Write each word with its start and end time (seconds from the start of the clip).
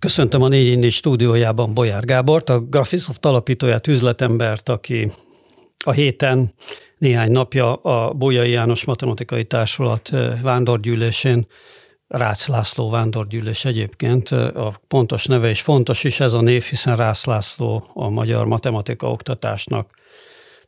Köszöntöm 0.00 0.42
a 0.42 0.48
4 0.48 0.92
stúdiójában 0.92 1.74
Bolyár 1.74 2.04
Gábort, 2.04 2.48
a 2.48 2.60
Graphisoft 2.60 3.24
alapítóját, 3.24 3.86
üzletembert, 3.86 4.68
aki 4.68 5.12
a 5.84 5.90
héten 5.90 6.54
néhány 6.98 7.30
napja 7.30 7.74
a 7.74 8.12
Bolyai 8.12 8.50
János 8.50 8.84
Matematikai 8.84 9.44
Társulat 9.44 10.10
vándorgyűlésén 10.42 11.46
Rácz 12.08 12.46
László 12.48 12.90
vándorgyűlés 12.90 13.64
egyébként, 13.64 14.28
a 14.28 14.80
pontos 14.88 15.26
neve 15.26 15.50
is 15.50 15.60
fontos 15.60 16.04
is 16.04 16.20
ez 16.20 16.32
a 16.32 16.40
név, 16.40 16.62
hiszen 16.62 16.96
Rácz 16.96 17.24
László 17.24 17.90
a 17.94 18.08
magyar 18.08 18.46
matematika 18.46 19.10
oktatásnak 19.10 19.94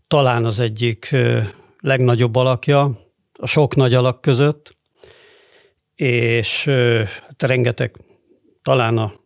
talán 0.07 0.45
az 0.45 0.61
egyik 0.61 1.17
legnagyobb 1.81 2.37
alakja, 2.37 2.99
a 3.39 3.47
sok 3.47 3.77
nagy 3.77 3.95
alak 3.95 4.21
között, 4.21 4.77
és 5.95 6.65
hát 7.29 7.43
rengeteg, 7.43 7.97
talán 8.63 8.99
a 8.99 9.21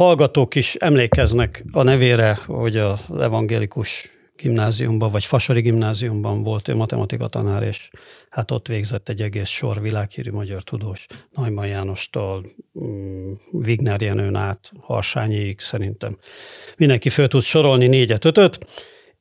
hallgatók 0.00 0.54
is 0.54 0.74
emlékeznek 0.74 1.64
a 1.72 1.82
nevére, 1.82 2.38
hogy 2.46 2.76
az 2.76 3.00
evangélikus 3.20 4.10
gimnáziumban, 4.36 5.10
vagy 5.10 5.24
Fasari 5.24 5.60
gimnáziumban 5.60 6.42
volt 6.42 6.68
ő 6.68 6.74
matematika 6.74 7.28
tanár, 7.28 7.62
és 7.62 7.90
hát 8.30 8.50
ott 8.50 8.66
végzett 8.66 9.08
egy 9.08 9.22
egész 9.22 9.48
sor 9.48 9.80
világhírű 9.80 10.30
magyar 10.30 10.62
tudós, 10.62 11.06
Najman 11.30 11.66
Jánostól, 11.66 12.46
mm, 12.84 13.32
Wigner 13.52 14.00
Jenőn 14.00 14.34
át, 14.34 14.72
Harsányiig 14.80 15.60
szerintem. 15.60 16.18
Mindenki 16.76 17.08
föl 17.08 17.28
tud 17.28 17.42
sorolni 17.42 17.86
négyet, 17.86 18.24
ötöt, 18.24 18.58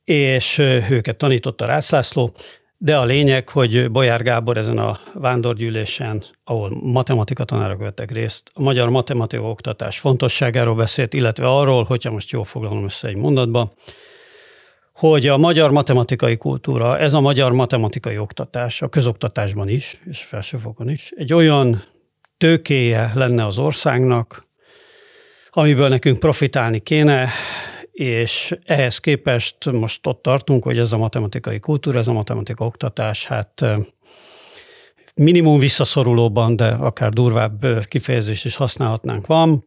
és 0.04 0.58
őket 0.90 1.18
tanította 1.18 1.66
Rász 1.66 1.90
László, 1.90 2.34
de 2.82 2.98
a 2.98 3.04
lényeg, 3.04 3.50
hogy 3.50 3.92
Bolyár 3.92 4.24
Gábor 4.24 4.58
ezen 4.58 4.78
a 4.78 5.00
vándorgyűlésen, 5.14 6.24
ahol 6.44 6.70
matematika 6.82 7.44
tanárok 7.44 7.80
vettek 7.80 8.12
részt, 8.12 8.52
a 8.54 8.62
magyar 8.62 8.90
matematika 8.90 9.42
oktatás 9.42 10.00
fontosságáról 10.00 10.76
beszélt, 10.76 11.14
illetve 11.14 11.48
arról, 11.48 11.84
hogyha 11.84 12.12
most 12.12 12.32
jól 12.32 12.44
foglalom 12.44 12.84
össze 12.84 13.08
egy 13.08 13.18
mondatba, 13.18 13.72
hogy 14.94 15.28
a 15.28 15.38
magyar 15.38 15.72
matematikai 15.72 16.38
kultúra, 16.38 16.98
ez 16.98 17.14
a 17.14 17.20
magyar 17.20 17.52
matematikai 17.52 18.18
oktatás, 18.18 18.82
a 18.82 18.88
közoktatásban 18.88 19.70
is, 19.70 20.02
és 20.06 20.24
felsőfokon 20.24 20.90
is, 20.90 21.12
egy 21.16 21.34
olyan 21.34 21.84
tőkéje 22.38 23.12
lenne 23.16 23.46
az 23.46 23.58
országnak, 23.58 24.44
amiből 25.50 25.88
nekünk 25.88 26.20
profitálni 26.20 26.80
kéne, 26.80 27.30
és 28.00 28.56
ehhez 28.66 28.98
képest 28.98 29.72
most 29.72 30.08
ott 30.08 30.22
tartunk, 30.22 30.64
hogy 30.64 30.78
ez 30.78 30.92
a 30.92 30.98
matematikai 30.98 31.60
kultúra, 31.60 32.00
ez 32.00 32.08
a 32.08 32.14
matematika 32.14 32.66
oktatás, 32.66 33.26
hát 33.26 33.66
minimum 35.16 35.60
visszaszorulóban, 35.60 36.56
de 36.56 36.68
akár 36.68 37.10
durvább 37.10 37.86
kifejezést 37.88 38.46
is 38.46 38.56
használhatnánk 38.56 39.28
van, 39.28 39.64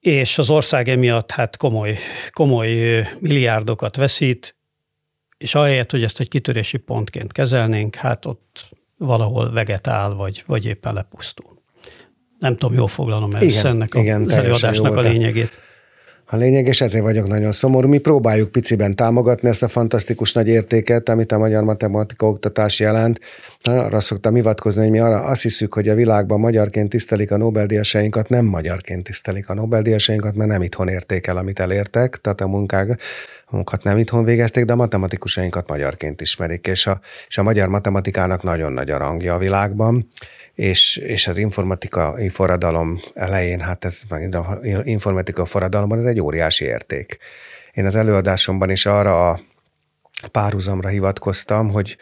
és 0.00 0.38
az 0.38 0.50
ország 0.50 0.88
emiatt 0.88 1.30
hát 1.30 1.56
komoly, 1.56 1.98
komoly 2.30 2.68
milliárdokat 3.20 3.96
veszít, 3.96 4.56
és 5.38 5.54
ahelyett, 5.54 5.90
hogy 5.90 6.02
ezt 6.02 6.20
egy 6.20 6.28
kitörési 6.28 6.76
pontként 6.76 7.32
kezelnénk, 7.32 7.94
hát 7.94 8.26
ott 8.26 8.68
valahol 8.96 9.52
vegetál, 9.52 10.14
vagy, 10.14 10.42
vagy 10.46 10.66
éppen 10.66 10.94
lepusztul. 10.94 11.62
Nem 12.38 12.56
tudom, 12.56 12.76
jól 12.76 12.88
foglalom 12.88 13.32
el 13.34 13.42
igen, 13.42 13.66
ennek 13.66 13.94
a, 13.94 14.00
igen, 14.00 14.24
az 14.24 14.32
előadásnak 14.32 14.96
a 14.96 15.00
lényegét 15.00 15.64
a 16.28 16.36
lényeg, 16.36 16.66
és 16.66 16.80
ezért 16.80 17.04
vagyok 17.04 17.26
nagyon 17.26 17.52
szomorú. 17.52 17.88
Mi 17.88 17.98
próbáljuk 17.98 18.52
piciben 18.52 18.94
támogatni 18.94 19.48
ezt 19.48 19.62
a 19.62 19.68
fantasztikus 19.68 20.32
nagy 20.32 20.48
értéket, 20.48 21.08
amit 21.08 21.32
a 21.32 21.38
magyar 21.38 21.64
matematika 21.64 22.26
oktatás 22.26 22.80
jelent. 22.80 23.20
Arra 23.62 24.00
szoktam 24.00 24.34
hivatkozni, 24.34 24.82
hogy 24.82 24.90
mi 24.90 24.98
arra 24.98 25.20
azt 25.20 25.42
hiszük, 25.42 25.74
hogy 25.74 25.88
a 25.88 25.94
világban 25.94 26.40
magyarként 26.40 26.88
tisztelik 26.88 27.30
a 27.30 27.36
Nobel-díjasainkat, 27.36 28.28
nem 28.28 28.44
magyarként 28.44 29.04
tisztelik 29.04 29.48
a 29.48 29.54
Nobel-díjasainkat, 29.54 30.34
mert 30.34 30.50
nem 30.50 30.62
itthon 30.62 30.88
érték 30.88 31.26
el, 31.26 31.36
amit 31.36 31.60
elértek, 31.60 32.16
tehát 32.16 32.40
a 32.40 32.46
munkák, 32.46 33.00
munkat 33.50 33.82
nem 33.82 33.98
itthon 33.98 34.24
végezték, 34.24 34.64
de 34.64 34.72
a 34.72 34.76
matematikusainkat 34.76 35.68
magyarként 35.68 36.20
ismerik, 36.20 36.66
és 36.66 36.86
a, 36.86 37.00
és 37.28 37.38
a 37.38 37.42
magyar 37.42 37.68
matematikának 37.68 38.42
nagyon 38.42 38.72
nagy 38.72 38.90
a 38.90 38.98
rangja 38.98 39.34
a 39.34 39.38
világban 39.38 40.08
és, 40.56 40.96
és 40.96 41.26
az 41.26 41.36
informatikai 41.36 42.28
forradalom 42.28 43.00
elején, 43.14 43.60
hát 43.60 43.84
ez 43.84 44.02
az 44.30 44.64
informatika 44.84 45.44
forradalomban 45.44 45.98
ez 45.98 46.04
egy 46.04 46.20
óriási 46.20 46.64
érték. 46.64 47.18
Én 47.72 47.86
az 47.86 47.94
előadásomban 47.94 48.70
is 48.70 48.86
arra 48.86 49.30
a 49.30 49.40
párhuzamra 50.32 50.88
hivatkoztam, 50.88 51.70
hogy, 51.70 51.96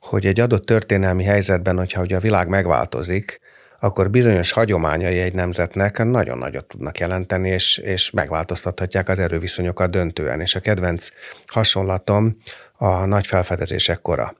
hogy 0.00 0.26
egy 0.26 0.40
adott 0.40 0.66
történelmi 0.66 1.24
helyzetben, 1.24 1.76
hogyha 1.76 2.00
ugye 2.00 2.16
a 2.16 2.20
világ 2.20 2.48
megváltozik, 2.48 3.40
akkor 3.80 4.10
bizonyos 4.10 4.52
hagyományai 4.52 5.18
egy 5.18 5.34
nemzetnek 5.34 6.04
nagyon 6.04 6.38
nagyot 6.38 6.64
tudnak 6.64 6.98
jelenteni, 6.98 7.48
és, 7.48 7.78
és 7.78 8.10
megváltoztathatják 8.10 9.08
az 9.08 9.18
erőviszonyokat 9.18 9.90
döntően. 9.90 10.40
És 10.40 10.54
a 10.54 10.60
kedvenc 10.60 11.08
hasonlatom 11.46 12.36
a 12.72 13.04
nagy 13.04 13.26
felfedezések 13.26 14.00
kora 14.00 14.34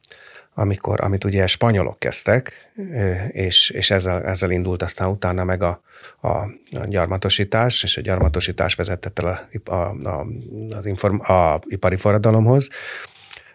amikor, 0.55 1.01
amit 1.01 1.25
ugye 1.25 1.47
spanyolok 1.47 1.99
kezdtek, 1.99 2.71
és, 3.29 3.71
és 3.71 3.91
ezzel, 3.91 4.25
ezzel 4.25 4.51
indult 4.51 4.83
aztán 4.83 5.09
utána 5.09 5.45
meg 5.45 5.63
a, 5.63 5.83
a, 6.21 6.29
a 6.29 6.87
gyarmatosítás, 6.89 7.83
és 7.83 7.97
a 7.97 8.01
gyarmatosítás 8.01 8.75
vezetett 8.75 9.19
el 9.19 9.49
a, 9.65 9.75
a, 9.75 10.09
a, 10.09 10.27
az 10.71 10.87
inform, 10.87 11.21
a 11.21 11.61
ipari 11.65 11.97
forradalomhoz. 11.97 12.69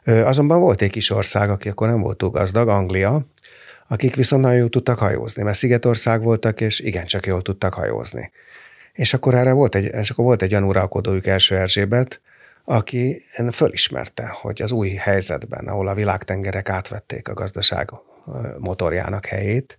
Azonban 0.03 0.59
volt 0.59 0.81
egy 0.81 0.89
kis 0.89 1.09
ország, 1.09 1.49
aki 1.49 1.69
akkor 1.69 1.87
nem 1.87 2.01
volt 2.01 2.17
túl 2.17 2.29
gazdag, 2.29 2.67
Anglia, 2.67 3.25
akik 3.87 4.15
viszont 4.15 4.41
nagyon 4.41 4.57
jól 4.57 4.69
tudtak 4.69 4.99
hajózni, 4.99 5.43
mert 5.43 5.57
szigetország 5.57 6.21
voltak, 6.21 6.61
és 6.61 6.79
igencsak 6.79 7.25
jól 7.25 7.41
tudtak 7.41 7.73
hajózni. 7.73 8.31
És 8.93 9.13
akkor 9.13 9.33
erre 9.33 9.51
volt 9.51 9.75
egy, 9.75 9.83
és 9.83 10.09
akkor 10.09 10.25
volt 10.25 10.41
egy 10.41 10.51
olyan 10.51 10.63
uralkodójuk 10.63 11.27
első 11.27 11.55
Erzsébet, 11.55 12.21
aki 12.63 13.23
fölismerte, 13.51 14.27
hogy 14.41 14.61
az 14.61 14.71
új 14.71 14.89
helyzetben, 14.89 15.67
ahol 15.67 15.87
a 15.87 15.93
világtengerek 15.93 16.69
átvették 16.69 17.27
a 17.27 17.33
gazdaság 17.33 17.89
motorjának 18.57 19.25
helyét, 19.25 19.77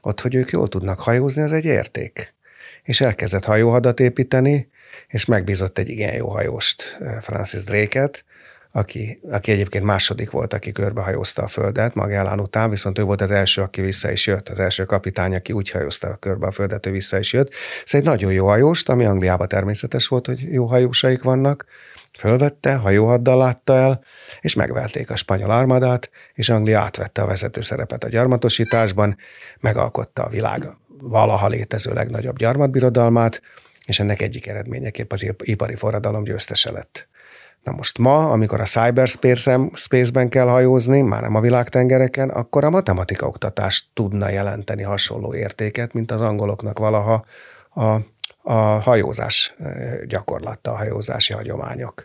ott, 0.00 0.20
hogy 0.20 0.34
ők 0.34 0.50
jól 0.50 0.68
tudnak 0.68 1.00
hajózni, 1.00 1.42
az 1.42 1.52
egy 1.52 1.64
érték. 1.64 2.34
És 2.82 3.00
elkezdett 3.00 3.44
hajóhadat 3.44 4.00
építeni, 4.00 4.68
és 5.08 5.24
megbízott 5.24 5.78
egy 5.78 5.88
igen 5.88 6.14
jó 6.14 6.28
hajóst, 6.28 6.98
Francis 7.20 7.64
Drake-et, 7.64 8.24
aki, 8.72 9.20
aki 9.30 9.50
egyébként 9.50 9.84
második 9.84 10.30
volt, 10.30 10.52
aki 10.52 10.72
körbehajózta 10.72 11.42
a 11.42 11.48
földet 11.48 11.94
Magellán 11.94 12.40
után, 12.40 12.70
viszont 12.70 12.98
ő 12.98 13.02
volt 13.02 13.20
az 13.20 13.30
első, 13.30 13.62
aki 13.62 13.80
vissza 13.80 14.10
is 14.10 14.26
jött, 14.26 14.48
az 14.48 14.58
első 14.58 14.84
kapitány, 14.84 15.34
aki 15.34 15.52
úgy 15.52 15.70
hajózta 15.70 16.16
körbe 16.16 16.46
a 16.46 16.50
földet, 16.50 16.86
ő 16.86 16.90
vissza 16.90 17.18
is 17.18 17.32
jött. 17.32 17.52
Ez 17.84 17.94
egy 17.94 18.04
nagyon 18.04 18.32
jó 18.32 18.46
hajóst, 18.46 18.88
ami 18.88 19.04
Angliában 19.04 19.48
természetes 19.48 20.06
volt, 20.06 20.26
hogy 20.26 20.52
jó 20.52 20.66
hajósaik 20.66 21.22
vannak, 21.22 21.64
Fölvette, 22.18 22.74
hajóhaddal 22.74 23.36
látta 23.36 23.74
el, 23.74 24.04
és 24.40 24.54
megverték 24.54 25.10
a 25.10 25.16
spanyol 25.16 25.50
armadát, 25.50 26.10
és 26.34 26.48
Anglia 26.48 26.80
átvette 26.80 27.22
a 27.22 27.26
vezető 27.26 27.60
szerepet 27.60 28.04
a 28.04 28.08
gyarmatosításban, 28.08 29.16
megalkotta 29.60 30.22
a 30.22 30.28
világ 30.28 30.68
valaha 31.00 31.48
létező 31.48 31.92
legnagyobb 31.92 32.38
gyarmatbirodalmát, 32.38 33.40
és 33.86 34.00
ennek 34.00 34.22
egyik 34.22 34.46
eredményeképp 34.46 35.12
az 35.12 35.34
ipari 35.38 35.74
forradalom 35.74 36.24
győztese 36.24 36.70
lett. 36.70 37.08
Na 37.62 37.72
most 37.72 37.98
ma, 37.98 38.30
amikor 38.30 38.60
a 38.60 38.64
cyberspace-ben 38.64 40.28
kell 40.28 40.46
hajózni, 40.46 41.00
már 41.00 41.22
nem 41.22 41.34
a 41.34 41.40
világtengereken, 41.40 42.30
akkor 42.30 42.64
a 42.64 42.70
matematika 42.70 43.26
oktatás 43.26 43.90
tudna 43.94 44.28
jelenteni 44.28 44.82
hasonló 44.82 45.34
értéket, 45.34 45.92
mint 45.92 46.10
az 46.10 46.20
angoloknak 46.20 46.78
valaha 46.78 47.24
a 47.74 47.96
a 48.46 48.54
hajózás 48.62 49.54
gyakorlata, 50.06 50.70
a 50.70 50.76
hajózási 50.76 51.32
hagyományok. 51.32 52.04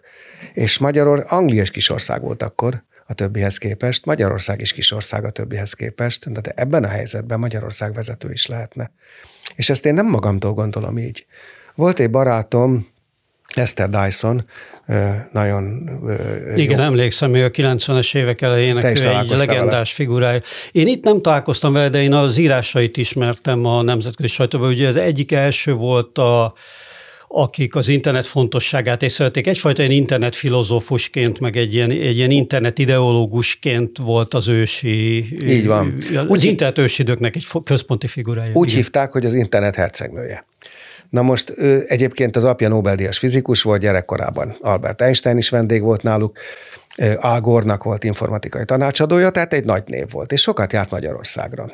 És 0.54 0.78
Magyarország, 0.78 1.32
Anglia 1.32 1.62
is 1.62 1.72
kisország 1.72 2.22
volt 2.22 2.44
akkor 2.44 2.84
a 3.06 3.14
többihez 3.14 3.58
képest, 3.58 4.06
Magyarország 4.06 4.62
is 4.62 4.74
kisország 4.74 5.26
a 5.26 5.30
többihez 5.30 5.74
képest, 5.74 6.32
de 6.32 6.52
ebben 6.56 6.84
a 6.84 6.88
helyzetben 6.88 7.40
Magyarország 7.40 7.94
vezető 7.94 8.32
is 8.32 8.46
lehetne. 8.46 8.92
És 9.56 9.70
ezt 9.70 9.86
én 9.86 9.94
nem 9.94 10.06
magamtól 10.06 10.54
gondolom 10.54 10.98
így. 10.98 11.26
Volt 11.76 12.00
egy 12.00 12.10
barátom, 12.10 12.88
Esther 13.56 13.90
Dyson, 13.90 14.46
nagyon 15.32 15.90
Igen, 16.56 16.78
jó. 16.78 16.84
emlékszem, 16.84 17.30
hogy 17.30 17.42
a 17.42 17.50
90-es 17.50 18.16
évek 18.16 18.42
elejének 18.42 18.84
egy 18.84 19.04
legendás 19.30 19.70
vele. 19.70 19.86
figurája. 19.86 20.42
Én 20.72 20.88
itt 20.88 21.04
nem 21.04 21.22
találkoztam 21.22 21.74
vele, 21.74 21.90
de 21.90 22.02
én 22.02 22.14
az 22.14 22.38
írásait 22.38 22.98
ismertem 22.98 23.66
a 23.66 23.82
nemzetközi 23.82 24.30
sajtóban. 24.30 24.70
Ugye 24.70 24.88
az 24.88 24.96
egyik 24.96 25.32
első 25.32 25.74
volt 25.74 26.18
a 26.18 26.54
akik 27.32 27.76
az 27.76 27.88
internet 27.88 28.26
fontosságát 28.26 29.04
észrevették. 29.04 29.48
Egyfajta 29.48 29.82
ilyen 29.82 29.94
internet 29.94 30.36
filozófusként, 30.36 31.40
meg 31.40 31.58
egy 31.58 31.74
ilyen, 31.74 31.92
egy 31.92 32.18
ilyen 32.18 32.32
internet 32.32 32.80
ideológusként 32.80 33.98
volt 33.98 34.34
az 34.34 34.48
ősi... 34.48 35.26
Így 35.46 35.68
van. 35.68 35.94
Az 36.16 36.28
úgy, 36.28 36.44
internet 36.44 36.78
ősidőknek 36.78 37.36
egy 37.36 37.46
központi 37.64 38.08
figurája. 38.08 38.52
Úgy 38.54 38.68
igen. 38.68 38.82
hívták, 38.82 39.12
hogy 39.12 39.26
az 39.26 39.34
internet 39.34 39.76
hercegnője. 39.76 40.46
Na 41.10 41.22
most 41.22 41.54
ő 41.58 41.86
egyébként 41.88 42.36
az 42.36 42.44
apja 42.44 42.68
Nobel-díjas 42.68 43.18
fizikus 43.18 43.62
volt, 43.62 43.82
gyerekkorában 43.82 44.58
Albert 44.62 45.02
Einstein 45.02 45.38
is 45.38 45.50
vendég 45.50 45.82
volt 45.82 46.02
náluk, 46.02 46.38
Ágornak 47.18 47.84
volt 47.84 48.04
informatikai 48.04 48.66
tanácsadója, 48.66 49.30
tehát 49.30 49.54
egy 49.54 49.66
nagy 49.66 49.84
név 49.86 50.12
volt, 50.12 50.32
és 50.32 50.42
sokat 50.42 50.74
járt 50.74 50.90
Magyarországra. 50.90 51.72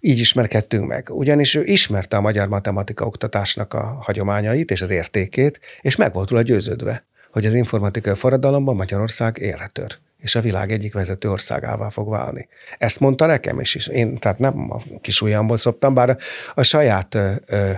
így 0.00 0.18
ismerkedtünk 0.18 0.86
meg. 0.86 1.08
Ugyanis 1.10 1.54
ő 1.54 1.64
ismerte 1.64 2.16
a 2.16 2.20
magyar 2.20 2.48
matematika 2.48 3.06
oktatásnak 3.06 3.74
a 3.74 3.98
hagyományait 4.00 4.70
és 4.70 4.82
az 4.82 4.90
értékét, 4.90 5.60
és 5.80 5.96
meg 5.96 6.12
volt 6.12 6.30
róla 6.30 6.42
győződve, 6.42 7.04
hogy 7.32 7.46
az 7.46 7.54
informatikai 7.54 8.14
forradalomban 8.14 8.76
Magyarország 8.76 9.38
érre 9.38 9.66
tör 9.72 9.98
és 10.20 10.34
a 10.34 10.40
világ 10.40 10.72
egyik 10.72 10.92
vezető 10.92 11.30
országává 11.30 11.88
fog 11.88 12.08
válni. 12.08 12.48
Ezt 12.78 13.00
mondta 13.00 13.26
nekem 13.26 13.60
is, 13.60 13.74
is. 13.74 13.86
Én 13.86 14.18
tehát 14.18 14.38
nem 14.38 14.70
a 14.72 14.78
kis 15.00 15.20
ujjamból 15.20 15.56
szoptam, 15.56 15.94
bár 15.94 16.10
a, 16.10 16.16
a 16.54 16.62
saját 16.62 17.14
ö, 17.14 17.32
ö, 17.46 17.70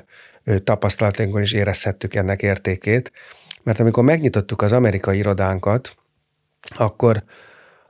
tapasztalatunkon 0.64 1.42
is 1.42 1.52
érezhettük 1.52 2.14
ennek 2.14 2.42
értékét, 2.42 3.12
mert 3.62 3.80
amikor 3.80 4.04
megnyitottuk 4.04 4.62
az 4.62 4.72
amerikai 4.72 5.18
irodánkat, 5.18 5.96
akkor 6.76 7.24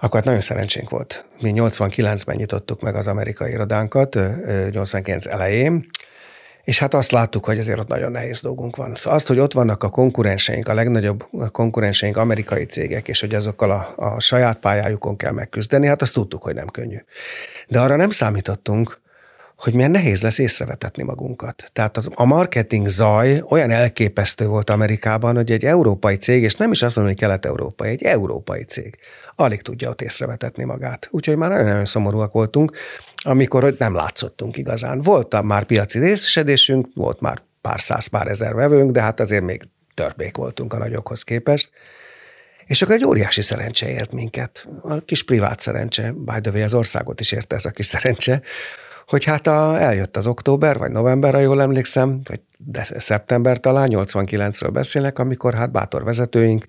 akkor 0.02 0.14
hát 0.14 0.24
nagyon 0.24 0.40
szerencsénk 0.40 0.90
volt. 0.90 1.24
Mi 1.40 1.52
89-ben 1.54 2.36
nyitottuk 2.36 2.80
meg 2.80 2.94
az 2.94 3.06
amerikai 3.06 3.50
irodánkat, 3.50 4.18
89 4.70 5.26
elején, 5.26 5.86
és 6.64 6.78
hát 6.78 6.94
azt 6.94 7.10
láttuk, 7.10 7.44
hogy 7.44 7.58
azért 7.58 7.78
ott 7.78 7.88
nagyon 7.88 8.10
nehéz 8.10 8.40
dolgunk 8.40 8.76
van. 8.76 8.94
Szóval 8.94 9.18
azt, 9.18 9.26
hogy 9.26 9.38
ott 9.38 9.52
vannak 9.52 9.82
a 9.82 9.88
konkurenseink, 9.88 10.68
a 10.68 10.74
legnagyobb 10.74 11.26
konkurenseink 11.52 12.16
amerikai 12.16 12.64
cégek, 12.64 13.08
és 13.08 13.20
hogy 13.20 13.34
azokkal 13.34 13.70
a, 13.70 13.92
a 13.96 14.20
saját 14.20 14.58
pályájukon 14.58 15.16
kell 15.16 15.32
megküzdeni, 15.32 15.86
hát 15.86 16.02
azt 16.02 16.14
tudtuk, 16.14 16.42
hogy 16.42 16.54
nem 16.54 16.66
könnyű. 16.66 16.98
De 17.68 17.80
arra 17.80 17.96
nem 17.96 18.10
számítottunk, 18.10 19.00
hogy 19.62 19.74
milyen 19.74 19.90
nehéz 19.90 20.22
lesz 20.22 20.38
észrevetetni 20.38 21.02
magunkat. 21.02 21.70
Tehát 21.72 21.96
az, 21.96 22.08
a 22.14 22.24
marketing 22.24 22.86
zaj 22.86 23.42
olyan 23.48 23.70
elképesztő 23.70 24.46
volt 24.46 24.70
Amerikában, 24.70 25.34
hogy 25.34 25.50
egy 25.50 25.64
európai 25.64 26.16
cég, 26.16 26.42
és 26.42 26.54
nem 26.54 26.72
is 26.72 26.82
azt 26.82 26.96
mondom, 26.96 27.14
hogy 27.14 27.22
kelet-európai, 27.22 27.90
egy 27.90 28.02
európai 28.02 28.62
cég, 28.62 28.96
alig 29.36 29.62
tudja 29.62 29.88
ott 29.88 30.02
észrevetetni 30.02 30.64
magát. 30.64 31.08
Úgyhogy 31.10 31.36
már 31.36 31.50
nagyon-nagyon 31.50 31.84
szomorúak 31.84 32.32
voltunk, 32.32 32.76
amikor 33.16 33.62
hogy 33.62 33.76
nem 33.78 33.94
látszottunk 33.94 34.56
igazán. 34.56 35.00
Volt 35.00 35.42
már 35.42 35.64
piaci 35.64 35.98
részesedésünk, 35.98 36.88
volt 36.94 37.20
már 37.20 37.42
pár 37.60 37.80
száz, 37.80 38.06
pár 38.06 38.26
ezer 38.26 38.54
vevőnk, 38.54 38.90
de 38.90 39.00
hát 39.00 39.20
azért 39.20 39.44
még 39.44 39.62
törpék 39.94 40.36
voltunk 40.36 40.72
a 40.72 40.78
nagyokhoz 40.78 41.22
képest. 41.22 41.70
És 42.66 42.82
akkor 42.82 42.94
egy 42.94 43.04
óriási 43.04 43.42
szerencse 43.42 43.88
ért 43.88 44.12
minket. 44.12 44.68
A 44.82 45.00
kis 45.00 45.24
privát 45.24 45.60
szerencse, 45.60 46.12
by 46.12 46.40
the 46.40 46.50
way, 46.52 46.62
az 46.62 46.74
országot 46.74 47.20
is 47.20 47.32
érte 47.32 47.54
ez 47.54 47.64
a 47.64 47.70
kis 47.70 47.86
szerencse, 47.86 48.42
hogy 49.06 49.24
hát 49.24 49.46
a, 49.46 49.80
eljött 49.80 50.16
az 50.16 50.26
október, 50.26 50.78
vagy 50.78 50.90
november, 50.90 51.34
ha 51.34 51.40
jól 51.40 51.62
emlékszem, 51.62 52.20
vagy 52.28 52.40
de 52.66 52.84
szeptember 52.84 53.60
talán, 53.60 53.88
89-ről 53.92 54.70
beszélek, 54.72 55.18
amikor 55.18 55.54
hát 55.54 55.72
bátor 55.72 56.04
vezetőink 56.04 56.64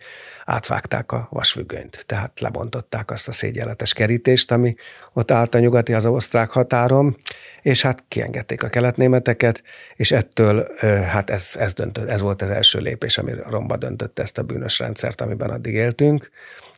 átvágták 0.45 1.11
a 1.11 1.27
vasfüggönyt, 1.31 2.03
tehát 2.05 2.39
lebontották 2.39 3.11
azt 3.11 3.27
a 3.27 3.31
szégyenletes 3.31 3.93
kerítést, 3.93 4.51
ami 4.51 4.75
ott 5.13 5.31
állt 5.31 5.55
a 5.55 5.59
nyugati, 5.59 5.93
az 5.93 6.05
osztrák 6.05 6.49
határon, 6.49 7.17
és 7.61 7.81
hát 7.81 8.03
kiengedték 8.07 8.63
a 8.63 8.69
keletnémeteket, 8.69 9.63
és 9.95 10.11
ettől 10.11 10.67
hát 11.05 11.29
ez, 11.29 11.55
ez, 11.59 11.73
döntött, 11.73 12.09
ez 12.09 12.21
volt 12.21 12.41
az 12.41 12.49
első 12.49 12.79
lépés, 12.79 13.17
ami 13.17 13.31
romba 13.49 13.77
döntötte 13.77 14.21
ezt 14.21 14.37
a 14.37 14.43
bűnös 14.43 14.79
rendszert, 14.79 15.21
amiben 15.21 15.49
addig 15.49 15.73
éltünk. 15.73 16.29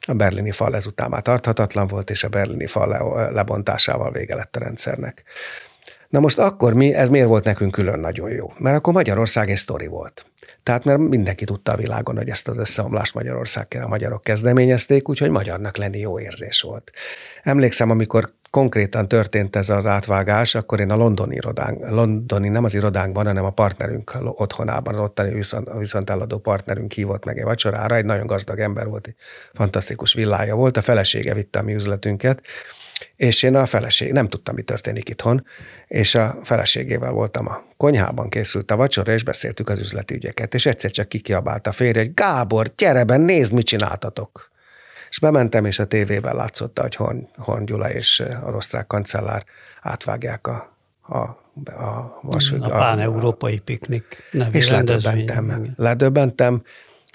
A 0.07 0.13
berlini 0.13 0.52
fal 0.52 0.75
ezután 0.75 1.10
már 1.10 1.22
tarthatatlan 1.22 1.88
volt, 1.88 2.10
és 2.10 2.24
a 2.24 2.30
berlini 2.30 2.68
fal 2.68 2.88
le, 2.88 3.30
lebontásával 3.30 4.12
vége 4.12 4.36
lett 4.36 4.56
a 4.56 4.60
rendszernek. 4.60 5.24
Na 6.10 6.19
most 6.19 6.40
akkor 6.40 6.74
mi, 6.74 6.94
ez 6.94 7.10
miért 7.10 7.28
volt 7.28 7.44
nekünk 7.44 7.72
külön 7.72 8.00
nagyon 8.00 8.30
jó? 8.30 8.54
Mert 8.57 8.78
akkor 8.78 8.94
Magyarország 8.94 9.50
egy 9.50 9.57
sztori 9.57 9.88
volt. 9.88 10.25
Tehát 10.63 10.84
mert 10.84 11.00
mindenki 11.00 11.46
tudta 11.46 11.72
a 11.72 11.75
világon, 11.75 12.18
hogy 12.18 12.30
ezt 12.30 12.48
az 12.48 12.57
összeomlást 12.57 13.13
Magyarország, 13.13 13.78
a 13.84 13.88
magyarok 13.88 14.22
kezdeményezték, 14.22 15.10
úgyhogy 15.10 15.30
magyarnak 15.30 15.78
lenni 15.78 16.00
jó 16.00 16.19
érzés 16.19 16.62
volt. 16.62 16.92
Emlékszem, 17.44 17.90
amikor 17.90 18.34
konkrétan 18.56 19.07
történt 19.07 19.56
ez 19.56 19.69
az 19.69 19.86
átvágás, 19.86 20.56
akkor 20.56 20.80
én 20.80 20.90
a 20.90 20.96
londoni 20.96 21.36
irodánk, 21.36 21.90
londoni 21.90 22.48
nem 22.48 22.63
az 22.63 22.75
irodánkban, 22.75 23.25
hanem 23.25 23.46
a 23.46 23.50
partnerünk 23.50 24.13
otthonában, 24.24 24.94
az 24.94 25.00
ottani 25.00 25.34
viszont, 25.34 25.69
viszontelladó 25.78 26.38
partnerünk 26.38 26.92
hívott 26.92 27.25
meg 27.25 27.38
egy 27.38 27.44
vacsorára, 27.44 27.96
egy 27.96 28.06
nagyon 28.06 28.25
gazdag 28.25 28.60
ember 28.60 28.88
volt, 28.88 29.07
egy 29.07 29.16
fantasztikus 29.54 30.13
villája 30.13 30.56
volt, 30.56 30.78
a 30.78 30.81
felesége 30.81 31.34
vitte 31.34 31.60
a 31.60 31.62
mi 31.62 31.74
üzletünket, 31.74 32.42
és 33.16 33.44
én 33.44 33.56
a 33.56 33.66
feleség, 33.66 34.12
nem 34.12 34.30
tudtam, 34.30 34.56
mi 34.56 34.62
történik 34.62 35.10
itthon, 35.10 35.46
és 35.88 36.16
a 36.16 36.38
feleségével 36.44 37.12
voltam 37.12 37.48
a 37.48 37.63
konyhában, 37.78 38.30
készült 38.30 38.72
a 38.72 38.75
vacsora, 38.75 39.13
és 39.13 39.24
beszéltük 39.24 39.69
az 39.69 39.80
üzleti 39.80 40.16
ügyeket, 40.16 40.54
és 40.54 40.66
egyszer 40.66 40.92
csak 40.92 41.07
kikiabált 41.07 41.68
a 41.68 41.72
férje, 41.72 42.02
hogy 42.02 42.13
Gábor, 42.13 42.74
gyere 42.75 43.04
be, 43.04 43.18
nézd, 43.18 43.54
mit 43.54 43.66
csináltatok. 43.66 44.54
És 45.15 45.21
bementem, 45.21 45.65
és 45.65 45.79
a 45.79 45.85
tévében 45.85 46.35
látszott, 46.35 46.79
hogy 46.79 46.95
Horn, 46.95 47.27
Horn 47.38 47.65
Gyula 47.65 47.91
és 47.91 48.23
a 48.44 48.50
osztrák 48.50 48.88
kancellár 48.88 49.44
átvágják 49.81 50.47
a, 50.47 50.75
a, 51.01 51.17
a 51.71 52.19
vasfügg. 52.21 52.62
A 52.62 52.67
pán-európai 52.67 53.59
piknik 53.59 54.29
nevű 54.31 54.57
És 54.57 54.69
ledöbbentem, 54.69 55.73
ledöbbentem, 55.75 56.63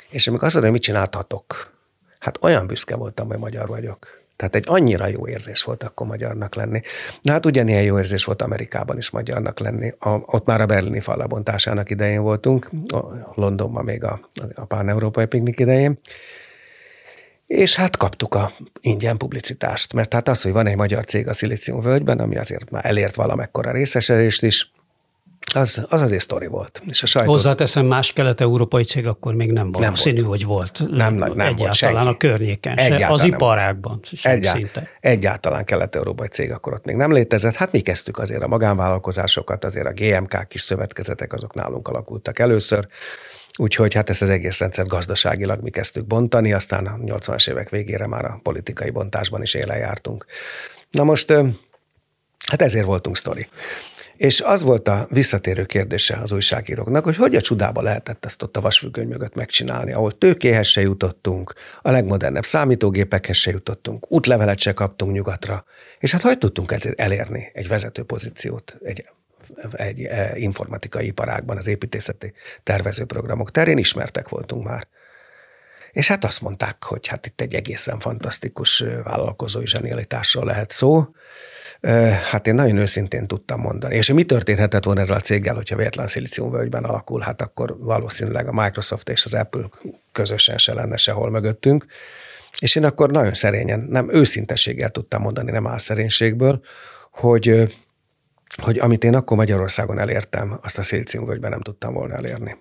és 0.08 0.26
amikor 0.26 0.46
azt 0.46 0.54
mondom, 0.54 0.72
hogy 0.72 0.80
mit 0.80 0.88
csináltatok, 0.88 1.72
hát 2.18 2.38
olyan 2.42 2.66
büszke 2.66 2.96
voltam, 2.96 3.28
hogy 3.28 3.38
magyar 3.38 3.68
vagyok. 3.68 4.20
Tehát 4.36 4.54
egy 4.54 4.64
annyira 4.66 5.06
jó 5.06 5.28
érzés 5.28 5.62
volt 5.62 5.82
akkor 5.82 6.06
magyarnak 6.06 6.54
lenni. 6.54 6.80
Na 7.22 7.32
hát 7.32 7.46
ugyanilyen 7.46 7.82
jó 7.82 7.98
érzés 7.98 8.24
volt 8.24 8.42
Amerikában 8.42 8.96
is 8.96 9.10
magyarnak 9.10 9.58
lenni. 9.58 9.94
A, 9.98 10.08
ott 10.08 10.46
már 10.46 10.60
a 10.60 10.66
berlini 10.66 11.00
fal 11.00 11.16
lebontásának 11.16 11.90
idején 11.90 12.22
voltunk, 12.22 12.70
a 12.88 13.32
Londonban 13.34 13.84
még 13.84 14.04
a, 14.04 14.20
a 14.54 14.64
pán-európai 14.64 15.26
piknik 15.26 15.58
idején, 15.58 15.98
és 17.50 17.74
hát 17.74 17.96
kaptuk 17.96 18.34
a 18.34 18.52
ingyen 18.80 19.16
publicitást, 19.16 19.92
mert 19.92 20.12
hát 20.12 20.28
az, 20.28 20.42
hogy 20.42 20.52
van 20.52 20.66
egy 20.66 20.76
magyar 20.76 21.04
cég 21.04 21.28
a 21.28 21.80
völgyben, 21.80 22.18
ami 22.18 22.36
azért 22.36 22.70
már 22.70 22.86
elért 22.86 23.14
valamekkora 23.14 23.72
részesedést 23.72 24.42
is, 24.42 24.70
az, 25.54 25.86
az 25.88 26.00
azért 26.00 26.20
sztori 26.20 26.46
volt. 26.46 26.82
És 26.86 27.02
a 27.02 27.06
sajtó... 27.06 27.30
Hozzáteszem, 27.30 27.86
más 27.86 28.12
kelet-európai 28.12 28.84
cég 28.84 29.06
akkor 29.06 29.34
még 29.34 29.52
nem 29.52 29.72
valószínű, 29.72 30.16
nem 30.16 30.26
volt. 30.26 30.42
hogy 30.42 30.48
volt. 30.48 30.82
Nem, 30.90 31.14
nem, 31.14 31.32
nem 31.34 31.46
egyáltalán 31.46 32.04
volt 32.04 32.14
a 32.14 32.18
környéken, 32.18 32.76
egyáltalán 32.76 33.12
az 33.12 33.24
iparágban. 33.24 34.00
Egyáltalán, 34.22 34.56
szinte. 34.56 34.88
egyáltalán 35.00 35.64
kelet-európai 35.64 36.28
cég 36.28 36.50
akkor 36.50 36.72
ott 36.72 36.84
még 36.84 36.96
nem 36.96 37.12
létezett. 37.12 37.54
Hát 37.54 37.72
mi 37.72 37.80
kezdtük 37.80 38.18
azért 38.18 38.42
a 38.42 38.48
magánvállalkozásokat, 38.48 39.64
azért 39.64 39.86
a 39.86 39.92
GMK 39.92 40.48
kis 40.48 40.60
szövetkezetek 40.60 41.32
azok 41.32 41.54
nálunk 41.54 41.88
alakultak 41.88 42.38
először. 42.38 42.88
Úgyhogy 43.60 43.94
hát 43.94 44.10
ezt 44.10 44.22
az 44.22 44.28
egész 44.28 44.58
rendszert 44.58 44.88
gazdaságilag 44.88 45.62
mi 45.62 45.70
kezdtük 45.70 46.06
bontani, 46.06 46.52
aztán 46.52 46.86
a 46.86 46.96
80-as 46.96 47.50
évek 47.50 47.68
végére 47.68 48.06
már 48.06 48.24
a 48.24 48.40
politikai 48.42 48.90
bontásban 48.90 49.42
is 49.42 49.54
élen 49.54 49.78
jártunk. 49.78 50.26
Na 50.90 51.04
most, 51.04 51.32
hát 52.46 52.62
ezért 52.62 52.86
voltunk 52.86 53.16
sztori. 53.16 53.48
És 54.16 54.40
az 54.40 54.62
volt 54.62 54.88
a 54.88 55.06
visszatérő 55.10 55.64
kérdése 55.64 56.16
az 56.16 56.32
újságíróknak, 56.32 57.04
hogy 57.04 57.16
hogy 57.16 57.34
a 57.34 57.40
csudába 57.40 57.82
lehetett 57.82 58.24
ezt 58.24 58.42
ott 58.42 58.56
a 58.56 58.60
vasfüggöny 58.60 59.08
mögött 59.08 59.34
megcsinálni, 59.34 59.92
ahol 59.92 60.18
tőkéhez 60.18 60.66
se 60.66 60.80
jutottunk, 60.80 61.52
a 61.82 61.90
legmodernebb 61.90 62.44
számítógépekhez 62.44 63.36
se 63.36 63.50
jutottunk, 63.50 64.12
útlevelet 64.12 64.58
se 64.58 64.72
kaptunk 64.72 65.12
nyugatra, 65.12 65.64
és 65.98 66.12
hát 66.12 66.22
hogy 66.22 66.38
tudtunk 66.38 66.74
elérni 66.96 67.50
egy 67.52 67.68
vezető 67.68 68.02
pozíciót 68.02 68.76
egy 68.82 69.04
egy 69.72 70.04
e, 70.04 70.32
informatikai 70.38 71.06
iparágban, 71.06 71.56
az 71.56 71.66
építészeti 71.66 72.32
tervezőprogramok 72.62 73.50
terén 73.50 73.78
ismertek 73.78 74.28
voltunk 74.28 74.64
már. 74.64 74.88
És 75.92 76.08
hát 76.08 76.24
azt 76.24 76.40
mondták, 76.40 76.84
hogy 76.84 77.06
hát 77.06 77.26
itt 77.26 77.40
egy 77.40 77.54
egészen 77.54 77.98
fantasztikus 77.98 78.84
vállalkozói 79.02 79.66
zsenialitásról 79.66 80.44
lehet 80.44 80.70
szó, 80.70 81.08
Hát 82.30 82.46
én 82.46 82.54
nagyon 82.54 82.76
őszintén 82.76 83.26
tudtam 83.26 83.60
mondani. 83.60 83.94
És 83.94 84.12
mi 84.12 84.24
történhetett 84.24 84.84
volna 84.84 85.00
ezzel 85.00 85.16
a 85.16 85.20
céggel, 85.20 85.54
hogyha 85.54 85.76
véletlen 85.76 86.06
szilíciumvölgyben 86.06 86.84
alakul, 86.84 87.20
hát 87.20 87.42
akkor 87.42 87.76
valószínűleg 87.78 88.48
a 88.48 88.52
Microsoft 88.52 89.08
és 89.08 89.24
az 89.24 89.34
Apple 89.34 89.68
közösen 90.12 90.58
se 90.58 90.74
lenne 90.74 90.96
sehol 90.96 91.30
mögöttünk. 91.30 91.86
És 92.58 92.74
én 92.74 92.84
akkor 92.84 93.10
nagyon 93.10 93.34
szerényen, 93.34 93.80
nem 93.80 94.10
őszintességgel 94.12 94.90
tudtam 94.90 95.22
mondani, 95.22 95.50
nem 95.50 95.66
álszerénységből, 95.66 96.60
hogy, 97.10 97.76
hogy 98.62 98.78
amit 98.78 99.04
én 99.04 99.14
akkor 99.14 99.36
Magyarországon 99.36 99.98
elértem, 99.98 100.58
azt 100.62 100.78
a 100.78 100.82
szilíciumvölgyben 100.82 101.50
nem 101.50 101.60
tudtam 101.60 101.94
volna 101.94 102.14
elérni. 102.14 102.56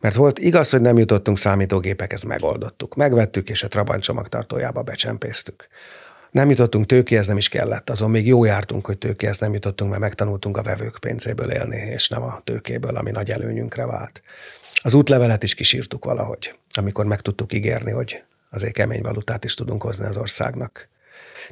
Mert 0.00 0.14
volt 0.14 0.38
igaz, 0.38 0.70
hogy 0.70 0.80
nem 0.80 0.98
jutottunk 0.98 1.38
számítógépekhez, 1.38 2.22
megoldottuk. 2.22 2.94
Megvettük, 2.94 3.48
és 3.48 3.62
a 3.62 3.68
Trabant 3.68 4.02
csomagtartójába 4.02 4.82
becsempésztük. 4.82 5.68
Nem 6.30 6.50
jutottunk 6.50 6.86
tőkéhez, 6.86 7.26
nem 7.26 7.36
is 7.36 7.48
kellett. 7.48 7.90
Azon 7.90 8.10
még 8.10 8.26
jó 8.26 8.44
jártunk, 8.44 8.86
hogy 8.86 8.98
tőkéhez 8.98 9.38
nem 9.38 9.52
jutottunk, 9.52 9.90
mert 9.90 10.02
megtanultunk 10.02 10.56
a 10.56 10.62
vevők 10.62 10.98
pénzéből 11.00 11.50
élni, 11.50 11.76
és 11.76 12.08
nem 12.08 12.22
a 12.22 12.40
tőkéből, 12.44 12.96
ami 12.96 13.10
nagy 13.10 13.30
előnyünkre 13.30 13.86
vált. 13.86 14.22
Az 14.82 14.94
útlevelet 14.94 15.42
is 15.42 15.54
kisírtuk 15.54 16.04
valahogy, 16.04 16.58
amikor 16.72 17.04
meg 17.04 17.20
tudtuk 17.20 17.52
ígérni, 17.52 17.90
hogy 17.90 18.24
azért 18.50 18.72
kemény 18.72 19.02
valutát 19.02 19.44
is 19.44 19.54
tudunk 19.54 19.82
hozni 19.82 20.04
az 20.04 20.16
országnak. 20.16 20.88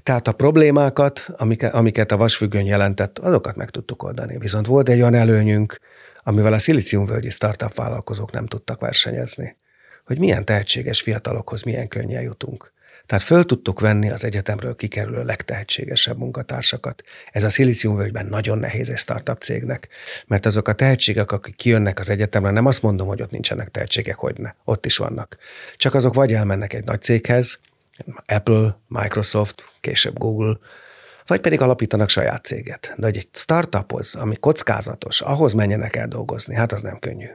Tehát 0.02 0.28
a 0.28 0.32
problémákat, 0.32 1.28
amiket 1.72 2.12
a 2.12 2.16
vasfüggöny 2.16 2.66
jelentett, 2.66 3.18
azokat 3.18 3.56
meg 3.56 3.70
tudtuk 3.70 4.02
oldani. 4.02 4.38
Viszont 4.38 4.66
volt 4.66 4.88
egy 4.88 5.00
olyan 5.00 5.14
előnyünk, 5.14 5.78
amivel 6.22 6.52
a 6.52 6.58
szilíciumvölgyi 6.58 7.30
startup 7.30 7.74
vállalkozók 7.74 8.32
nem 8.32 8.46
tudtak 8.46 8.80
versenyezni. 8.80 9.56
Hogy 10.04 10.18
milyen 10.18 10.44
tehetséges 10.44 11.00
fiatalokhoz 11.00 11.62
milyen 11.62 11.88
könnyen 11.88 12.22
jutunk. 12.22 12.72
Tehát 13.06 13.24
föl 13.24 13.44
tudtuk 13.44 13.80
venni 13.80 14.10
az 14.10 14.24
egyetemről 14.24 14.76
kikerülő 14.76 15.22
legtehetségesebb 15.22 16.18
munkatársakat. 16.18 17.02
Ez 17.32 17.44
a 17.44 17.48
szilíciumvölgyben 17.48 18.26
nagyon 18.26 18.58
nehéz 18.58 18.90
egy 18.90 18.98
startup 18.98 19.42
cégnek, 19.42 19.88
mert 20.26 20.46
azok 20.46 20.68
a 20.68 20.72
tehetségek, 20.72 21.32
akik 21.32 21.54
kijönnek 21.54 21.98
az 21.98 22.10
egyetemre, 22.10 22.50
nem 22.50 22.66
azt 22.66 22.82
mondom, 22.82 23.06
hogy 23.06 23.22
ott 23.22 23.30
nincsenek 23.30 23.68
tehetségek, 23.68 24.16
hogy 24.16 24.38
ne, 24.38 24.50
ott 24.64 24.86
is 24.86 24.96
vannak. 24.96 25.36
Csak 25.76 25.94
azok 25.94 26.14
vagy 26.14 26.32
elmennek 26.32 26.72
egy 26.72 26.84
nagy 26.84 27.02
céghez, 27.02 27.58
Apple, 28.26 28.78
Microsoft, 28.88 29.64
később 29.80 30.18
Google, 30.18 30.58
vagy 31.26 31.40
pedig 31.40 31.60
alapítanak 31.60 32.08
saját 32.08 32.44
céget. 32.44 32.94
De 32.96 33.06
hogy 33.06 33.16
egy 33.16 33.28
startuphoz, 33.32 34.14
ami 34.14 34.36
kockázatos, 34.36 35.20
ahhoz 35.20 35.52
menjenek 35.52 35.96
el 35.96 36.08
dolgozni, 36.08 36.54
hát 36.54 36.72
az 36.72 36.82
nem 36.82 36.98
könnyű. 36.98 37.28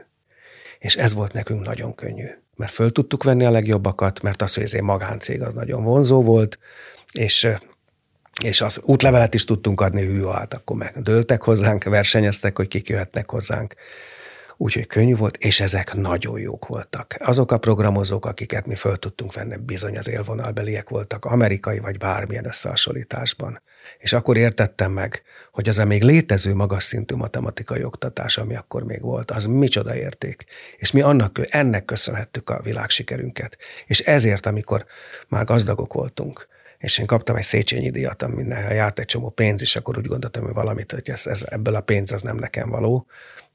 És 0.78 0.96
ez 0.96 1.14
volt 1.14 1.32
nekünk 1.32 1.64
nagyon 1.64 1.94
könnyű, 1.94 2.26
mert 2.56 2.72
föl 2.72 2.92
tudtuk 2.92 3.22
venni 3.22 3.44
a 3.44 3.50
legjobbakat, 3.50 4.22
mert 4.22 4.42
az, 4.42 4.54
hogy 4.54 4.62
ez 4.62 4.74
egy 4.74 4.82
magáncég, 4.82 5.42
az 5.42 5.52
nagyon 5.52 5.84
vonzó 5.84 6.22
volt, 6.22 6.58
és 7.12 7.48
és 8.42 8.60
az 8.60 8.80
útlevelet 8.82 9.34
is 9.34 9.44
tudtunk 9.44 9.80
adni, 9.80 10.04
hű, 10.04 10.24
hát 10.24 10.54
akkor 10.54 10.76
meg 10.76 11.42
hozzánk, 11.42 11.84
versenyeztek, 11.84 12.56
hogy 12.56 12.68
kik 12.68 12.88
jöhetnek 12.88 13.30
hozzánk. 13.30 13.74
Úgyhogy 14.62 14.86
könnyű 14.86 15.16
volt, 15.16 15.36
és 15.36 15.60
ezek 15.60 15.94
nagyon 15.94 16.40
jók 16.40 16.66
voltak. 16.66 17.14
Azok 17.18 17.52
a 17.52 17.58
programozók, 17.58 18.26
akiket 18.26 18.66
mi 18.66 18.74
föl 18.74 18.96
tudtunk 18.96 19.34
venni, 19.34 19.56
bizony 19.56 19.96
az 19.96 20.08
élvonalbeliek 20.08 20.88
voltak, 20.88 21.24
amerikai 21.24 21.78
vagy 21.78 21.98
bármilyen 21.98 22.46
összehasonlításban. 22.46 23.62
És 23.98 24.12
akkor 24.12 24.36
értettem 24.36 24.92
meg, 24.92 25.22
hogy 25.52 25.68
az 25.68 25.78
a 25.78 25.84
még 25.84 26.02
létező 26.02 26.54
magas 26.54 26.84
szintű 26.84 27.14
matematikai 27.14 27.84
oktatás, 27.84 28.38
ami 28.38 28.56
akkor 28.56 28.82
még 28.82 29.02
volt, 29.02 29.30
az 29.30 29.44
micsoda 29.44 29.96
érték. 29.96 30.44
És 30.76 30.90
mi 30.90 31.00
annak, 31.00 31.38
ennek 31.50 31.84
köszönhettük 31.84 32.50
a 32.50 32.60
világsikerünket. 32.62 33.58
És 33.86 34.00
ezért, 34.00 34.46
amikor 34.46 34.84
már 35.28 35.44
gazdagok 35.44 35.92
voltunk, 35.92 36.48
és 36.78 36.98
én 36.98 37.06
kaptam 37.06 37.36
egy 37.36 37.42
Széchenyi 37.42 37.90
díjat, 37.90 38.22
aminek 38.22 38.72
járt 38.72 38.98
egy 38.98 39.06
csomó 39.06 39.30
pénz, 39.30 39.62
és 39.62 39.76
akkor 39.76 39.98
úgy 39.98 40.06
gondoltam, 40.06 40.44
hogy 40.44 40.54
valamit, 40.54 40.92
hogy 40.92 41.10
ez, 41.10 41.26
ez, 41.26 41.44
ebből 41.48 41.74
a 41.74 41.80
pénz 41.80 42.12
az 42.12 42.22
nem 42.22 42.36
nekem 42.36 42.70
való, 42.70 43.06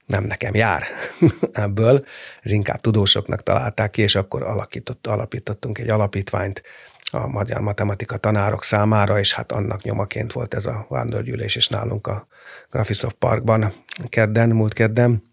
nem 0.05 0.23
nekem 0.23 0.55
jár 0.55 0.83
ebből, 1.51 2.05
ez 2.41 2.51
inkább 2.51 2.81
tudósoknak 2.81 3.43
találták 3.43 3.89
ki, 3.89 4.01
és 4.01 4.15
akkor 4.15 4.43
alakított, 4.43 5.07
alapítottunk 5.07 5.77
egy 5.77 5.89
alapítványt 5.89 6.63
a 7.11 7.27
magyar 7.27 7.61
matematika 7.61 8.17
tanárok 8.17 8.63
számára, 8.63 9.19
és 9.19 9.33
hát 9.33 9.51
annak 9.51 9.83
nyomaként 9.83 10.31
volt 10.31 10.53
ez 10.53 10.65
a 10.65 10.85
vándorgyűlés 10.89 11.55
is 11.55 11.67
nálunk 11.67 12.07
a 12.07 12.27
Graphisoft 12.69 13.15
Parkban 13.15 13.85
kedden, 14.09 14.49
múlt 14.49 14.73
kedden. 14.73 15.23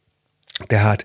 Tehát, 0.67 1.05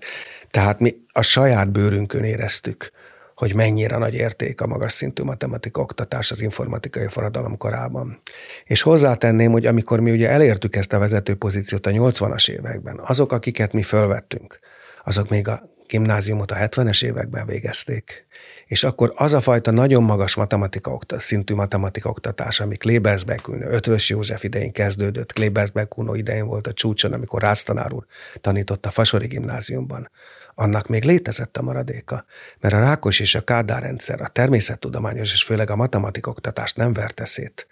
tehát 0.50 0.78
mi 0.80 0.94
a 1.12 1.22
saját 1.22 1.70
bőrünkön 1.70 2.24
éreztük, 2.24 2.90
hogy 3.38 3.54
mennyire 3.54 3.96
nagy 3.96 4.14
érték 4.14 4.60
a 4.60 4.66
magas 4.66 4.92
szintű 4.92 5.22
matematika 5.22 5.80
oktatás 5.80 6.30
az 6.30 6.40
informatikai 6.40 7.06
forradalom 7.08 7.56
korában. 7.56 8.20
És 8.64 8.82
hozzátenném, 8.82 9.52
hogy 9.52 9.66
amikor 9.66 10.00
mi 10.00 10.10
ugye 10.10 10.28
elértük 10.28 10.76
ezt 10.76 10.92
a 10.92 10.98
vezető 10.98 11.34
pozíciót 11.34 11.86
a 11.86 11.90
80-as 11.90 12.50
években, 12.50 13.00
azok, 13.04 13.32
akiket 13.32 13.72
mi 13.72 13.82
fölvettünk, 13.82 14.58
azok 15.04 15.28
még 15.28 15.48
a 15.48 15.62
gimnáziumot 15.86 16.50
a 16.50 16.54
70-es 16.54 17.04
években 17.04 17.46
végezték. 17.46 18.26
És 18.66 18.84
akkor 18.84 19.12
az 19.16 19.32
a 19.32 19.40
fajta 19.40 19.70
nagyon 19.70 20.02
magas 20.02 20.34
matematika 20.34 20.98
szintű 21.08 21.54
matematika 21.54 22.08
oktatás, 22.08 22.60
ami 22.60 22.76
Klebersbeck, 22.76 23.48
Ötvös 23.48 24.08
József 24.08 24.44
idején 24.44 24.72
kezdődött, 24.72 25.32
Klebersbeck 25.32 25.88
Kuno 25.88 26.14
idején 26.14 26.46
volt 26.46 26.66
a 26.66 26.72
csúcson, 26.72 27.12
amikor 27.12 27.42
Rásztanár 27.42 27.92
úr 27.92 28.06
tanított 28.40 28.86
a 28.86 28.90
Fasori 28.90 29.26
gimnáziumban, 29.26 30.10
annak 30.58 30.88
még 30.88 31.04
létezett 31.04 31.56
a 31.56 31.62
maradéka, 31.62 32.24
mert 32.60 32.74
a 32.74 32.80
Rákos 32.80 33.20
és 33.20 33.34
a 33.34 33.40
Kádár 33.40 33.82
rendszer, 33.82 34.20
a 34.20 34.28
természettudományos 34.28 35.32
és 35.32 35.42
főleg 35.42 35.70
a 35.70 35.76
matematika 35.76 36.30
oktatást 36.30 36.76
nem 36.76 36.92
verte 36.92 37.24
szét. 37.24 37.66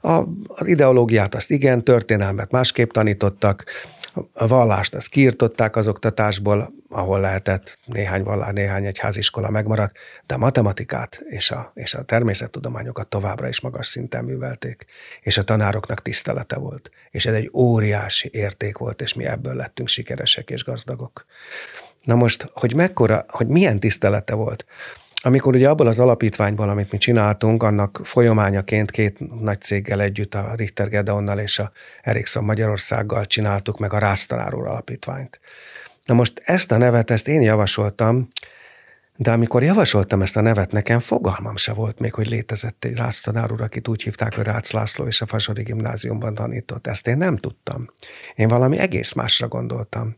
A, 0.00 0.22
az 0.46 0.66
ideológiát 0.66 1.34
azt 1.34 1.50
igen, 1.50 1.84
történelmet 1.84 2.50
másképp 2.50 2.90
tanítottak, 2.90 3.64
a 4.32 4.46
vallást 4.46 4.94
azt 4.94 5.08
kiirtották 5.08 5.76
az 5.76 5.88
oktatásból, 5.88 6.72
ahol 6.88 7.20
lehetett, 7.20 7.78
néhány 7.84 8.22
vallás, 8.22 8.52
néhány 8.52 8.86
egyháziskola 8.86 9.50
megmaradt, 9.50 9.96
de 10.26 10.34
a 10.34 10.38
matematikát 10.38 11.20
és 11.28 11.50
a, 11.50 11.72
és 11.74 11.94
a 11.94 12.02
természettudományokat 12.02 13.08
továbbra 13.08 13.48
is 13.48 13.60
magas 13.60 13.86
szinten 13.86 14.24
művelték, 14.24 14.84
és 15.20 15.38
a 15.38 15.42
tanároknak 15.42 16.02
tisztelete 16.02 16.56
volt. 16.56 16.90
És 17.10 17.26
ez 17.26 17.34
egy 17.34 17.50
óriási 17.52 18.30
érték 18.32 18.76
volt, 18.76 19.00
és 19.00 19.14
mi 19.14 19.24
ebből 19.24 19.54
lettünk 19.54 19.88
sikeresek 19.88 20.50
és 20.50 20.64
gazdagok. 20.64 21.26
Na 22.02 22.14
most, 22.14 22.50
hogy 22.54 22.74
mekkora, 22.74 23.24
hogy 23.28 23.46
milyen 23.46 23.80
tisztelete 23.80 24.34
volt, 24.34 24.64
amikor 25.24 25.54
ugye 25.54 25.68
abból 25.68 25.86
az 25.86 25.98
alapítványból, 25.98 26.68
amit 26.68 26.90
mi 26.90 26.98
csináltunk, 26.98 27.62
annak 27.62 28.00
folyamányaként 28.04 28.90
két 28.90 29.40
nagy 29.40 29.60
céggel 29.60 30.00
együtt, 30.00 30.34
a 30.34 30.54
Richter 30.54 30.88
Gedeonnal 30.88 31.38
és 31.38 31.58
a 31.58 31.72
Ericsson 32.02 32.44
Magyarországgal 32.44 33.26
csináltuk 33.26 33.78
meg 33.78 33.92
a 33.92 33.98
Rásztanáró 33.98 34.60
alapítványt. 34.60 35.40
Na 36.04 36.14
most 36.14 36.40
ezt 36.44 36.72
a 36.72 36.76
nevet, 36.76 37.10
ezt 37.10 37.28
én 37.28 37.42
javasoltam, 37.42 38.28
de 39.16 39.32
amikor 39.32 39.62
javasoltam 39.62 40.22
ezt 40.22 40.36
a 40.36 40.40
nevet, 40.40 40.72
nekem 40.72 41.00
fogalmam 41.00 41.56
se 41.56 41.72
volt 41.72 41.98
még, 41.98 42.14
hogy 42.14 42.28
létezett 42.28 42.84
egy 42.84 42.96
Rácz 42.96 43.20
tanár 43.20 43.52
úr, 43.52 43.60
akit 43.60 43.88
úgy 43.88 44.02
hívták, 44.02 44.34
hogy 44.34 44.44
Rácz 44.44 44.70
László, 44.70 45.06
és 45.06 45.20
a 45.20 45.26
Fasori 45.26 45.62
gimnáziumban 45.62 46.34
tanított. 46.34 46.86
Ezt 46.86 47.06
én 47.06 47.16
nem 47.16 47.36
tudtam. 47.36 47.90
Én 48.34 48.48
valami 48.48 48.78
egész 48.78 49.12
másra 49.12 49.48
gondoltam. 49.48 50.14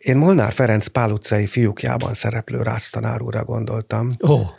Én 0.00 0.16
Molnár 0.16 0.52
Ferenc 0.52 0.86
Pál 0.86 1.10
utcai 1.12 1.46
fiúkjában 1.46 2.14
szereplő 2.14 2.62
Rácz 2.62 2.90
tanár 2.90 3.22
úrra 3.22 3.44
gondoltam. 3.44 4.10
Oh 4.18 4.50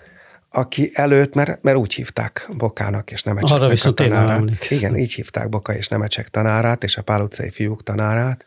aki 0.54 0.92
előtt, 0.94 1.34
mert, 1.34 1.64
mert 1.64 1.78
úgy 1.78 1.94
hívták 1.94 2.50
Bokának 2.58 3.12
és 3.12 3.24
Nemecseknek 3.24 3.62
Arra 3.62 3.72
viszont 3.72 4.00
a 4.00 4.04
tanárát. 4.04 4.70
Igen, 4.70 4.98
így 4.98 5.14
hívták 5.14 5.50
Boka 5.50 5.74
és 5.74 5.88
Nemecsek 5.88 6.30
tanárát, 6.30 6.84
és 6.84 6.98
a 6.98 7.02
Pál 7.02 7.22
utcai 7.22 7.50
fiúk 7.50 7.84
tanárát. 7.84 8.46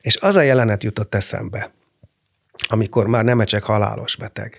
És 0.00 0.16
az 0.16 0.36
a 0.36 0.40
jelenet 0.40 0.82
jutott 0.82 1.14
eszembe, 1.14 1.72
amikor 2.68 3.06
már 3.06 3.24
Nemecsek 3.24 3.62
halálos 3.62 4.16
beteg, 4.16 4.58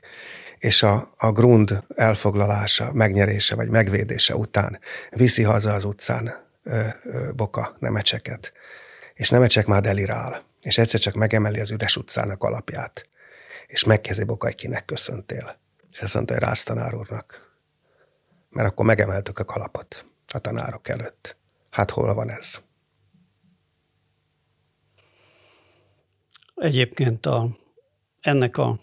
és 0.57 0.83
a, 0.83 1.11
a 1.17 1.31
grund 1.31 1.83
elfoglalása, 1.95 2.93
megnyerése 2.93 3.55
vagy 3.55 3.69
megvédése 3.69 4.35
után 4.35 4.79
viszi 5.09 5.43
haza 5.43 5.73
az 5.73 5.83
utcán 5.83 6.33
ö, 6.63 6.79
ö, 7.03 7.31
Boka 7.35 7.75
Nemecseket, 7.79 8.51
és 9.13 9.29
Nemecsek 9.29 9.65
már 9.65 9.81
delirál, 9.81 10.48
és 10.61 10.77
egyszer 10.77 10.99
csak 10.99 11.13
megemeli 11.13 11.59
az 11.59 11.71
üres 11.71 11.97
utcának 11.97 12.43
alapját, 12.43 13.09
és 13.67 13.83
megkezdi 13.83 14.23
Boka, 14.23 14.45
hogy 14.45 14.55
kinek 14.55 14.85
köszöntél. 14.85 15.57
És 15.91 15.99
azt 15.99 16.13
mondta, 16.13 16.33
hogy 16.33 16.43
Rász 16.43 16.63
tanár 16.63 16.93
úrnak. 16.93 17.57
Mert 18.49 18.67
akkor 18.67 18.85
megemeltük 18.85 19.39
a 19.39 19.45
kalapot 19.45 20.05
a 20.27 20.39
tanárok 20.39 20.87
előtt. 20.87 21.37
Hát 21.69 21.91
hol 21.91 22.13
van 22.13 22.29
ez? 22.29 22.61
Egyébként 26.55 27.25
a, 27.25 27.49
ennek 28.21 28.57
a, 28.57 28.79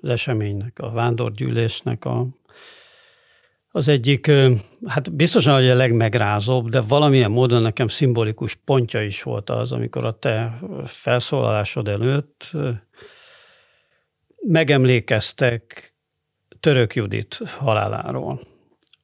az 0.00 0.08
eseménynek, 0.08 0.78
a 0.78 0.90
vándorgyűlésnek 0.90 2.04
a, 2.04 2.26
az 3.76 3.88
egyik, 3.88 4.30
hát 4.86 5.12
biztosan, 5.12 5.54
hogy 5.54 5.68
a 5.68 5.74
legmegrázóbb, 5.74 6.68
de 6.68 6.80
valamilyen 6.80 7.30
módon 7.30 7.62
nekem 7.62 7.88
szimbolikus 7.88 8.54
pontja 8.54 9.02
is 9.02 9.22
volt 9.22 9.50
az, 9.50 9.72
amikor 9.72 10.04
a 10.04 10.18
te 10.18 10.58
felszólalásod 10.84 11.88
előtt 11.88 12.50
megemlékeztek 14.36 15.94
Török 16.60 16.94
Judit 16.94 17.40
haláláról, 17.58 18.40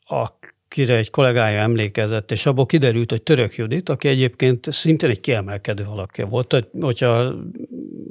akire 0.07 0.97
egy 0.97 1.11
kollégája 1.11 1.61
emlékezett, 1.61 2.31
és 2.31 2.47
abból 2.47 2.67
kiderült, 2.67 3.11
hogy 3.11 3.23
Török 3.23 3.55
Judit, 3.55 3.89
aki 3.89 4.09
egyébként 4.09 4.73
szintén 4.73 5.11
egy 5.11 5.21
kiemelkedő 5.21 5.85
alakja 5.85 6.27
volt, 6.27 6.67
hogyha 6.81 7.35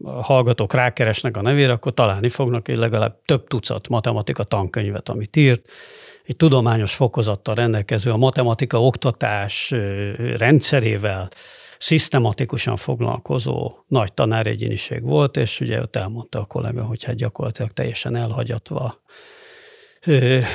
a 0.03 0.23
hallgatók 0.23 0.73
rákeresnek 0.73 1.37
a 1.37 1.41
nevére, 1.41 1.71
akkor 1.71 1.93
találni 1.93 2.29
fognak 2.29 2.67
egy 2.67 2.77
legalább 2.77 3.21
több 3.25 3.47
tucat 3.47 3.89
matematika 3.89 4.43
tankönyvet, 4.43 5.09
amit 5.09 5.35
írt, 5.35 5.71
egy 6.29 6.35
tudományos 6.35 6.95
fokozattal 6.95 7.55
rendelkező 7.55 8.11
a 8.11 8.17
matematika 8.17 8.83
oktatás 8.83 9.73
rendszerével, 10.37 11.29
szisztematikusan 11.77 12.75
foglalkozó 12.75 13.71
nagy 13.87 14.13
tanáregyéniség 14.13 15.03
volt, 15.03 15.37
és 15.37 15.59
ugye 15.59 15.81
ott 15.81 15.95
elmondta 15.95 16.39
a 16.39 16.45
kollega, 16.45 16.83
hogy 16.83 17.03
hát 17.03 17.15
gyakorlatilag 17.15 17.71
teljesen 17.71 18.15
elhagyatva 18.15 19.01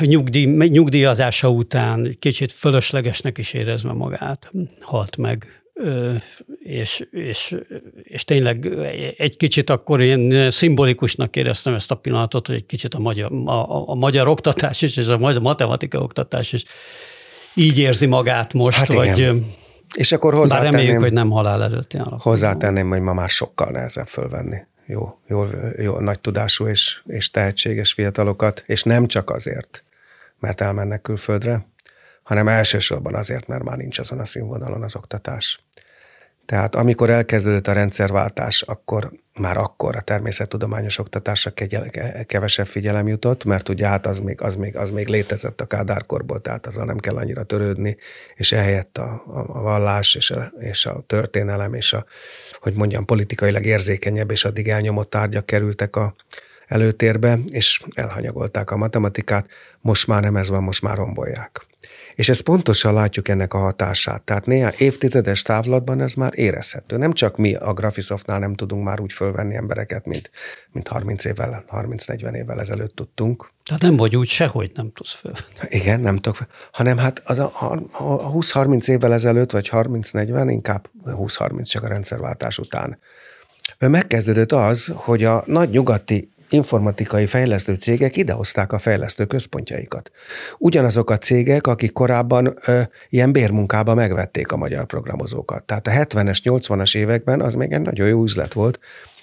nyugdíj, 0.01 0.45
nyugdíjazása 0.47 1.49
után 1.51 2.17
kicsit 2.19 2.53
fölöslegesnek 2.53 3.39
is 3.39 3.53
érezve 3.53 3.93
magát, 3.93 4.51
halt 4.81 5.17
meg 5.17 5.64
és, 6.59 7.07
és, 7.11 7.57
és 8.03 8.25
tényleg 8.25 8.67
egy 9.17 9.37
kicsit 9.37 9.71
akkor 9.71 10.01
én 10.01 10.51
szimbolikusnak 10.51 11.37
éreztem 11.37 11.75
ezt 11.75 11.91
a 11.91 11.95
pillanatot, 11.95 12.47
hogy 12.47 12.57
egy 12.57 12.67
kicsit 12.67 12.95
a 12.95 12.99
magyar, 12.99 13.33
a, 13.33 13.91
a 13.91 13.95
magyar 13.95 14.29
oktatás 14.29 14.83
is, 14.83 14.97
és 14.97 15.07
a 15.07 15.19
magyar 15.19 15.41
matematika 15.41 15.99
oktatás 15.99 16.53
is 16.53 16.65
így 17.55 17.79
érzi 17.79 18.07
magát 18.07 18.53
most, 18.53 18.79
hát 18.79 18.93
vagy 18.93 19.19
igen. 19.19 19.53
És 19.95 20.13
akkor 20.13 20.35
hozzátenném, 20.35 20.71
Bár 20.71 20.81
reméljük, 20.81 21.03
hogy 21.03 21.13
nem 21.13 21.31
halál 21.31 21.63
előtti 21.63 21.97
állapotban. 21.97 22.33
Hozzátenném, 22.33 22.89
hogy 22.89 23.01
ma 23.01 23.13
már 23.13 23.29
sokkal 23.29 23.71
nehezebb 23.71 24.07
fölvenni 24.07 24.57
jó, 24.87 25.19
jó, 25.27 25.47
jó 25.77 25.99
nagy 25.99 26.21
tudású 26.21 26.67
és, 26.67 27.03
és 27.07 27.31
tehetséges 27.31 27.93
fiatalokat, 27.93 28.63
és 28.67 28.83
nem 28.83 29.07
csak 29.07 29.31
azért, 29.31 29.85
mert 30.39 30.61
elmennek 30.61 31.03
külföldre, 31.03 31.67
hanem 32.25 32.49
elsősorban 32.49 33.15
azért, 33.15 33.47
mert 33.47 33.63
már 33.63 33.77
nincs 33.77 33.99
azon 33.99 34.19
a 34.19 34.25
színvonalon 34.25 34.83
az 34.83 34.97
oktatás. 34.97 35.65
Tehát 36.47 36.75
amikor 36.75 37.11
elkezdődött 37.11 37.69
a 37.69 37.73
rendszerváltás, 37.73 38.63
akkor 38.63 39.13
már 39.39 39.57
akkor 39.57 39.97
a 39.97 40.01
természettudományos 40.01 40.99
oktatásra 40.99 41.53
kevesebb 42.27 42.67
figyelem 42.67 43.09
jutott, 43.09 43.45
mert 43.45 43.69
ugye 43.69 43.87
hát 43.87 44.07
az 44.07 44.19
még, 44.19 44.41
az 44.41 44.55
még, 44.55 44.77
az 44.77 44.91
még 44.91 45.09
létezett 45.09 45.61
a 45.61 45.67
kádárkorból, 45.67 46.41
tehát 46.41 46.67
azzal 46.67 46.85
nem 46.85 46.99
kell 46.99 47.17
annyira 47.17 47.43
törődni, 47.43 47.97
és 48.35 48.53
ehelyett 48.53 48.99
a, 48.99 49.23
a, 49.27 49.39
a 49.39 49.63
vallás 49.63 50.15
és 50.15 50.31
a, 50.31 50.53
és 50.59 50.87
a 50.87 51.05
történelem 51.07 51.75
és 51.75 51.93
a, 51.93 52.05
hogy 52.61 52.75
mondjam, 52.75 53.05
politikailag 53.05 53.65
érzékenyebb 53.65 54.31
és 54.31 54.45
addig 54.45 54.69
elnyomott 54.69 55.11
tárgyak 55.11 55.47
kerültek 55.47 55.97
a 55.97 56.15
előtérbe, 56.67 57.39
és 57.47 57.83
elhanyagolták 57.95 58.71
a 58.71 58.77
matematikát. 58.77 59.49
Most 59.81 60.07
már 60.07 60.23
nem 60.23 60.37
ez 60.37 60.49
van, 60.49 60.63
most 60.63 60.83
már 60.83 60.97
rombolják. 60.97 61.67
És 62.15 62.29
ezt 62.29 62.43
pontosan 62.43 62.95
látjuk 62.95 63.29
ennek 63.29 63.55
a 63.55 63.59
hatását. 63.59 64.23
Tehát 64.23 64.47
néha 64.47 64.73
évtizedes 64.79 65.43
távlatban 65.43 66.01
ez 66.01 66.15
már 66.15 66.33
érezhető. 66.35 66.97
Nem 66.97 67.13
csak 67.13 67.37
mi 67.37 67.55
a 67.55 67.73
Graphisoftnál 67.73 68.39
nem 68.39 68.55
tudunk 68.55 68.85
már 68.85 69.01
úgy 69.01 69.13
fölvenni 69.13 69.55
embereket, 69.55 70.07
mint, 70.07 70.31
mint 70.73 70.89
30 70.89 71.25
évvel, 71.25 71.65
30-40 71.71 72.35
évvel 72.35 72.61
ezelőtt 72.61 72.95
tudtunk. 72.95 73.53
Tehát 73.65 73.83
nem 73.83 73.97
vagy 73.97 74.17
úgy 74.17 74.29
sehogy 74.29 74.71
nem 74.75 74.93
tudsz 74.93 75.13
föl. 75.13 75.33
Igen, 75.69 76.01
nem 76.01 76.17
tudok. 76.17 76.39
Hanem 76.73 76.99
hát 76.99 77.23
az 77.25 77.39
a, 77.39 77.53
a 77.93 78.33
20-30 78.33 78.89
évvel 78.89 79.13
ezelőtt, 79.13 79.51
vagy 79.51 79.69
30-40, 79.73 80.47
inkább 80.49 80.89
20-30 81.07 81.69
csak 81.69 81.83
a 81.83 81.89
rendszerváltás 81.89 82.59
után. 82.59 82.99
Megkezdődött 83.79 84.53
az, 84.53 84.93
hogy 84.95 85.25
a 85.25 85.43
nagy 85.47 85.71
nyugati 85.71 86.34
informatikai 86.51 87.27
fejlesztő 87.27 87.75
cégek 87.75 88.17
idehozták 88.17 88.73
a 88.73 88.79
fejlesztő 88.79 89.25
központjaikat. 89.25 90.11
Ugyanazok 90.59 91.11
a 91.11 91.19
cégek, 91.19 91.67
akik 91.67 91.93
korábban 91.93 92.57
ö, 92.67 92.81
ilyen 93.09 93.33
bérmunkába 93.33 93.95
megvették 93.95 94.53
a 94.53 94.57
magyar 94.57 94.85
programozókat. 94.85 95.65
Tehát 95.65 95.87
a 95.87 95.91
70-es, 95.91 96.39
80-as 96.45 96.97
években 96.97 97.41
az 97.41 97.55
még 97.55 97.73
egy 97.73 97.83
nagyon 97.83 98.09
jó 98.09 98.23
üzlet 98.23 98.53
volt, 98.53 98.79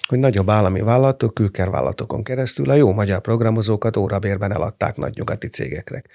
hogy 0.08 0.18
nagyobb 0.18 0.50
állami 0.50 0.80
vállalatok, 0.80 1.34
külkervállalatokon 1.34 2.22
keresztül 2.22 2.70
a 2.70 2.74
jó 2.74 2.92
magyar 2.92 3.20
programozókat 3.20 3.96
órabérben 3.96 4.52
eladták 4.52 4.96
nagy 4.96 5.16
nyugati 5.16 5.46
cégeknek 5.46 6.08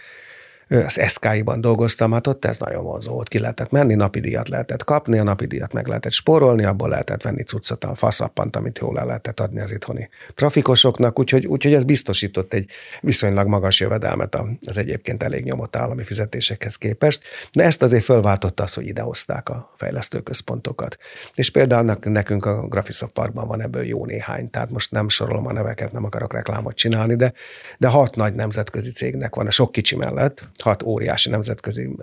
az 0.70 1.02
SK-ban 1.08 1.62
dolgoztam, 1.62 2.12
hát 2.12 2.28
ott 2.28 2.46
ez 2.46 2.58
nagyon 2.58 2.84
vonzó 2.84 3.14
volt. 3.14 3.28
Ki 3.28 3.40
lehetett 3.40 3.72
menni, 3.72 3.96
napi 3.96 4.20
díjat 4.20 4.50
lehetett 4.50 4.84
kapni, 4.84 5.18
a 5.18 5.24
napi 5.24 5.46
díjat 5.46 5.74
meg 5.74 5.88
lehetett 5.88 6.12
spórolni, 6.12 6.64
abból 6.64 6.90
lehetett 6.90 7.22
venni 7.22 7.44
cuccot, 7.44 7.84
a 7.84 7.96
faszappant, 7.96 8.56
amit 8.56 8.80
jól 8.80 8.94
le 8.94 9.04
lehetett 9.04 9.40
adni 9.40 9.60
az 9.60 9.72
itthoni 9.72 10.10
trafikosoknak, 10.36 11.20
úgyhogy, 11.20 11.46
úgyhogy 11.46 11.74
ez 11.74 11.84
biztosított 11.84 12.54
egy 12.54 12.70
viszonylag 13.02 13.48
magas 13.48 13.80
jövedelmet 13.80 14.38
az 14.66 14.78
egyébként 14.78 15.24
elég 15.24 15.44
nyomott 15.44 15.76
állami 15.76 16.04
fizetésekhez 16.04 16.76
képest, 16.76 17.22
de 17.52 17.64
ezt 17.64 17.82
azért 17.82 18.04
fölváltotta 18.04 18.64
az, 18.64 18.74
hogy 18.74 18.88
idehozták 18.88 19.50
a 19.50 19.74
fejlesztőközpontokat. 19.78 20.98
És 21.34 21.50
például 21.50 21.98
nekünk 22.04 22.46
a 22.46 22.68
Graphisoft 22.68 23.14
Parkban 23.14 23.48
van 23.48 23.62
ebből 23.62 23.86
jó 23.86 24.06
néhány, 24.06 24.50
tehát 24.50 24.70
most 24.70 24.92
nem 24.92 25.10
sorolom 25.10 25.48
a 25.48 25.54
neveket, 25.54 25.92
nem 25.92 26.04
akarok 26.04 26.34
reklámot 26.34 26.76
csinálni, 26.76 27.16
de, 27.16 27.34
de 27.78 27.88
hat 27.88 28.16
nagy 28.16 28.34
nemzetközi 28.34 28.92
cégnek 28.92 29.36
van, 29.36 29.48
a 29.48 29.52
sok 29.52 29.72
kicsi 29.72 29.96
mellett, 29.96 30.50
hat 30.62 30.84
óriási 30.84 31.30
nemzetközi 31.30 31.96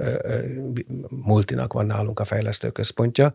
multinak 1.09 1.73
van 1.73 1.87
nálunk 1.87 2.21
a 2.21 2.25
fejlesztő 2.25 2.71
központja, 2.71 3.35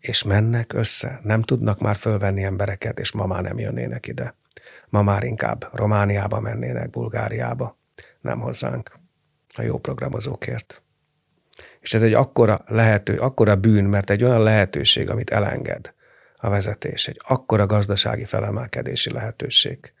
és 0.00 0.22
mennek 0.22 0.72
össze. 0.72 1.20
Nem 1.22 1.42
tudnak 1.42 1.80
már 1.80 1.96
fölvenni 1.96 2.42
embereket, 2.42 2.98
és 2.98 3.12
ma 3.12 3.26
már 3.26 3.42
nem 3.42 3.58
jönnének 3.58 4.06
ide. 4.06 4.36
Ma 4.88 5.02
már 5.02 5.24
inkább 5.24 5.68
Romániába 5.72 6.40
mennének, 6.40 6.90
Bulgáriába, 6.90 7.78
nem 8.20 8.40
hozzánk 8.40 8.98
a 9.54 9.62
jó 9.62 9.78
programozókért. 9.78 10.82
És 11.80 11.94
ez 11.94 12.02
egy 12.02 12.12
akkora 12.12 12.64
lehető, 12.66 13.18
akkora 13.18 13.56
bűn, 13.56 13.84
mert 13.84 14.10
egy 14.10 14.24
olyan 14.24 14.42
lehetőség, 14.42 15.10
amit 15.10 15.30
elenged 15.30 15.94
a 16.36 16.48
vezetés, 16.48 17.08
egy 17.08 17.20
akkora 17.24 17.66
gazdasági 17.66 18.24
felemelkedési 18.24 19.12
lehetőség. 19.12 19.92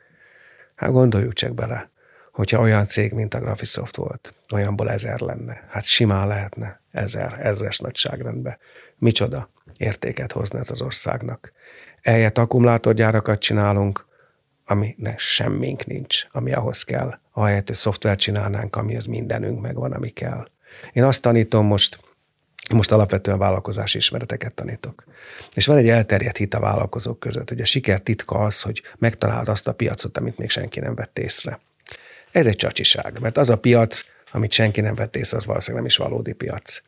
Hát 0.74 0.90
gondoljuk 0.90 1.32
csak 1.32 1.54
bele 1.54 1.92
hogyha 2.34 2.60
olyan 2.60 2.86
cég, 2.86 3.12
mint 3.12 3.34
a 3.34 3.38
Graphisoft 3.38 3.96
volt, 3.96 4.34
olyanból 4.52 4.90
ezer 4.90 5.20
lenne. 5.20 5.64
Hát 5.70 5.84
simán 5.84 6.28
lehetne 6.28 6.80
ezer, 6.90 7.36
ezres 7.40 7.78
nagyságrendbe. 7.78 8.58
Micsoda 8.98 9.50
értéket 9.76 10.32
hozna 10.32 10.58
ez 10.58 10.70
az 10.70 10.80
országnak. 10.80 11.52
Eljött 12.02 12.38
akkumulátorgyárakat 12.38 13.38
csinálunk, 13.38 14.06
ami 14.64 14.94
ne 14.98 15.14
semmink 15.16 15.86
nincs, 15.86 16.26
ami 16.30 16.52
ahhoz 16.52 16.82
kell. 16.82 17.18
Ahelyett, 17.32 17.66
hogy 17.66 17.76
szoftvert 17.76 18.18
csinálnánk, 18.18 18.76
amihez 18.76 19.06
mindenünk 19.06 19.60
megvan, 19.60 19.92
ami 19.92 20.08
kell. 20.08 20.48
Én 20.92 21.04
azt 21.04 21.22
tanítom 21.22 21.66
most, 21.66 22.00
most 22.74 22.92
alapvetően 22.92 23.38
vállalkozási 23.38 23.96
ismereteket 23.96 24.54
tanítok. 24.54 25.04
És 25.52 25.66
van 25.66 25.76
egy 25.76 25.88
elterjedt 25.88 26.36
hit 26.36 26.54
a 26.54 26.60
vállalkozók 26.60 27.18
között, 27.20 27.48
hogy 27.48 27.60
a 27.60 27.64
siker 27.64 28.00
titka 28.00 28.38
az, 28.38 28.62
hogy 28.62 28.82
megtaláld 28.98 29.48
azt 29.48 29.68
a 29.68 29.72
piacot, 29.72 30.18
amit 30.18 30.38
még 30.38 30.50
senki 30.50 30.80
nem 30.80 30.94
vett 30.94 31.18
észre. 31.18 31.60
Ez 32.34 32.46
egy 32.46 32.56
csacsiság, 32.56 33.18
mert 33.20 33.36
az 33.36 33.50
a 33.50 33.58
piac, 33.58 34.00
amit 34.32 34.52
senki 34.52 34.80
nem 34.80 34.94
vett 34.94 35.16
észre, 35.16 35.36
az 35.36 35.46
valószínűleg 35.46 35.82
nem 35.82 35.90
is 35.90 35.96
valódi 35.96 36.32
piac. 36.32 36.82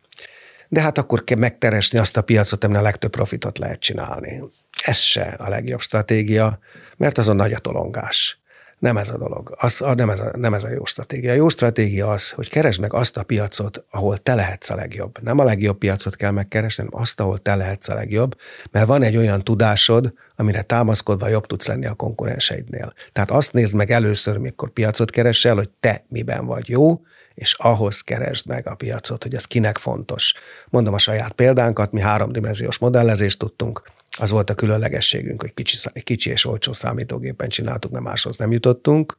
De 0.69 0.81
hát 0.81 0.99
akkor 0.99 1.25
kell 1.25 1.39
megteresni 1.39 1.99
azt 1.99 2.17
a 2.17 2.23
piacot, 2.23 2.65
amin 2.65 2.77
a 2.77 2.83
legtöbb 2.83 3.11
profitot 3.11 3.59
lehet 3.59 3.81
csinálni. 3.81 4.43
Ez 4.83 4.99
se 4.99 5.23
a 5.23 5.49
legjobb 5.49 5.81
stratégia, 5.81 6.59
mert 6.97 7.19
azon 7.19 7.37
nagy 7.37 7.53
a 7.53 7.59
tolongás. 7.59 8.41
Nem 8.87 8.97
ez 8.97 9.09
a 9.09 9.19
dolog, 9.19 9.55
az, 9.59 9.85
nem, 9.97 10.11
ez 10.11 10.21
a, 10.21 10.31
nem 10.37 10.55
ez 10.55 10.65
a 10.65 10.69
jó 10.69 10.85
stratégia. 10.85 11.31
A 11.31 11.35
jó 11.35 11.49
stratégia 11.49 12.11
az, 12.11 12.31
hogy 12.31 12.49
keresd 12.49 12.81
meg 12.81 12.93
azt 12.93 13.17
a 13.17 13.23
piacot, 13.23 13.85
ahol 13.91 14.19
te 14.19 14.35
lehetsz 14.35 14.71
a 14.71 14.75
legjobb. 14.75 15.23
Nem 15.23 15.39
a 15.39 15.45
legjobb 15.45 15.79
piacot 15.79 16.17
kell 16.17 16.31
megkeresni, 16.31 16.85
hanem 16.85 17.01
azt, 17.03 17.21
ahol 17.21 17.39
te 17.39 17.55
lehetsz 17.55 17.89
a 17.89 17.95
legjobb, 17.95 18.39
mert 18.71 18.87
van 18.87 19.03
egy 19.03 19.17
olyan 19.17 19.45
tudásod, 19.45 20.13
amire 20.37 20.63
támaszkodva 20.63 21.29
jobb 21.29 21.47
tudsz 21.47 21.67
lenni 21.67 21.87
a 21.87 21.95
konkurenseidnél. 21.95 22.93
Tehát 23.13 23.31
azt 23.31 23.53
nézd 23.53 23.75
meg 23.75 23.91
először, 23.91 24.37
mikor 24.37 24.71
piacot 24.71 25.11
keresel, 25.11 25.55
hogy 25.55 25.71
te 25.81 26.05
miben 26.09 26.47
vagy 26.47 26.69
jó, 26.69 27.01
és 27.35 27.55
ahhoz 27.59 28.01
keresd 28.01 28.47
meg 28.47 28.69
a 28.69 28.75
piacot, 28.75 29.23
hogy 29.23 29.35
ez 29.35 29.45
kinek 29.45 29.79
fontos. 29.79 30.35
Mondom 30.69 30.95
a 30.95 30.99
saját 30.99 31.33
példánkat, 31.33 31.93
mi 31.93 32.01
háromdimenziós 32.01 32.79
modellezést 32.79 33.39
tudtunk, 33.39 33.83
az 34.19 34.31
volt 34.31 34.51
a 34.51 34.55
különlegességünk, 34.55 35.41
hogy 35.41 35.55
kicsi, 35.55 35.77
kicsi 36.03 36.31
és 36.31 36.45
olcsó 36.45 36.73
számítógépen 36.73 37.49
csináltuk, 37.49 37.91
mert 37.91 38.05
máshoz 38.05 38.37
nem 38.37 38.53
jutottunk. 38.53 39.19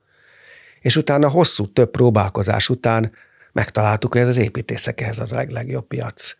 És 0.80 0.96
utána 0.96 1.30
hosszú, 1.30 1.66
több 1.66 1.92
próbálkozás 1.92 2.70
után 2.70 3.12
megtaláltuk, 3.52 4.12
hogy 4.12 4.22
ez 4.22 4.28
az 4.28 4.38
építészekhez 4.38 5.20
az 5.20 5.32
legjobb 5.32 5.88
piac. 5.88 6.36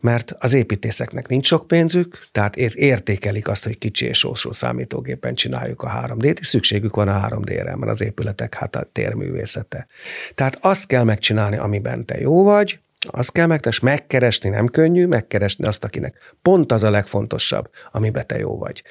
Mert 0.00 0.32
az 0.38 0.52
építészeknek 0.52 1.28
nincs 1.28 1.46
sok 1.46 1.66
pénzük, 1.66 2.18
tehát 2.32 2.56
értékelik 2.56 3.48
azt, 3.48 3.64
hogy 3.64 3.78
kicsi 3.78 4.06
és 4.06 4.24
olcsó 4.24 4.52
számítógépen 4.52 5.34
csináljuk 5.34 5.82
a 5.82 6.06
3D-t, 6.06 6.38
és 6.38 6.46
szükségük 6.46 6.96
van 6.96 7.08
a 7.08 7.28
3D-re, 7.28 7.76
mert 7.76 7.92
az 7.92 8.02
épületek 8.02 8.54
hát 8.54 8.76
a 8.76 8.88
térművészete. 8.92 9.86
Tehát 10.34 10.58
azt 10.60 10.86
kell 10.86 11.04
megcsinálni, 11.04 11.56
amiben 11.56 12.04
te 12.04 12.20
jó 12.20 12.42
vagy, 12.42 12.78
azt 13.10 13.32
kell 13.32 13.46
megtesz, 13.46 13.78
megkeresni 13.78 14.48
nem 14.48 14.66
könnyű, 14.66 15.06
megkeresni 15.06 15.66
azt, 15.66 15.84
akinek 15.84 16.34
pont 16.42 16.72
az 16.72 16.82
a 16.82 16.90
legfontosabb, 16.90 17.70
amiben 17.92 18.26
te 18.26 18.38
jó 18.38 18.58
vagy. 18.58 18.82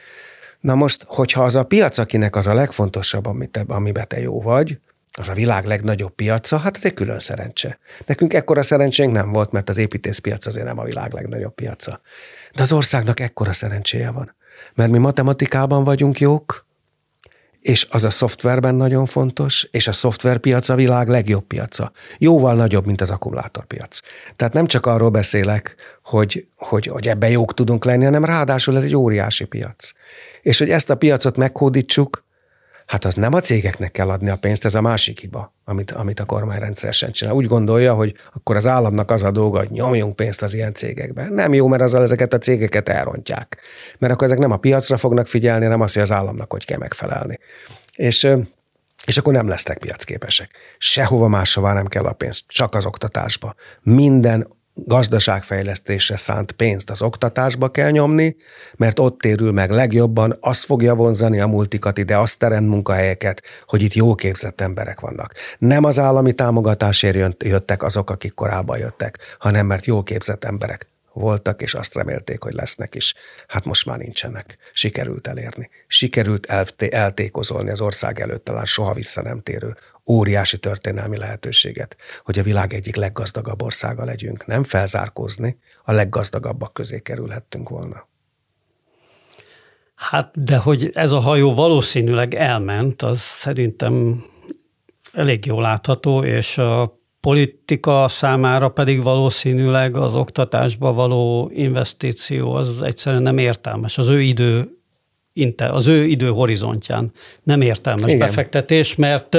Na 0.60 0.76
most, 0.76 1.04
hogyha 1.08 1.44
az 1.44 1.56
a 1.56 1.64
piac, 1.64 1.98
akinek 1.98 2.36
az 2.36 2.48
a 2.48 2.54
legfontosabb, 2.54 3.26
amit, 3.26 3.58
amiben 3.68 4.08
te 4.08 4.20
jó 4.20 4.42
vagy, 4.42 4.80
az 5.12 5.30
a 5.30 5.34
világ 5.34 5.66
legnagyobb 5.66 6.16
piaca, 6.16 6.58
hát 6.58 6.76
ez 6.76 6.86
egy 6.86 6.94
külön 6.94 7.20
szerencse. 7.20 7.80
Nekünk 8.06 8.34
ekkora 8.34 8.64
szerencsénk 8.64 9.12
nem 9.12 9.32
volt, 9.32 9.52
mert 9.52 9.70
az 9.70 9.78
építészpiac 9.78 10.46
azért 10.46 10.66
nem 10.66 10.80
a 10.80 10.84
világ 10.84 11.14
legnagyobb 11.14 11.54
piaca. 11.54 12.02
De 12.56 12.62
az 12.62 12.74
országnak 12.74 13.20
ekkora 13.20 13.54
szerencséje 13.54 14.12
van. 14.12 14.36
Mert 14.74 14.92
mi 14.92 14.98
matematikában 14.98 15.84
vagyunk 15.84 16.20
jók, 16.20 16.63
és 17.64 17.88
az 17.90 18.04
a 18.04 18.10
szoftverben 18.10 18.76
nagyon 18.76 19.06
fontos, 19.06 19.68
és 19.72 19.88
a 19.88 19.92
szoftverpiac 19.92 20.70
a 20.70 20.76
világ 20.76 21.08
legjobb 21.08 21.44
piaca. 21.44 21.92
Jóval 22.18 22.56
nagyobb, 22.56 22.86
mint 22.86 23.02
az 23.02 23.10
akkumulátorpiac. 23.10 24.00
Tehát 24.36 24.54
nem 24.54 24.66
csak 24.66 24.86
arról 24.86 25.10
beszélek, 25.10 25.76
hogy, 26.04 26.48
hogy, 26.56 26.86
hogy 26.86 27.08
ebben 27.08 27.30
jók 27.30 27.54
tudunk 27.54 27.86
lenni, 27.86 28.04
hanem 28.04 28.26
ráadásul 28.26 28.78
ez 28.78 28.84
egy 28.84 28.96
óriási 28.96 29.46
piac. 29.46 29.92
És 30.42 30.58
hogy 30.58 30.70
ezt 30.70 30.90
a 30.90 30.96
piacot 30.96 31.38
meghódítsuk, 31.38 32.24
hát 32.86 33.06
az 33.06 33.14
nem 33.14 33.34
a 33.34 33.40
cégeknek 33.40 33.92
kell 33.92 34.10
adni 34.10 34.30
a 34.30 34.36
pénzt, 34.36 34.66
ez 34.66 34.76
a 34.76 34.82
másik 34.82 35.20
hiba, 35.20 35.54
amit, 35.66 35.92
amit 35.92 36.20
a 36.20 36.26
kormány 36.26 36.60
rendszeresen 36.60 37.12
csinál. 37.12 37.34
Úgy 37.34 37.48
gondolja, 37.48 37.94
hogy 37.94 38.16
akkor 38.34 38.56
az 38.56 38.68
államnak 38.68 39.12
az 39.12 39.24
a 39.24 39.32
dolga, 39.32 39.58
hogy 39.58 39.70
nyomjunk 39.70 40.16
pénzt 40.16 40.42
az 40.42 40.54
ilyen 40.54 40.74
cégekbe. 40.74 41.28
Nem 41.30 41.54
jó, 41.54 41.68
mert 41.68 41.82
azzal 41.82 42.02
ezeket 42.02 42.34
a 42.34 42.38
cégeket 42.38 42.90
elrontják. 42.90 43.58
Mert 43.98 44.14
akkor 44.14 44.28
ezek 44.28 44.40
nem 44.40 44.52
a 44.52 44.58
piacra 44.58 44.98
fognak 44.98 45.28
figyelni, 45.28 45.66
nem 45.66 45.82
az, 45.82 45.94
hogy 45.94 46.02
az 46.02 46.12
államnak 46.12 46.52
hogy 46.52 46.66
kell 46.66 46.78
megfelelni. 46.78 47.40
És 47.96 48.28
és 49.06 49.18
akkor 49.18 49.34
nem 49.34 49.48
lesznek 49.48 49.78
piacképesek. 49.78 50.52
Sehova 50.78 51.28
máshova 51.28 51.74
nem 51.74 51.88
kell 51.88 52.06
a 52.06 52.14
pénz, 52.14 52.44
csak 52.48 52.76
az 52.76 52.86
oktatásba. 52.86 53.56
Minden 53.82 54.48
gazdaságfejlesztésre 54.74 56.18
szánt 56.18 56.52
pénzt 56.52 56.90
az 56.90 57.02
oktatásba 57.02 57.72
kell 57.72 57.90
nyomni, 57.90 58.36
mert 58.76 59.00
ott 59.00 59.20
térül 59.20 59.52
meg 59.52 59.70
legjobban, 59.72 60.38
az 60.40 60.64
fogja 60.64 60.96
vonzani 60.96 61.40
a 61.40 61.48
multikat 61.48 61.98
ide, 61.98 62.18
azt 62.18 62.38
teremt 62.38 62.70
munkahelyeket, 62.70 63.44
hogy 63.66 63.82
itt 63.82 63.94
jó 63.94 64.16
képzett 64.16 64.62
emberek 64.62 65.00
vannak. 65.00 65.34
Nem 65.58 65.84
az 65.84 66.00
állami 66.00 66.34
támogatásért 66.34 67.44
jöttek 67.44 67.84
azok, 67.84 68.10
akik 68.10 68.34
korábban 68.34 68.78
jöttek, 68.78 69.18
hanem 69.40 69.66
mert 69.66 69.86
jó 69.86 70.04
képzett 70.04 70.44
emberek 70.44 70.88
voltak, 71.14 71.62
és 71.62 71.74
azt 71.74 71.96
remélték, 71.96 72.44
hogy 72.44 72.54
lesznek 72.54 72.96
is. 72.96 73.14
Hát 73.48 73.66
most 73.66 73.86
már 73.86 73.98
nincsenek. 73.98 74.58
Sikerült 74.74 75.28
elérni. 75.28 75.70
Sikerült 75.88 76.46
eltékozolni 76.90 77.70
az 77.70 77.82
ország 77.82 78.20
előtt 78.20 78.44
talán 78.44 78.66
soha 78.66 78.94
vissza 78.94 79.22
nem 79.22 79.42
térő 79.42 79.78
óriási 80.08 80.58
történelmi 80.58 81.18
lehetőséget, 81.18 81.96
hogy 82.24 82.40
a 82.40 82.44
világ 82.44 82.74
egyik 82.74 82.96
leggazdagabb 82.96 83.62
országa 83.62 84.04
legyünk. 84.04 84.46
Nem 84.46 84.64
felzárkózni, 84.64 85.58
a 85.84 85.92
leggazdagabbak 85.92 86.74
közé 86.74 87.00
kerülhettünk 87.00 87.70
volna. 87.70 88.08
Hát, 89.96 90.44
de 90.44 90.58
hogy 90.58 90.92
ez 90.94 91.12
a 91.12 91.20
hajó 91.20 91.54
valószínűleg 91.54 92.34
elment, 92.34 93.02
az 93.02 93.20
szerintem 93.20 94.24
elég 95.14 95.46
jól 95.46 95.62
látható, 95.62 96.24
és 96.24 96.58
a 96.58 97.00
politika 97.20 98.08
számára 98.08 98.70
pedig 98.70 99.04
valószínűleg 99.04 99.96
az 99.96 100.16
oktatásba 100.16 100.94
való 100.94 101.52
investíció 101.54 102.54
az 102.54 102.82
egyszerűen 102.82 103.22
nem 103.22 103.38
értelmes. 103.38 103.98
Az 103.98 104.08
ő 104.08 104.22
idő 104.22 104.78
az 105.58 105.88
ő 105.88 106.06
idő 106.06 106.30
horizontján 106.30 107.12
nem 107.44 107.62
értelmes 107.62 108.12
Igen. 108.12 108.20
befektetés, 108.28 108.96
mert 108.96 109.38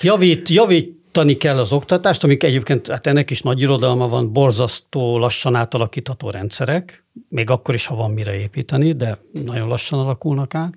javít, 0.00 0.48
javítani 0.48 1.36
kell 1.36 1.58
az 1.58 1.72
oktatást, 1.72 2.24
amik 2.24 2.42
egyébként, 2.42 2.88
hát 2.88 3.06
ennek 3.06 3.30
is 3.30 3.42
nagy 3.42 3.60
irodalma 3.60 4.08
van, 4.08 4.32
borzasztó 4.32 5.18
lassan 5.18 5.54
átalakítható 5.54 6.30
rendszerek, 6.30 7.04
még 7.28 7.50
akkor 7.50 7.74
is, 7.74 7.86
ha 7.86 7.94
van 7.94 8.10
mire 8.10 8.34
építeni, 8.34 8.92
de 8.92 9.18
nagyon 9.32 9.68
lassan 9.68 9.98
alakulnak 9.98 10.54
át 10.54 10.74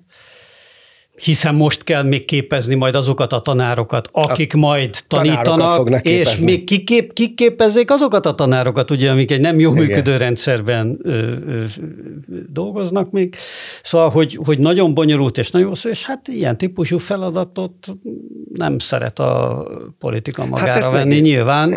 hiszen 1.22 1.54
most 1.54 1.84
kell 1.84 2.02
még 2.02 2.24
képezni 2.24 2.74
majd 2.74 2.94
azokat 2.94 3.32
a 3.32 3.40
tanárokat, 3.40 4.08
akik 4.12 4.54
a 4.54 4.58
majd 4.58 4.98
tanítanak, 5.06 6.04
és 6.06 6.38
még 6.40 6.64
kikép, 6.64 7.12
kiképezzék 7.12 7.90
azokat 7.90 8.26
a 8.26 8.34
tanárokat, 8.34 8.90
ugye, 8.90 9.10
amik 9.10 9.30
egy 9.30 9.40
nem 9.40 9.58
jó 9.58 9.72
működő 9.72 10.16
rendszerben 10.16 10.98
ö, 11.02 11.10
ö, 11.46 11.64
dolgoznak 12.48 13.10
még. 13.10 13.34
Szóval, 13.82 14.10
hogy, 14.10 14.38
hogy 14.44 14.58
nagyon 14.58 14.94
bonyolult 14.94 15.38
és 15.38 15.50
nagyon 15.50 15.74
szó, 15.74 15.90
és 15.90 16.04
hát 16.04 16.28
ilyen 16.28 16.58
típusú 16.58 16.98
feladatot 16.98 17.86
nem 18.54 18.78
szeret 18.78 19.18
a 19.18 19.64
politika 19.98 20.42
hát 20.42 20.50
magára 20.50 20.72
hát 20.72 20.90
venni. 20.90 21.14
Meg... 21.14 21.22
Nyilván 21.22 21.72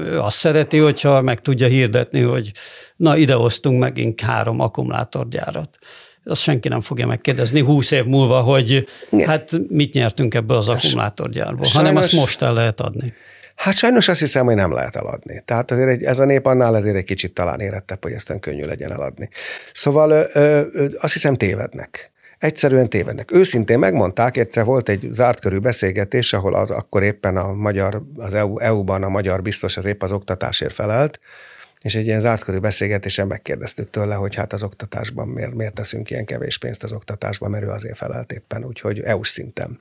ő 0.00 0.20
azt 0.20 0.36
szereti, 0.36 0.78
hogyha 0.78 1.22
meg 1.22 1.40
tudja 1.40 1.66
hirdetni, 1.66 2.20
hogy 2.20 2.52
na 2.96 3.16
ide 3.16 3.34
hoztunk 3.34 3.78
megint 3.78 4.20
három 4.20 4.60
akkumulátorgyárat 4.60 5.78
azt 6.26 6.40
senki 6.40 6.68
nem 6.68 6.80
fogja 6.80 7.06
megkérdezni 7.06 7.60
húsz 7.60 7.90
év 7.90 8.04
múlva, 8.04 8.40
hogy 8.40 8.86
Igen. 9.10 9.28
hát 9.28 9.50
mit 9.68 9.92
nyertünk 9.92 10.34
ebből 10.34 10.56
az 10.56 10.68
akkumulátorgyárból, 10.68 11.64
sajnos, 11.64 11.72
hanem 11.72 11.96
azt 11.96 12.12
most 12.12 12.42
el 12.42 12.52
lehet 12.52 12.80
adni. 12.80 13.14
Hát 13.56 13.74
sajnos 13.74 14.08
azt 14.08 14.20
hiszem, 14.20 14.44
hogy 14.44 14.54
nem 14.54 14.72
lehet 14.72 14.96
eladni. 14.96 15.42
Tehát 15.44 15.70
azért 15.70 15.88
egy, 15.88 16.02
ez 16.02 16.18
a 16.18 16.24
nép 16.24 16.46
annál 16.46 16.74
azért 16.74 16.96
egy 16.96 17.04
kicsit 17.04 17.32
talán 17.32 17.60
érettebb, 17.60 18.02
hogy 18.02 18.12
ezt 18.12 18.38
könnyű 18.40 18.64
legyen 18.64 18.92
eladni. 18.92 19.28
Szóval 19.72 20.10
ö, 20.10 20.60
ö, 20.72 20.86
azt 20.98 21.12
hiszem 21.12 21.36
tévednek. 21.36 22.10
Egyszerűen 22.38 22.88
tévednek. 22.88 23.32
Őszintén 23.32 23.78
megmondták, 23.78 24.36
egyszer 24.36 24.64
volt 24.64 24.88
egy 24.88 25.06
zárt 25.10 25.40
körű 25.40 25.58
beszélgetés, 25.58 26.32
ahol 26.32 26.54
az 26.54 26.70
akkor 26.70 27.02
éppen 27.02 27.36
a 27.36 27.52
magyar, 27.52 28.02
az 28.16 28.34
EU, 28.34 28.58
EU-ban 28.58 29.02
a 29.02 29.08
magyar 29.08 29.42
biztos 29.42 29.76
az 29.76 29.84
épp 29.84 30.02
az 30.02 30.12
oktatásért 30.12 30.72
felelt, 30.74 31.20
és 31.86 31.94
egy 31.94 32.06
ilyen 32.06 32.20
zártkörű 32.20 32.58
beszélgetésen 32.58 33.26
megkérdeztük 33.26 33.90
tőle, 33.90 34.14
hogy 34.14 34.34
hát 34.34 34.52
az 34.52 34.62
oktatásban 34.62 35.28
miért, 35.28 35.54
miért 35.54 35.74
teszünk 35.74 36.10
ilyen 36.10 36.24
kevés 36.24 36.58
pénzt 36.58 36.82
az 36.82 36.92
oktatásban, 36.92 37.50
mert 37.50 37.64
ő 37.64 37.68
azért 37.68 37.96
felelt 37.96 38.32
éppen, 38.32 38.64
úgyhogy 38.64 39.00
EU-s 39.00 39.28
szinten. 39.28 39.80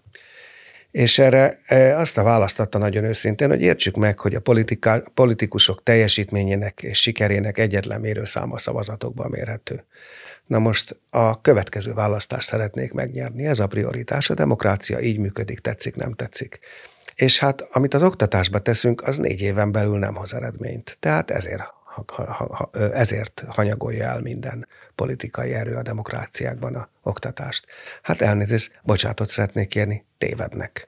És 0.91 1.19
erre 1.19 1.59
e, 1.65 1.97
azt 1.97 2.17
a 2.17 2.23
választatta 2.23 2.77
nagyon 2.77 3.03
őszintén, 3.03 3.49
hogy 3.49 3.61
értsük 3.61 3.95
meg, 3.95 4.19
hogy 4.19 4.35
a 4.35 4.39
politika, 4.39 5.03
politikusok 5.13 5.83
teljesítményének 5.83 6.81
és 6.81 7.01
sikerének 7.01 7.57
egyetlen 7.57 7.99
mérőszáma 7.99 8.57
szavazatokban 8.57 9.29
mérhető. 9.29 9.83
Na 10.45 10.59
most 10.59 10.99
a 11.09 11.41
következő 11.41 11.93
választást 11.93 12.47
szeretnék 12.47 12.93
megnyerni. 12.93 13.45
Ez 13.45 13.59
a 13.59 13.67
prioritás. 13.67 14.29
A 14.29 14.33
demokrácia 14.33 14.99
így 14.99 15.17
működik, 15.17 15.59
tetszik, 15.59 15.95
nem 15.95 16.13
tetszik. 16.13 16.59
És 17.15 17.39
hát 17.39 17.61
amit 17.61 17.93
az 17.93 18.01
oktatásba 18.01 18.59
teszünk, 18.59 19.01
az 19.01 19.17
négy 19.17 19.41
éven 19.41 19.71
belül 19.71 19.99
nem 19.99 20.15
hoz 20.15 20.33
eredményt. 20.33 20.97
Tehát 20.99 21.31
ezért 21.31 21.74
ezért 22.93 23.43
hanyagolja 23.47 24.03
el 24.03 24.21
minden 24.21 24.67
politikai 24.95 25.53
erő 25.53 25.75
a 25.75 25.81
demokráciákban 25.81 26.75
a 26.75 26.89
oktatást. 27.03 27.65
Hát 28.01 28.21
elnézést, 28.21 28.71
bocsátot 28.83 29.29
szeretnék 29.29 29.67
kérni, 29.67 30.05
tévednek. 30.17 30.87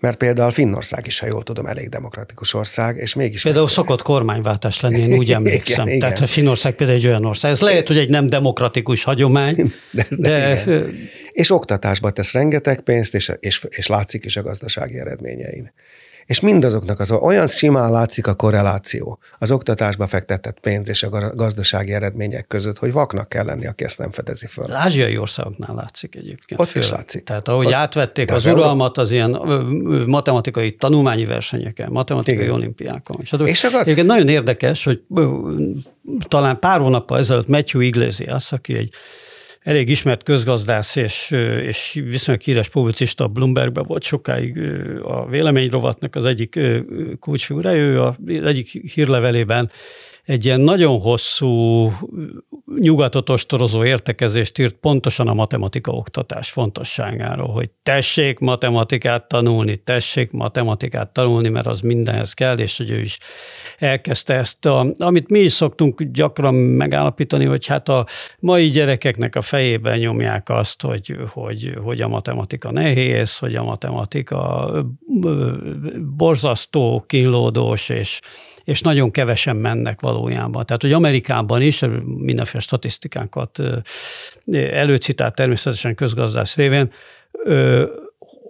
Mert 0.00 0.16
például 0.16 0.50
Finnország 0.50 1.06
is, 1.06 1.18
ha 1.18 1.26
jól 1.26 1.42
tudom, 1.42 1.66
elég 1.66 1.88
demokratikus 1.88 2.54
ország, 2.54 2.96
és 2.96 3.14
mégis... 3.14 3.42
Például 3.42 3.64
meg... 3.64 3.72
szokott 3.72 4.02
kormányváltás 4.02 4.80
lenni, 4.80 4.98
én 4.98 5.18
úgy 5.18 5.32
emlékszem. 5.32 5.86
igen, 5.86 5.98
Tehát 5.98 6.16
igen. 6.16 6.28
Finnország 6.28 6.74
például 6.74 6.98
egy 6.98 7.06
olyan 7.06 7.24
ország. 7.24 7.50
Ez 7.50 7.60
lehet, 7.60 7.86
hogy 7.86 7.98
egy 7.98 8.08
nem 8.08 8.28
demokratikus 8.28 9.02
hagyomány, 9.02 9.56
de... 9.90 10.06
de, 10.10 10.64
de... 10.64 10.84
És 11.32 11.50
oktatásba 11.50 12.10
tesz 12.10 12.32
rengeteg 12.32 12.80
pénzt, 12.80 13.14
és, 13.14 13.32
és, 13.40 13.66
és 13.68 13.86
látszik 13.86 14.24
is 14.24 14.36
a 14.36 14.42
gazdasági 14.42 14.98
eredményein. 14.98 15.72
És 16.28 16.40
mindazoknak 16.40 17.00
az 17.00 17.10
olyan 17.10 17.46
simán 17.46 17.90
látszik 17.90 18.26
a 18.26 18.34
korreláció 18.34 19.18
az 19.38 19.50
oktatásba 19.50 20.06
fektetett 20.06 20.60
pénz 20.60 20.88
és 20.88 21.02
a 21.02 21.34
gazdasági 21.34 21.92
eredmények 21.92 22.46
között, 22.46 22.78
hogy 22.78 22.92
vaknak 22.92 23.28
kell 23.28 23.44
lenni, 23.44 23.66
aki 23.66 23.84
ezt 23.84 23.98
nem 23.98 24.10
fedezi 24.10 24.46
föl. 24.46 24.64
Az 24.64 24.74
ázsiai 24.74 25.18
országoknál 25.18 25.74
látszik 25.74 26.14
egyébként. 26.14 26.60
Ott 26.60 26.68
főleg. 26.68 26.88
is 26.88 26.94
látszik. 26.96 27.24
Tehát 27.24 27.48
ahogy 27.48 27.66
Ott, 27.66 27.72
átvették 27.72 28.32
az 28.32 28.46
uralmat 28.46 28.98
az 28.98 29.10
ilyen 29.10 29.30
matematikai 30.06 30.76
tanulmányi 30.76 31.24
versenyeken, 31.24 31.90
matematikai 31.90 32.42
Igen. 32.42 32.54
olimpiákon. 32.54 33.20
És, 33.20 33.34
és 33.44 33.64
a... 33.64 33.80
Egyébként 33.80 34.06
nagyon 34.06 34.28
érdekes, 34.28 34.84
hogy 34.84 35.02
talán 36.28 36.58
pár 36.58 36.80
hónappal 36.80 37.18
ezelőtt 37.18 37.48
Matthew 37.48 37.80
Iglesias, 37.80 38.52
aki 38.52 38.76
egy 38.76 38.92
elég 39.68 39.88
ismert 39.88 40.22
közgazdász 40.22 40.96
és, 40.96 41.30
és 41.66 42.02
viszonylag 42.04 42.42
híres 42.42 42.68
publicista 42.68 43.26
Bloombergben 43.26 43.84
volt 43.86 44.02
sokáig 44.02 44.58
a 45.02 45.26
véleményrovatnak 45.26 46.14
az 46.14 46.24
egyik 46.24 46.60
kulcsfigura. 47.20 47.74
Ő 47.74 48.00
az 48.00 48.14
egyik 48.26 48.68
hírlevelében 48.68 49.70
egy 50.28 50.44
ilyen 50.44 50.60
nagyon 50.60 51.00
hosszú 51.00 51.90
nyugatot 52.78 53.30
ostorozó 53.30 53.84
értekezést 53.84 54.58
írt 54.58 54.74
pontosan 54.74 55.28
a 55.28 55.34
matematika 55.34 55.92
oktatás 55.92 56.50
fontosságáról, 56.50 57.48
hogy 57.48 57.70
tessék 57.82 58.38
matematikát 58.38 59.28
tanulni, 59.28 59.76
tessék 59.76 60.30
matematikát 60.30 61.12
tanulni, 61.12 61.48
mert 61.48 61.66
az 61.66 61.80
mindenhez 61.80 62.32
kell, 62.32 62.58
és 62.58 62.76
hogy 62.76 62.90
ő 62.90 63.00
is 63.00 63.18
elkezdte 63.78 64.34
ezt, 64.34 64.66
a, 64.66 64.86
amit 64.98 65.28
mi 65.28 65.38
is 65.38 65.52
szoktunk 65.52 66.02
gyakran 66.02 66.54
megállapítani, 66.54 67.44
hogy 67.44 67.66
hát 67.66 67.88
a 67.88 68.06
mai 68.38 68.68
gyerekeknek 68.68 69.36
a 69.36 69.42
fejében 69.42 69.98
nyomják 69.98 70.48
azt, 70.48 70.82
hogy, 70.82 71.16
hogy, 71.32 71.74
hogy 71.82 72.00
a 72.00 72.08
matematika 72.08 72.70
nehéz, 72.70 73.38
hogy 73.38 73.54
a 73.54 73.64
matematika 73.64 74.72
borzasztó, 76.16 77.04
kínlódós, 77.06 77.88
és 77.88 78.20
és 78.68 78.80
nagyon 78.80 79.10
kevesen 79.10 79.56
mennek 79.56 80.00
valójában. 80.00 80.66
Tehát, 80.66 80.82
hogy 80.82 80.92
Amerikában 80.92 81.62
is 81.62 81.84
mindenféle 82.04 82.62
statisztikákat 82.62 83.58
előcitált 84.52 85.34
természetesen 85.34 85.94
közgazdász 85.94 86.56
révén, 86.56 86.90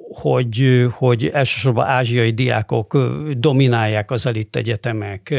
hogy, 0.08 0.86
hogy 0.90 1.26
elsősorban 1.26 1.86
ázsiai 1.86 2.30
diákok 2.30 2.98
dominálják 3.36 4.10
az 4.10 4.26
elit 4.26 4.56
egyetemek, 4.56 5.34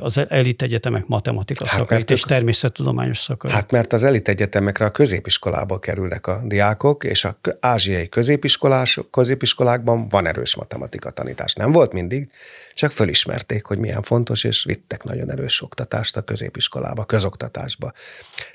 az 0.00 0.26
elit 0.28 0.62
egyetemek 0.62 1.06
matematika 1.06 1.66
hát 1.66 1.78
szakait 1.78 2.10
és 2.10 2.20
természettudományos 2.20 3.18
szakait. 3.18 3.54
Hát 3.54 3.70
mert 3.70 3.92
az 3.92 4.02
elit 4.02 4.28
egyetemekre 4.28 4.84
a 4.84 4.90
középiskolából 4.90 5.78
kerülnek 5.78 6.26
a 6.26 6.40
diákok, 6.44 7.04
és 7.04 7.24
a 7.24 7.38
ázsiai 7.60 8.08
középiskolás, 8.08 9.00
középiskolákban 9.10 10.08
van 10.08 10.26
erős 10.26 10.56
matematika 10.56 11.10
tanítás. 11.10 11.54
Nem 11.54 11.72
volt 11.72 11.92
mindig, 11.92 12.28
csak 12.74 12.92
fölismerték, 12.92 13.64
hogy 13.64 13.78
milyen 13.78 14.02
fontos, 14.02 14.44
és 14.44 14.64
vittek 14.64 15.02
nagyon 15.04 15.30
erős 15.30 15.62
oktatást 15.62 16.16
a 16.16 16.22
középiskolába, 16.22 17.04
közoktatásba. 17.04 17.92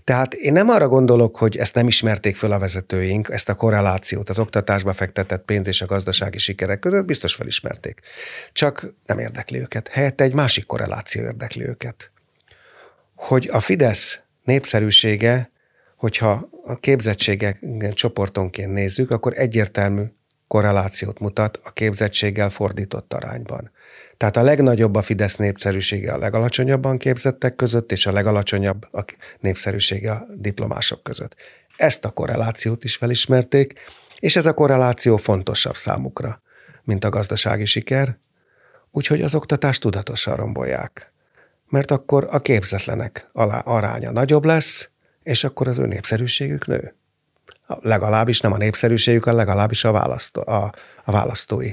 Tehát 0.04 0.34
én 0.34 0.54
nem 0.54 0.70
arra 0.70 0.88
gondolok, 0.88 1.38
hogy 1.38 1.58
ezt 1.58 1.76
nem 1.76 1.88
ismerték 1.88 2.36
föl 2.36 2.52
a 2.52 2.60
vezetőink, 2.60 3.30
ezt 3.30 3.50
a 3.50 3.56
korrelációt, 3.56 4.30
az 4.30 4.40
oktatásba 4.40 4.94
fektetett 4.94 5.46
pénz 5.46 5.68
és 5.68 5.82
a 5.82 5.86
gazdasági 5.86 6.38
sikerek 6.38 6.80
között 6.80 7.06
biztos 7.06 7.36
felismerték. 7.36 8.00
Csak 8.54 8.94
nem 9.06 9.20
érdekli 9.20 9.60
őket. 9.60 9.88
Helyette 9.88 10.24
egy 10.24 10.34
másik 10.34 10.66
korreláció 10.66 11.22
érdekli 11.22 11.68
őket. 11.68 12.12
Hogy 13.16 13.50
a 13.52 13.60
Fidesz 13.60 14.20
népszerűsége, 14.44 15.52
hogyha 15.96 16.50
a 16.66 16.76
képzettségek 16.76 17.60
csoportonként 17.94 18.74
nézzük, 18.74 19.12
akkor 19.12 19.34
egyértelmű 19.36 20.04
korrelációt 20.48 21.20
mutat 21.20 21.60
a 21.64 21.72
képzettséggel 21.72 22.50
fordított 22.50 23.14
arányban. 23.14 23.72
Tehát 24.18 24.38
a 24.38 24.42
legnagyobb 24.42 24.96
a 24.96 25.02
Fidesz 25.02 25.36
népszerűsége 25.36 26.14
a 26.14 26.18
legalacsonyabban 26.18 26.98
képzettek 26.98 27.56
között, 27.56 27.92
és 27.92 28.06
a 28.06 28.12
legalacsonyabb 28.12 28.88
a 28.92 29.06
népszerűsége 29.40 30.12
a 30.12 30.28
diplomások 30.36 31.04
között. 31.04 31.36
Ezt 31.76 32.06
a 32.06 32.10
korrelációt 32.10 32.84
is 32.84 32.96
felismerték, 32.96 33.80
és 34.20 34.36
ez 34.36 34.46
a 34.46 34.54
korreláció 34.54 35.18
fontosabb 35.18 35.76
számukra, 35.76 36.42
mint 36.84 37.04
a 37.04 37.10
gazdasági 37.10 37.66
siker, 37.66 38.18
úgyhogy 38.92 39.22
az 39.22 39.36
oktatást 39.36 39.82
tudatosan 39.82 40.36
rombolják. 40.36 41.14
Mert 41.70 41.92
akkor 41.92 42.28
a 42.30 42.40
képzetlenek 42.40 43.30
aránya 43.64 44.12
nagyobb 44.12 44.46
lesz, 44.46 44.90
és 45.24 45.44
akkor 45.44 45.68
az 45.68 45.78
ő 45.78 45.86
népszerűségük 45.86 46.68
nő. 46.68 46.96
Legalábbis 47.68 48.40
nem 48.40 48.54
a 48.54 48.58
népszerűségük, 48.58 49.26
a 49.26 49.34
legalábbis 49.34 49.84
a, 49.84 49.92
választó, 49.92 50.42
a, 50.42 50.72
a 51.06 51.12
választói 51.12 51.72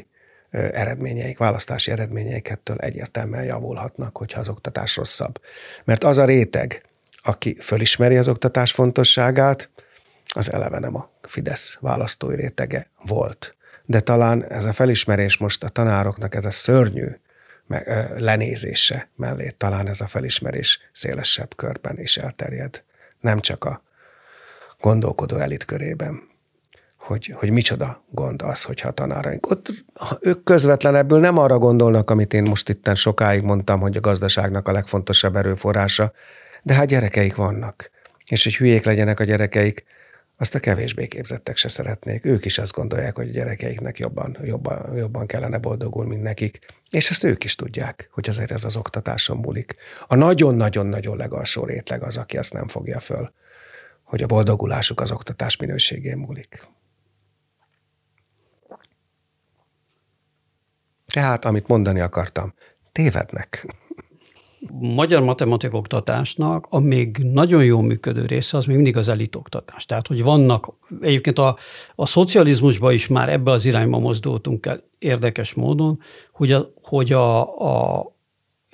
eredményeik, 0.55 1.39
választási 1.39 1.91
eredményeik 1.91 2.49
ettől 2.49 2.77
egyértelműen 2.77 3.45
javulhatnak, 3.45 4.17
hogyha 4.17 4.41
az 4.41 4.49
oktatás 4.49 4.97
rosszabb. 4.97 5.41
Mert 5.85 6.05
az 6.05 6.19
a 6.19 6.25
réteg, 6.25 6.83
aki 7.23 7.57
fölismeri 7.61 8.17
az 8.17 8.29
oktatás 8.29 8.73
fontosságát, 8.73 9.71
az 10.27 10.53
eleve 10.53 10.79
nem 10.79 10.97
a 10.97 11.11
Fidesz 11.23 11.79
választói 11.81 12.37
rétege 12.37 12.91
volt. 13.07 13.57
De 13.85 14.01
talán 14.01 14.45
ez 14.45 14.65
a 14.65 14.73
felismerés 14.73 15.37
most 15.37 15.65
a 15.65 15.69
tanároknak 15.69 16.35
ez 16.35 16.45
a 16.45 16.51
szörnyű 16.51 17.07
lenézése 18.17 19.09
mellé, 19.17 19.55
talán 19.57 19.89
ez 19.89 20.01
a 20.01 20.07
felismerés 20.07 20.79
szélesebb 20.93 21.57
körben 21.57 21.99
is 21.99 22.17
elterjed. 22.17 22.85
Nem 23.21 23.41
csak 23.41 23.65
a 23.65 23.83
gondolkodó 24.81 25.37
elit 25.37 25.65
körében 25.65 26.33
hogy, 27.07 27.35
hogy 27.37 27.51
micsoda 27.51 28.05
gond 28.11 28.43
az, 28.43 28.63
hogyha 28.63 28.89
a 28.89 28.93
tanáraink. 28.93 29.51
Ott 29.51 29.69
ők 30.21 30.45
közvetlenebbül 30.45 31.21
nem 31.21 31.39
arra 31.39 31.59
gondolnak, 31.59 32.11
amit 32.11 32.35
én 32.35 32.43
most 32.43 32.69
itten 32.69 32.95
sokáig 32.95 33.43
mondtam, 33.43 33.81
hogy 33.81 33.97
a 33.97 34.01
gazdaságnak 34.01 34.69
a 34.69 34.73
legfontosabb 34.73 35.37
erőforrása, 35.37 36.13
de 36.63 36.75
hát 36.75 36.87
gyerekeik 36.87 37.35
vannak. 37.35 37.91
És 38.27 38.45
hogy 38.45 38.57
hülyék 38.57 38.85
legyenek 38.85 39.21
a 39.21 39.25
gyerekeik, 39.25 39.85
azt 40.37 40.55
a 40.55 40.61
kevésbé 40.61 41.07
képzettek 41.07 41.57
se 41.57 41.69
szeretnék. 41.69 42.25
Ők 42.25 42.45
is 42.45 42.59
azt 42.59 42.73
gondolják, 42.73 43.17
hogy 43.17 43.29
a 43.29 43.33
gyerekeiknek 43.33 43.99
jobban, 43.99 44.37
jobban, 44.43 44.97
jobban 44.97 45.27
kellene 45.27 45.59
boldogulni, 45.59 46.11
mint 46.11 46.23
nekik. 46.23 46.59
És 46.91 47.11
ezt 47.11 47.25
ők 47.25 47.45
is 47.45 47.55
tudják, 47.55 48.09
hogy 48.13 48.29
azért 48.29 48.51
ez 48.51 48.65
az 48.65 48.77
oktatáson 48.77 49.37
múlik. 49.37 49.75
A 50.07 50.15
nagyon-nagyon-nagyon 50.15 51.17
legalsó 51.17 51.65
rétleg 51.65 52.03
az, 52.03 52.17
aki 52.17 52.37
ezt 52.37 52.53
nem 52.53 52.69
fogja 52.69 53.01
föl, 53.01 53.33
hogy 54.03 54.23
a 54.23 54.27
boldogulásuk 54.27 55.01
az 55.01 55.11
oktatás 55.11 55.57
minőségén 55.57 56.17
múlik. 56.17 56.67
Tehát, 61.15 61.45
amit 61.45 61.67
mondani 61.67 62.01
akartam, 62.01 62.55
tévednek. 62.93 63.77
Magyar 64.81 65.23
matematik 65.23 65.75
oktatásnak 65.75 66.67
a 66.71 66.79
még 66.79 67.17
nagyon 67.17 67.65
jó 67.65 67.81
működő 67.81 68.27
része 68.27 68.57
az 68.57 68.67
még 68.67 68.77
mindig 68.77 68.97
az 68.97 69.09
elitoktatás. 69.09 69.85
Tehát, 69.85 70.07
hogy 70.07 70.23
vannak, 70.23 70.75
egyébként 71.01 71.39
a, 71.39 71.57
a 71.95 72.07
szocializmusban 72.07 72.93
is 72.93 73.07
már 73.07 73.29
ebbe 73.29 73.51
az 73.51 73.65
irányba 73.65 73.99
mozdultunk 73.99 74.67
el 74.67 74.83
érdekes 74.99 75.55
módon, 75.55 76.01
hogy 76.33 76.53
a, 76.53 76.71
hogy 76.83 77.13
a, 77.13 77.41
a 77.41 78.07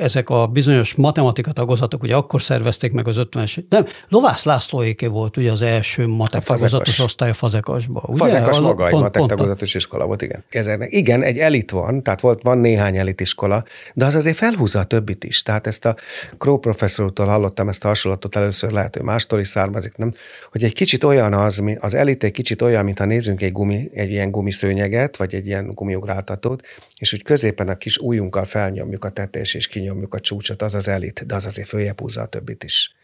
ezek 0.01 0.31
a 0.31 0.47
bizonyos 0.47 0.95
matematika 0.95 1.53
tagozatok, 1.53 2.03
ugye 2.03 2.15
akkor 2.15 2.43
szervezték 2.43 2.93
meg 2.93 3.09
az 3.09 3.17
50-es, 3.19 3.65
nem, 3.69 3.87
Lovász 4.09 4.45
Lászlóéké 4.45 5.07
volt 5.07 5.37
ugye 5.37 5.51
az 5.51 5.63
első 5.63 6.07
matek 6.07 6.45
tagozatos 6.45 6.99
osztály 6.99 7.31
a 7.31 7.33
Fazekasban. 7.33 8.03
Ugye? 8.07 8.25
Fazekas 8.25 8.59
a, 8.59 8.61
maga 8.61 8.85
egy 8.85 8.91
pont, 8.91 9.03
matek 9.03 9.27
tagozatos 9.27 9.75
iskola 9.75 10.07
volt, 10.07 10.23
igen. 10.23 10.45
Ezernek. 10.51 10.93
Igen, 10.93 11.23
egy 11.23 11.39
elit 11.39 11.71
van, 11.71 12.03
tehát 12.03 12.21
volt, 12.21 12.43
van 12.43 12.59
néhány 12.59 12.97
elitiskola, 12.97 13.65
de 13.95 14.05
az 14.05 14.15
azért 14.15 14.37
felhúzza 14.37 14.79
a 14.79 14.85
többit 14.85 15.25
is. 15.25 15.43
Tehát 15.43 15.67
ezt 15.67 15.85
a 15.85 15.97
Kró 16.39 16.59
professzortól 16.59 17.27
hallottam 17.27 17.69
ezt 17.69 17.85
a 17.85 17.89
hasonlatot 17.89 18.37
először, 18.37 18.71
lehet, 18.71 18.97
hogy 18.97 19.05
mástól 19.05 19.41
is 19.41 19.49
származik, 19.49 19.97
nem? 19.97 20.13
Hogy 20.51 20.65
egy 20.65 20.73
kicsit 20.73 21.05
olyan 21.05 21.33
az, 21.33 21.63
az 21.81 21.95
elit 21.95 22.25
egy 22.25 22.33
kicsit 22.33 22.63
olyan, 22.63 22.85
mintha 22.85 23.05
nézünk 23.05 23.43
egy, 23.43 23.53
gumi, 23.53 23.91
egy 23.95 24.11
ilyen 24.11 24.31
gumiszőnyeget, 24.31 25.17
vagy 25.17 25.35
egy 25.35 25.47
ilyen 25.47 25.71
gumiugráltatót, 25.75 26.63
és 26.99 27.13
úgy 27.13 27.23
középen 27.23 27.69
a 27.69 27.75
kis 27.75 27.99
ujjunkkal 27.99 28.45
felnyomjuk 28.45 29.05
a 29.05 29.09
tetés, 29.09 29.55
és 29.55 29.67
kinyomjuk 29.67 29.90
a 30.09 30.21
csúcsot, 30.21 30.63
az 30.63 30.75
az 30.75 30.89
elit, 30.89 31.27
de 31.27 31.35
az 31.35 31.47
azért 31.47 31.69
följebb 31.69 32.01
húzza 32.01 32.21
a 32.21 32.27
többit 32.27 32.65
is. 32.65 32.95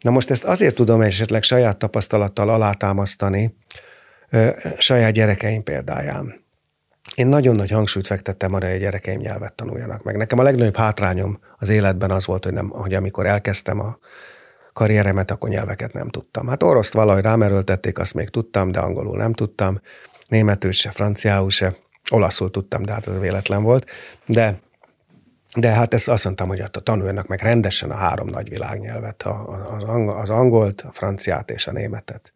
Na 0.00 0.10
most 0.10 0.30
ezt 0.30 0.44
azért 0.44 0.74
tudom 0.74 1.00
esetleg 1.00 1.42
saját 1.42 1.76
tapasztalattal 1.76 2.48
alátámasztani, 2.48 3.56
saját 4.78 5.12
gyerekeim 5.12 5.62
példáján. 5.62 6.44
Én 7.14 7.26
nagyon 7.26 7.56
nagy 7.56 7.70
hangsúlyt 7.70 8.06
fektettem 8.06 8.54
arra, 8.54 8.66
hogy 8.66 8.76
a 8.76 8.78
gyerekeim 8.78 9.20
nyelvet 9.20 9.54
tanuljanak 9.54 10.02
meg. 10.02 10.16
Nekem 10.16 10.38
a 10.38 10.42
legnagyobb 10.42 10.76
hátrányom 10.76 11.38
az 11.58 11.68
életben 11.68 12.10
az 12.10 12.26
volt, 12.26 12.44
hogy, 12.44 12.52
nem, 12.52 12.68
hogy 12.68 12.94
amikor 12.94 13.26
elkezdtem 13.26 13.80
a 13.80 13.98
karrieremet, 14.72 15.30
akkor 15.30 15.48
nyelveket 15.48 15.92
nem 15.92 16.08
tudtam. 16.08 16.46
Hát 16.46 16.62
oroszt 16.62 16.92
valahogy 16.92 17.22
rámerőltették, 17.22 17.98
azt 17.98 18.14
még 18.14 18.28
tudtam, 18.28 18.72
de 18.72 18.78
angolul 18.78 19.16
nem 19.16 19.32
tudtam, 19.32 19.80
németül 20.28 20.72
se, 20.72 20.90
franciául 20.90 21.50
se, 21.50 21.76
olaszul 22.10 22.50
tudtam, 22.50 22.82
de 22.82 22.92
hát 22.92 23.08
ez 23.08 23.18
véletlen 23.18 23.62
volt. 23.62 23.90
De 24.26 24.60
de 25.56 25.68
hát 25.68 25.94
ezt 25.94 26.08
azt 26.08 26.24
mondtam, 26.24 26.48
hogy 26.48 26.60
attól 26.60 26.82
tanuljanak 26.82 27.26
meg 27.26 27.40
rendesen 27.40 27.90
a 27.90 27.94
három 27.94 28.28
nagy 28.28 28.48
világnyelvet, 28.48 29.22
az 30.06 30.30
angolt, 30.30 30.80
a 30.80 30.92
franciát 30.92 31.50
és 31.50 31.66
a 31.66 31.72
németet. 31.72 32.32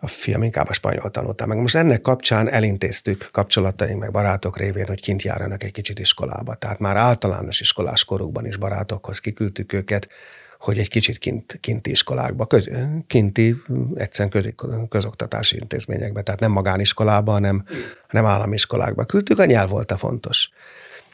A 0.00 0.08
fiam 0.08 0.42
inkább 0.42 0.68
a 0.68 0.72
spanyol 0.72 1.10
tanulta 1.10 1.46
meg. 1.46 1.58
Most 1.58 1.74
ennek 1.74 2.00
kapcsán 2.00 2.48
elintéztük 2.48 3.28
kapcsolataink 3.32 4.00
meg 4.00 4.10
barátok 4.10 4.58
révén, 4.58 4.86
hogy 4.86 5.00
kint 5.00 5.22
járjanak 5.22 5.62
egy 5.64 5.72
kicsit 5.72 5.98
iskolába. 5.98 6.54
Tehát 6.54 6.78
már 6.78 6.96
általános 6.96 7.60
iskolás 7.60 8.04
korukban 8.04 8.46
is 8.46 8.56
barátokhoz 8.56 9.18
kiküldtük 9.18 9.72
őket, 9.72 10.08
hogy 10.58 10.78
egy 10.78 10.88
kicsit 10.88 11.18
kint, 11.18 11.58
kinti 11.60 11.90
iskolákba, 11.90 12.46
köz, 12.46 12.70
kinti, 13.06 13.56
egyszerűen 13.94 14.30
köz, 14.30 14.54
közoktatási 14.88 15.56
intézményekbe, 15.56 16.22
tehát 16.22 16.40
nem 16.40 16.52
magániskolába, 16.52 17.32
hanem, 17.32 17.64
hanem 18.08 18.24
állami 18.24 18.54
iskolákba 18.54 19.04
küldtük, 19.04 19.38
a 19.38 19.44
nyelv 19.44 19.68
volt 19.68 19.92
a 19.92 19.96
fontos. 19.96 20.50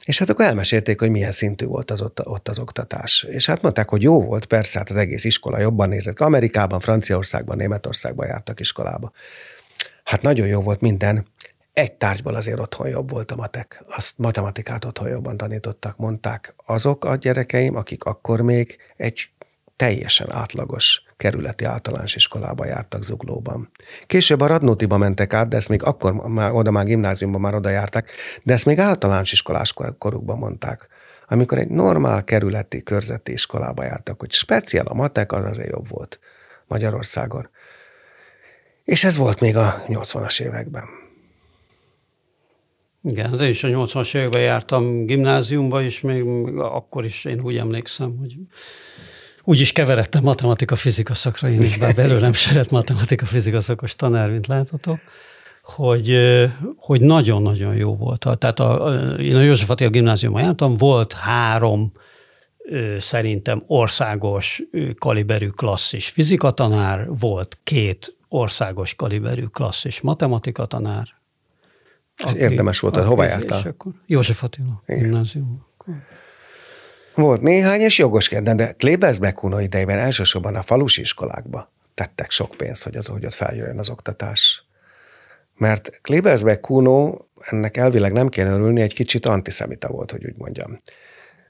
És 0.05 0.19
hát 0.19 0.29
akkor 0.29 0.45
elmesélték, 0.45 1.01
hogy 1.01 1.11
milyen 1.11 1.31
szintű 1.31 1.67
volt 1.67 1.91
az 1.91 2.03
ott, 2.03 2.27
ott 2.27 2.49
az 2.49 2.59
oktatás. 2.59 3.27
És 3.29 3.47
hát 3.47 3.63
mondták, 3.63 3.89
hogy 3.89 4.03
jó 4.03 4.23
volt, 4.23 4.45
persze, 4.47 4.79
hát 4.79 4.91
az 4.91 4.97
egész 4.97 5.25
iskola 5.25 5.59
jobban 5.59 5.89
nézett. 5.89 6.21
Amerikában, 6.21 6.81
Franciaországban, 6.81 7.57
Németországban 7.57 8.27
jártak 8.27 8.61
iskolába. 8.61 9.13
Hát 10.05 10.23
nagyon 10.23 10.47
jó 10.47 10.61
volt 10.61 10.81
minden. 10.81 11.27
Egy 11.73 11.93
tárgyból 11.93 12.35
azért 12.35 12.59
otthon 12.59 12.89
jobb 12.89 13.11
volt 13.11 13.31
a 13.31 13.37
matek. 13.37 13.85
Azt 13.89 14.15
matematikát 14.17 14.85
otthon 14.85 15.09
jobban 15.09 15.37
tanítottak, 15.37 15.97
mondták 15.97 16.55
azok 16.67 17.05
a 17.05 17.17
gyerekeim, 17.17 17.77
akik 17.77 18.05
akkor 18.05 18.41
még 18.41 18.77
egy 18.97 19.31
teljesen 19.77 20.33
átlagos 20.33 21.03
kerületi 21.23 21.65
általános 21.65 22.15
iskolába 22.15 22.65
jártak 22.65 23.03
Zuglóban. 23.03 23.71
Később 24.07 24.41
a 24.41 24.47
Radnótiba 24.47 24.97
mentek 24.97 25.35
át, 25.35 25.49
de 25.49 25.57
ezt 25.57 25.69
még 25.69 25.83
akkor, 25.83 26.13
már, 26.13 26.53
oda 26.53 26.71
már 26.71 26.85
gimnáziumban 26.85 27.41
már 27.41 27.55
oda 27.55 27.69
jártak, 27.69 28.09
de 28.43 28.53
ezt 28.53 28.67
még 28.67 28.79
általános 28.79 29.33
iskolás 29.33 29.75
korukban 29.99 30.39
mondták. 30.39 30.89
Amikor 31.29 31.59
egy 31.59 31.69
normál 31.69 32.25
kerületi, 32.25 32.83
körzeti 32.83 33.33
iskolába 33.33 33.85
jártak, 33.85 34.21
hogy 34.21 34.33
speciál 34.33 34.87
a 34.87 34.95
matek, 34.95 35.33
az 35.33 35.45
azért 35.45 35.71
jobb 35.71 35.89
volt 35.89 36.19
Magyarországon. 36.67 37.49
És 38.85 39.05
ez 39.05 39.17
volt 39.17 39.41
még 39.41 39.57
a 39.57 39.83
80-as 39.87 40.41
években. 40.43 40.85
Igen, 43.03 43.37
de 43.37 43.49
is 43.49 43.65
a 43.65 43.69
80-as 43.69 44.15
években 44.17 44.43
jártam 44.43 45.05
gimnáziumba, 45.07 45.83
és 45.83 46.01
még 46.01 46.25
akkor 46.57 47.05
is 47.05 47.25
én 47.25 47.41
úgy 47.41 47.57
emlékszem, 47.57 48.17
hogy 48.17 48.37
úgy 49.45 49.61
is 49.61 49.73
keveredtem 49.73 50.23
matematika-fizika 50.23 51.15
szakra, 51.15 51.49
én 51.49 51.63
is, 51.63 51.77
bár 51.77 51.95
belőlem 51.95 52.33
se 52.33 52.55
lett 52.55 52.71
matematika-fizika 52.71 53.61
szakos 53.61 53.97
tanár, 53.97 54.31
mint 54.31 54.47
látható, 54.47 54.99
hogy, 55.63 56.19
hogy 56.77 57.01
nagyon-nagyon 57.01 57.75
jó 57.75 57.97
volt. 57.97 58.27
Tehát 58.39 58.61
a, 58.61 58.95
én 59.21 59.37
a 59.37 59.41
József 59.41 59.71
Attila 59.71 59.91
gimnáziumban 59.91 60.43
jártam, 60.43 60.77
volt 60.77 61.13
három 61.13 61.93
szerintem 62.99 63.63
országos 63.67 64.63
kaliberű 64.99 65.49
klasszis 65.49 66.09
fizika 66.09 66.51
tanár, 66.51 67.07
volt 67.19 67.59
két 67.65 68.17
országos 68.29 68.95
kaliberű 68.95 69.45
klasszis 69.45 70.01
matematika 70.01 70.67
tanár. 70.67 71.09
Aki, 72.17 72.39
érdemes 72.39 72.81
volt, 72.81 72.97
hova 72.97 73.25
jártál? 73.25 73.77
József 74.07 74.43
Attila 74.43 74.83
gimnáziumban. 74.87 75.67
Volt 77.15 77.41
néhány, 77.41 77.81
és 77.81 77.99
jogoskedden, 77.99 78.57
de 78.57 78.73
Klebersbeck 78.73 79.35
Kuno 79.35 79.61
idejében 79.61 79.99
elsősorban 79.99 80.55
a 80.55 80.63
falusi 80.63 81.01
iskolákba 81.01 81.73
tettek 81.95 82.31
sok 82.31 82.55
pénzt, 82.57 82.83
hogy 82.83 82.97
az, 82.97 83.07
hogy 83.07 83.27
ott 83.27 83.35
feljöjjön 83.35 83.79
az 83.79 83.91
oktatás. 83.91 84.65
Mert 85.57 86.01
Klebersbeck 86.03 86.61
Kuno, 86.61 87.17
ennek 87.41 87.77
elvileg 87.77 88.13
nem 88.13 88.29
kéne 88.29 88.51
örülni, 88.51 88.81
egy 88.81 88.95
kicsit 88.95 89.27
antiszemita 89.27 89.89
volt, 89.89 90.11
hogy 90.11 90.25
úgy 90.25 90.37
mondjam. 90.37 90.83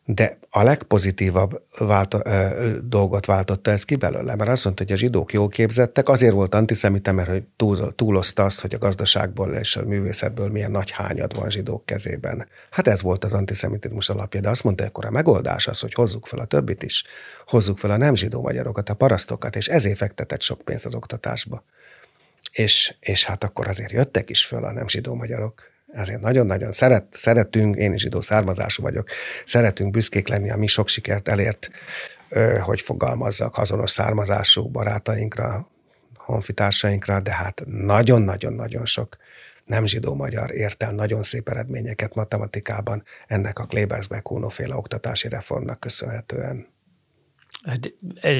De 0.04 0.38
a 0.50 0.62
legpozitívabb 0.62 1.62
válto, 1.78 2.18
ö, 2.24 2.76
dolgot 2.84 3.26
váltotta 3.26 3.70
ez 3.70 3.84
ki 3.84 3.96
belőle, 3.96 4.36
mert 4.36 4.50
azt 4.50 4.64
mondta, 4.64 4.82
hogy 4.82 4.92
a 4.92 4.96
zsidók 4.96 5.32
jól 5.32 5.48
képzettek, 5.48 6.08
azért 6.08 6.32
volt 6.32 6.54
antiszemita, 6.54 7.12
mert 7.12 7.28
hogy 7.28 7.42
túl, 7.56 7.94
túlozta 7.94 8.44
azt, 8.44 8.60
hogy 8.60 8.74
a 8.74 8.78
gazdaságból 8.78 9.52
és 9.52 9.76
a 9.76 9.84
művészetből 9.84 10.48
milyen 10.48 10.70
nagy 10.70 10.90
hányad 10.90 11.34
van 11.34 11.50
zsidók 11.50 11.86
kezében. 11.86 12.48
Hát 12.70 12.88
ez 12.88 13.02
volt 13.02 13.24
az 13.24 13.32
antiszemitizmus 13.32 14.08
alapja, 14.08 14.40
de 14.40 14.48
azt 14.48 14.64
mondta, 14.64 14.82
hogy 14.82 14.92
akkor 14.94 15.04
a 15.06 15.10
megoldás 15.10 15.66
az, 15.66 15.80
hogy 15.80 15.94
hozzuk 15.94 16.26
fel 16.26 16.38
a 16.38 16.44
többit 16.44 16.82
is, 16.82 17.04
hozzuk 17.46 17.78
fel 17.78 17.90
a 17.90 17.96
nem 17.96 18.14
zsidó 18.14 18.42
magyarokat, 18.42 18.88
a 18.88 18.94
parasztokat, 18.94 19.56
és 19.56 19.68
ezért 19.68 19.96
fektetett 19.96 20.42
sok 20.42 20.62
pénzt 20.62 20.86
az 20.86 20.94
oktatásba. 20.94 21.64
És, 22.52 22.94
és 23.00 23.24
hát 23.24 23.44
akkor 23.44 23.68
azért 23.68 23.92
jöttek 23.92 24.30
is 24.30 24.44
föl 24.44 24.64
a 24.64 24.72
nem 24.72 24.88
zsidó 24.88 25.14
magyarok, 25.14 25.71
ezért 25.92 26.20
nagyon-nagyon 26.20 26.72
szeret, 26.72 27.04
szeretünk, 27.10 27.76
én 27.76 27.92
is 27.92 28.00
zsidó 28.00 28.20
származású 28.20 28.82
vagyok, 28.82 29.08
szeretünk 29.44 29.90
büszkék 29.90 30.28
lenni 30.28 30.50
a 30.50 30.56
mi 30.56 30.66
sok 30.66 30.88
sikert 30.88 31.28
elért, 31.28 31.70
hogy 32.60 32.80
fogalmazzak, 32.80 33.58
azonos 33.58 33.90
származású 33.90 34.68
barátainkra, 34.68 35.70
honfitársainkra, 36.14 37.20
de 37.20 37.34
hát 37.34 37.62
nagyon-nagyon-nagyon 37.66 38.86
sok 38.86 39.16
nem 39.64 39.86
zsidó 39.86 40.14
magyar 40.14 40.54
ért 40.54 40.82
el 40.82 40.92
nagyon 40.92 41.22
szép 41.22 41.48
eredményeket 41.48 42.14
matematikában 42.14 43.02
ennek 43.26 43.58
a 43.58 43.64
Klebersbeck 43.64 44.50
féle 44.50 44.76
oktatási 44.76 45.28
reformnak 45.28 45.80
köszönhetően. 45.80 46.71
Hát, 47.62 47.92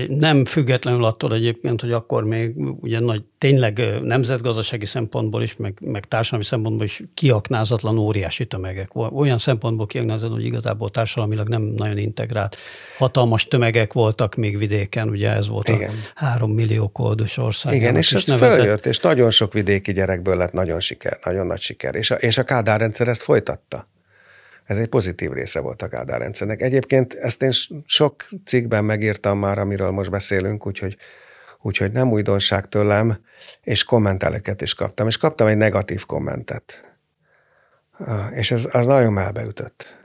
nem 0.09 0.45
függetlenül 0.45 1.05
attól 1.05 1.35
egyébként, 1.35 1.81
hogy 1.81 1.93
akkor 1.93 2.25
még 2.25 2.55
ugye 2.81 3.01
nagy, 3.01 3.23
tényleg 3.39 3.83
nemzetgazdasági 4.03 4.85
szempontból 4.85 5.43
is, 5.43 5.57
meg, 5.57 5.79
meg 5.81 6.09
társadalmi 6.09 6.45
szempontból 6.45 6.85
is 6.85 7.03
kiaknázatlan 7.15 7.99
óriási 7.99 8.47
tömegek. 8.47 8.91
Olyan 8.95 9.39
szempontból 9.39 9.87
kiaknázatlan, 9.87 10.39
hogy 10.39 10.47
igazából 10.47 10.91
társadalmilag 10.91 11.49
nem 11.49 11.63
nagyon 11.63 11.99
integrált. 11.99 12.57
Hatalmas 12.99 13.45
tömegek 13.45 13.93
voltak 13.93 14.35
még 14.35 14.59
vidéken, 14.59 15.09
ugye 15.09 15.31
ez 15.31 15.49
volt 15.49 15.69
Igen. 15.69 15.91
a 15.91 16.25
három 16.25 16.53
millió 16.53 16.89
kódos 16.89 17.37
ország. 17.37 17.75
Igen, 17.75 17.97
és 17.97 18.13
ez 18.13 18.25
nevezett... 18.25 18.57
följött, 18.57 18.87
és 18.87 18.99
nagyon 18.99 19.31
sok 19.31 19.53
vidéki 19.53 19.93
gyerekből 19.93 20.37
lett 20.37 20.53
nagyon 20.53 20.81
siker, 20.81 21.19
nagyon 21.25 21.47
nagy 21.47 21.61
siker. 21.61 21.95
És 21.95 22.11
a, 22.11 22.15
és 22.15 22.39
a 22.39 22.43
Kádár 22.43 22.81
rendszer 22.81 23.09
ezt 23.09 23.23
folytatta. 23.23 23.91
Ez 24.73 24.79
egy 24.79 24.89
pozitív 24.89 25.33
része 25.33 25.61
volt 25.61 25.83
a 25.83 25.89
Kádár 25.89 26.21
rendszernek. 26.21 26.63
Egyébként 26.63 27.13
ezt 27.13 27.43
én 27.43 27.51
sok 27.87 28.25
cikkben 28.45 28.85
megírtam 28.85 29.39
már, 29.39 29.59
amiről 29.59 29.91
most 29.91 30.11
beszélünk, 30.11 30.67
úgyhogy, 30.67 30.97
úgyhogy 31.61 31.93
nem 31.93 32.11
újdonság 32.11 32.69
tőlem, 32.69 33.19
és 33.63 33.85
kommenteleket 33.85 34.63
is 34.63 34.75
kaptam. 34.75 35.07
És 35.07 35.17
kaptam 35.17 35.47
egy 35.47 35.57
negatív 35.57 36.07
kommentet. 36.07 36.97
És 38.31 38.51
ez 38.51 38.69
az 38.71 38.87
nagyon 38.87 39.13
melbeütött. 39.13 39.97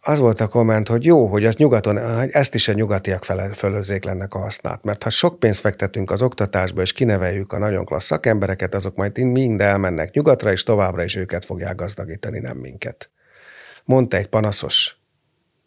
Az 0.00 0.18
volt 0.18 0.40
a 0.40 0.48
komment, 0.48 0.88
hogy 0.88 1.04
jó, 1.04 1.26
hogy 1.26 1.44
ezt 1.44 1.58
nyugaton, 1.58 1.98
ezt 2.30 2.54
is 2.54 2.68
a 2.68 2.72
nyugatiak 2.72 3.24
fölözzék 3.54 4.04
lennek 4.04 4.34
a 4.34 4.38
hasznát. 4.38 4.84
Mert 4.84 5.02
ha 5.02 5.10
sok 5.10 5.38
pénzt 5.38 5.60
fektetünk 5.60 6.10
az 6.10 6.22
oktatásba, 6.22 6.82
és 6.82 6.92
kineveljük 6.92 7.52
a 7.52 7.58
nagyon 7.58 7.84
klassz 7.84 8.06
szakembereket, 8.06 8.74
azok 8.74 8.96
majd 8.96 9.18
mind 9.18 9.60
elmennek 9.60 10.14
nyugatra, 10.14 10.52
és 10.52 10.62
továbbra 10.62 11.04
is 11.04 11.16
őket 11.16 11.44
fogják 11.44 11.74
gazdagítani, 11.74 12.38
nem 12.38 12.56
minket 12.56 13.08
mondta 13.84 14.16
egy 14.16 14.28
panaszos 14.28 14.96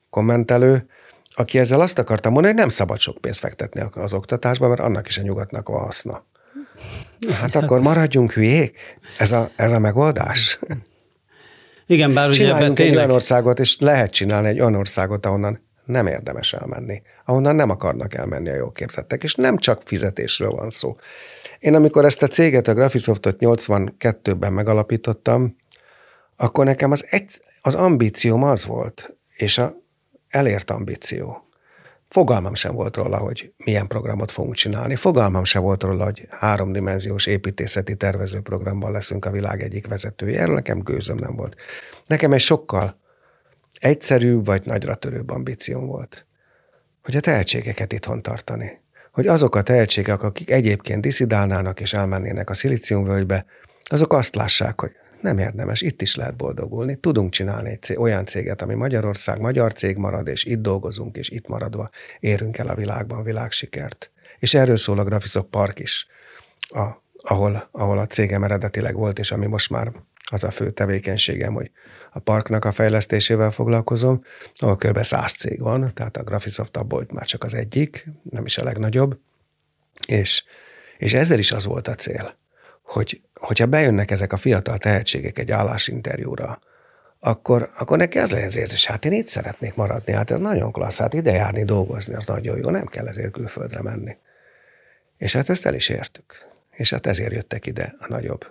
kommentelő, 0.09 0.89
aki 1.33 1.59
ezzel 1.59 1.81
azt 1.81 1.99
akarta 1.99 2.29
mondani, 2.29 2.53
hogy 2.53 2.61
nem 2.61 2.69
szabad 2.69 2.99
sok 2.99 3.17
pénzt 3.17 3.39
fektetni 3.39 3.83
az 3.91 4.13
oktatásba, 4.13 4.67
mert 4.67 4.79
annak 4.79 5.07
is 5.07 5.17
a 5.17 5.21
nyugatnak 5.21 5.69
a 5.69 5.77
haszna. 5.77 6.25
Hát 7.31 7.55
akkor 7.55 7.81
maradjunk 7.81 8.31
hülyék? 8.31 8.99
Ez 9.17 9.31
a, 9.31 9.49
ez 9.55 9.71
a 9.71 9.79
megoldás? 9.79 10.59
Igen, 11.85 12.13
bár 12.13 12.27
ugye 12.27 12.37
Csináljunk 12.37 12.75
tényleg... 12.75 12.93
egy 12.93 12.99
olyan 12.99 13.15
országot, 13.15 13.59
és 13.59 13.77
lehet 13.79 14.11
csinálni 14.11 14.47
egy 14.47 14.59
olyan 14.59 14.75
országot, 14.75 15.25
ahonnan 15.25 15.59
nem 15.85 16.07
érdemes 16.07 16.53
elmenni, 16.53 17.01
ahonnan 17.25 17.55
nem 17.55 17.69
akarnak 17.69 18.13
elmenni 18.13 18.49
a 18.49 18.55
jó 18.55 18.69
képzettek, 18.69 19.23
és 19.23 19.35
nem 19.35 19.57
csak 19.57 19.81
fizetésről 19.85 20.49
van 20.49 20.69
szó. 20.69 20.95
Én 21.59 21.75
amikor 21.75 22.05
ezt 22.05 22.23
a 22.23 22.27
céget, 22.27 22.67
a 22.67 22.73
Graphisoftot 22.73 23.35
82-ben 23.39 24.53
megalapítottam, 24.53 25.55
akkor 26.35 26.65
nekem 26.65 26.91
az, 26.91 27.05
egy, 27.09 27.41
az 27.67 27.75
ambícióm 27.75 28.43
az 28.43 28.65
volt, 28.65 29.17
és 29.35 29.57
a 29.57 29.75
elért 30.27 30.71
ambíció. 30.71 31.47
Fogalmam 32.09 32.53
sem 32.53 32.75
volt 32.75 32.95
róla, 32.95 33.17
hogy 33.17 33.53
milyen 33.65 33.87
programot 33.87 34.31
fogunk 34.31 34.55
csinálni. 34.55 34.95
Fogalmam 34.95 35.43
sem 35.43 35.61
volt 35.61 35.83
róla, 35.83 36.03
hogy 36.03 36.27
háromdimenziós 36.29 37.25
építészeti 37.25 37.95
tervezőprogramban 37.95 38.91
leszünk 38.91 39.25
a 39.25 39.31
világ 39.31 39.61
egyik 39.61 39.87
vezetője. 39.87 40.39
Erről 40.39 40.53
nekem 40.53 40.79
gőzöm 40.79 41.17
nem 41.17 41.35
volt. 41.35 41.55
Nekem 42.05 42.33
egy 42.33 42.39
sokkal 42.39 42.99
egyszerűbb 43.79 44.45
vagy 44.45 44.65
nagyra 44.65 44.95
törőbb 44.95 45.29
ambícióm 45.29 45.85
volt, 45.85 46.25
hogy 47.03 47.15
a 47.15 47.19
tehetségeket 47.19 47.93
itthon 47.93 48.21
tartani. 48.21 48.81
Hogy 49.11 49.27
azok 49.27 49.55
a 49.55 49.61
tehetségek, 49.61 50.23
akik 50.23 50.51
egyébként 50.51 51.01
diszidálnának 51.01 51.79
és 51.79 51.93
elmennének 51.93 52.49
a 52.49 52.53
szilíciumvölgybe, 52.53 53.45
azok 53.83 54.13
azt 54.13 54.35
lássák, 54.35 54.81
hogy 54.81 54.91
nem 55.21 55.37
érdemes, 55.37 55.81
itt 55.81 56.01
is 56.01 56.15
lehet 56.15 56.35
boldogulni. 56.35 56.95
Tudunk 56.95 57.31
csinálni 57.31 57.69
egy 57.69 57.81
cég, 57.81 57.99
olyan 57.99 58.25
céget, 58.25 58.61
ami 58.61 58.73
Magyarország, 58.73 59.39
magyar 59.39 59.73
cég 59.73 59.97
marad, 59.97 60.27
és 60.27 60.43
itt 60.43 60.61
dolgozunk, 60.61 61.17
és 61.17 61.29
itt 61.29 61.47
maradva 61.47 61.89
érünk 62.19 62.57
el 62.57 62.67
a 62.67 62.75
világban 62.75 63.23
világsikert. 63.23 64.11
És 64.39 64.53
erről 64.53 64.77
szól 64.77 64.99
a 64.99 65.03
Graphisoft 65.03 65.47
Park 65.47 65.79
is, 65.79 66.07
a, 66.59 66.87
ahol, 67.17 67.67
ahol 67.71 67.97
a 67.97 68.07
cégem 68.07 68.43
eredetileg 68.43 68.95
volt, 68.95 69.19
és 69.19 69.31
ami 69.31 69.45
most 69.47 69.69
már 69.69 69.91
az 70.29 70.43
a 70.43 70.51
fő 70.51 70.69
tevékenységem, 70.69 71.53
hogy 71.53 71.71
a 72.11 72.19
parknak 72.19 72.65
a 72.65 72.71
fejlesztésével 72.71 73.51
foglalkozom, 73.51 74.23
ahol 74.55 74.75
kb. 74.75 75.03
100 75.03 75.33
cég 75.33 75.59
van, 75.59 75.93
tehát 75.93 76.17
a 76.17 76.23
Graphisoft 76.23 76.77
abból 76.77 77.05
már 77.13 77.25
csak 77.25 77.43
az 77.43 77.53
egyik, 77.53 78.07
nem 78.29 78.45
is 78.45 78.57
a 78.57 78.63
legnagyobb, 78.63 79.19
és, 80.05 80.43
és 80.97 81.13
ezzel 81.13 81.39
is 81.39 81.51
az 81.51 81.65
volt 81.65 81.87
a 81.87 81.95
cél, 81.95 82.37
hogy 82.81 83.21
hogyha 83.39 83.65
bejönnek 83.65 84.11
ezek 84.11 84.33
a 84.33 84.37
fiatal 84.37 84.77
tehetségek 84.77 85.39
egy 85.39 85.51
állásinterjúra, 85.51 86.59
akkor, 87.19 87.69
akkor 87.77 87.97
neki 87.97 88.17
ez 88.17 88.31
legyen 88.31 88.47
az 88.47 88.57
érzés, 88.57 88.85
hát 88.85 89.05
én 89.05 89.11
itt 89.11 89.27
szeretnék 89.27 89.75
maradni, 89.75 90.13
hát 90.13 90.31
ez 90.31 90.39
nagyon 90.39 90.71
klassz, 90.71 90.99
hát 90.99 91.13
ide 91.13 91.31
járni, 91.31 91.63
dolgozni, 91.63 92.13
az 92.13 92.25
nagyon 92.25 92.57
jó, 92.57 92.69
nem 92.69 92.85
kell 92.85 93.07
ezért 93.07 93.31
külföldre 93.31 93.81
menni. 93.81 94.17
És 95.17 95.33
hát 95.33 95.49
ezt 95.49 95.65
el 95.65 95.73
is 95.73 95.89
értük. 95.89 96.47
És 96.71 96.89
hát 96.89 97.07
ezért 97.07 97.33
jöttek 97.33 97.65
ide 97.65 97.95
a 97.99 98.05
nagyobb 98.07 98.45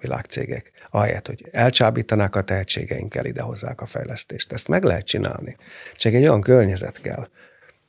világcégek. 0.00 0.72
Ahelyett, 0.90 1.26
hogy 1.26 1.48
elcsábítanák 1.50 2.36
a 2.36 2.42
tehetségeinkkel, 2.42 3.24
idehozzák 3.24 3.80
a 3.80 3.86
fejlesztést. 3.86 4.52
Ezt 4.52 4.68
meg 4.68 4.82
lehet 4.82 5.06
csinálni. 5.06 5.56
Csak 5.96 6.12
egy 6.12 6.22
olyan 6.22 6.40
környezet 6.40 7.00
kell, 7.00 7.28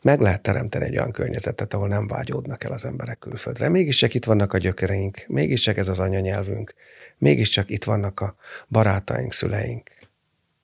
meg 0.01 0.19
lehet 0.19 0.41
teremteni 0.41 0.85
egy 0.85 0.97
olyan 0.97 1.11
környezetet, 1.11 1.73
ahol 1.73 1.87
nem 1.87 2.07
vágyódnak 2.07 2.63
el 2.63 2.71
az 2.71 2.85
emberek 2.85 3.19
külföldre. 3.19 3.69
Mégiscsak 3.69 4.13
itt 4.13 4.25
vannak 4.25 4.53
a 4.53 4.57
gyökereink, 4.57 5.23
mégiscsak 5.27 5.77
ez 5.77 5.87
az 5.87 5.99
anyanyelvünk, 5.99 6.73
mégiscsak 7.17 7.69
itt 7.69 7.83
vannak 7.83 8.19
a 8.19 8.35
barátaink, 8.67 9.33
szüleink. 9.33 9.89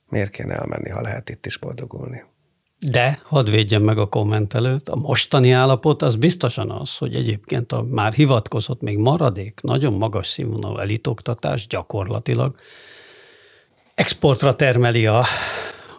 Miért 0.09 0.29
kéne 0.29 0.53
elmenni, 0.53 0.89
ha 0.89 1.01
lehet 1.01 1.29
itt 1.29 1.45
is 1.45 1.57
boldogulni? 1.57 2.23
De, 2.79 3.19
hadd 3.23 3.49
védjem 3.49 3.83
meg 3.83 3.97
a 3.97 4.07
kommentelőt, 4.07 4.89
a 4.89 4.95
mostani 4.95 5.51
állapot 5.51 6.01
az 6.01 6.15
biztosan 6.15 6.71
az, 6.71 6.97
hogy 6.97 7.15
egyébként 7.15 7.71
a 7.71 7.81
már 7.81 8.13
hivatkozott 8.13 8.81
még 8.81 8.97
maradék, 8.97 9.59
nagyon 9.61 9.93
magas 9.93 10.27
színvonalú 10.27 10.77
elitoktatás 10.77 11.67
gyakorlatilag 11.67 12.55
exportra 13.95 14.55
termeli 14.55 15.05
a, 15.05 15.25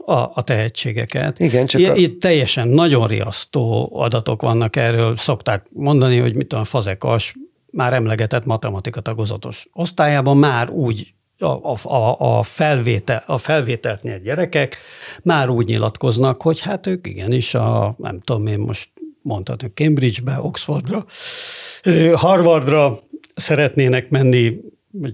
a, 0.07 0.31
a 0.35 0.42
tehetségeket. 0.42 1.38
Igen, 1.40 1.66
csak 1.66 1.90
a... 1.90 1.95
Itt 1.95 2.21
teljesen 2.21 2.69
nagyon 2.69 3.07
riasztó 3.07 3.90
adatok 3.95 4.42
vannak 4.42 4.77
erről. 4.77 5.16
Szokták 5.16 5.66
mondani, 5.73 6.19
hogy 6.19 6.35
mit 6.35 6.47
tudom, 6.47 6.64
Fazekas 6.64 7.35
már 7.71 7.92
emlegetett 7.92 8.45
matematika 8.45 9.01
tagozatos 9.01 9.69
osztályában 9.73 10.37
már 10.37 10.71
úgy 10.71 11.14
a, 11.38 11.73
a, 11.83 12.38
a, 12.38 12.42
felvétel, 12.42 13.23
a 13.27 13.38
felvételt 13.38 14.03
nyert 14.03 14.23
gyerekek 14.23 14.77
már 15.23 15.49
úgy 15.49 15.66
nyilatkoznak, 15.66 16.42
hogy 16.42 16.61
hát 16.61 16.87
ők 16.87 17.07
igenis 17.07 17.55
a, 17.55 17.95
nem 17.99 18.21
tudom 18.21 18.47
én 18.47 18.59
most 18.59 18.90
mondhatom, 19.23 19.71
Cambridge-be, 19.75 20.40
Oxfordra, 20.40 21.05
Harvardra 22.14 22.99
szeretnének 23.35 24.09
menni, 24.09 24.57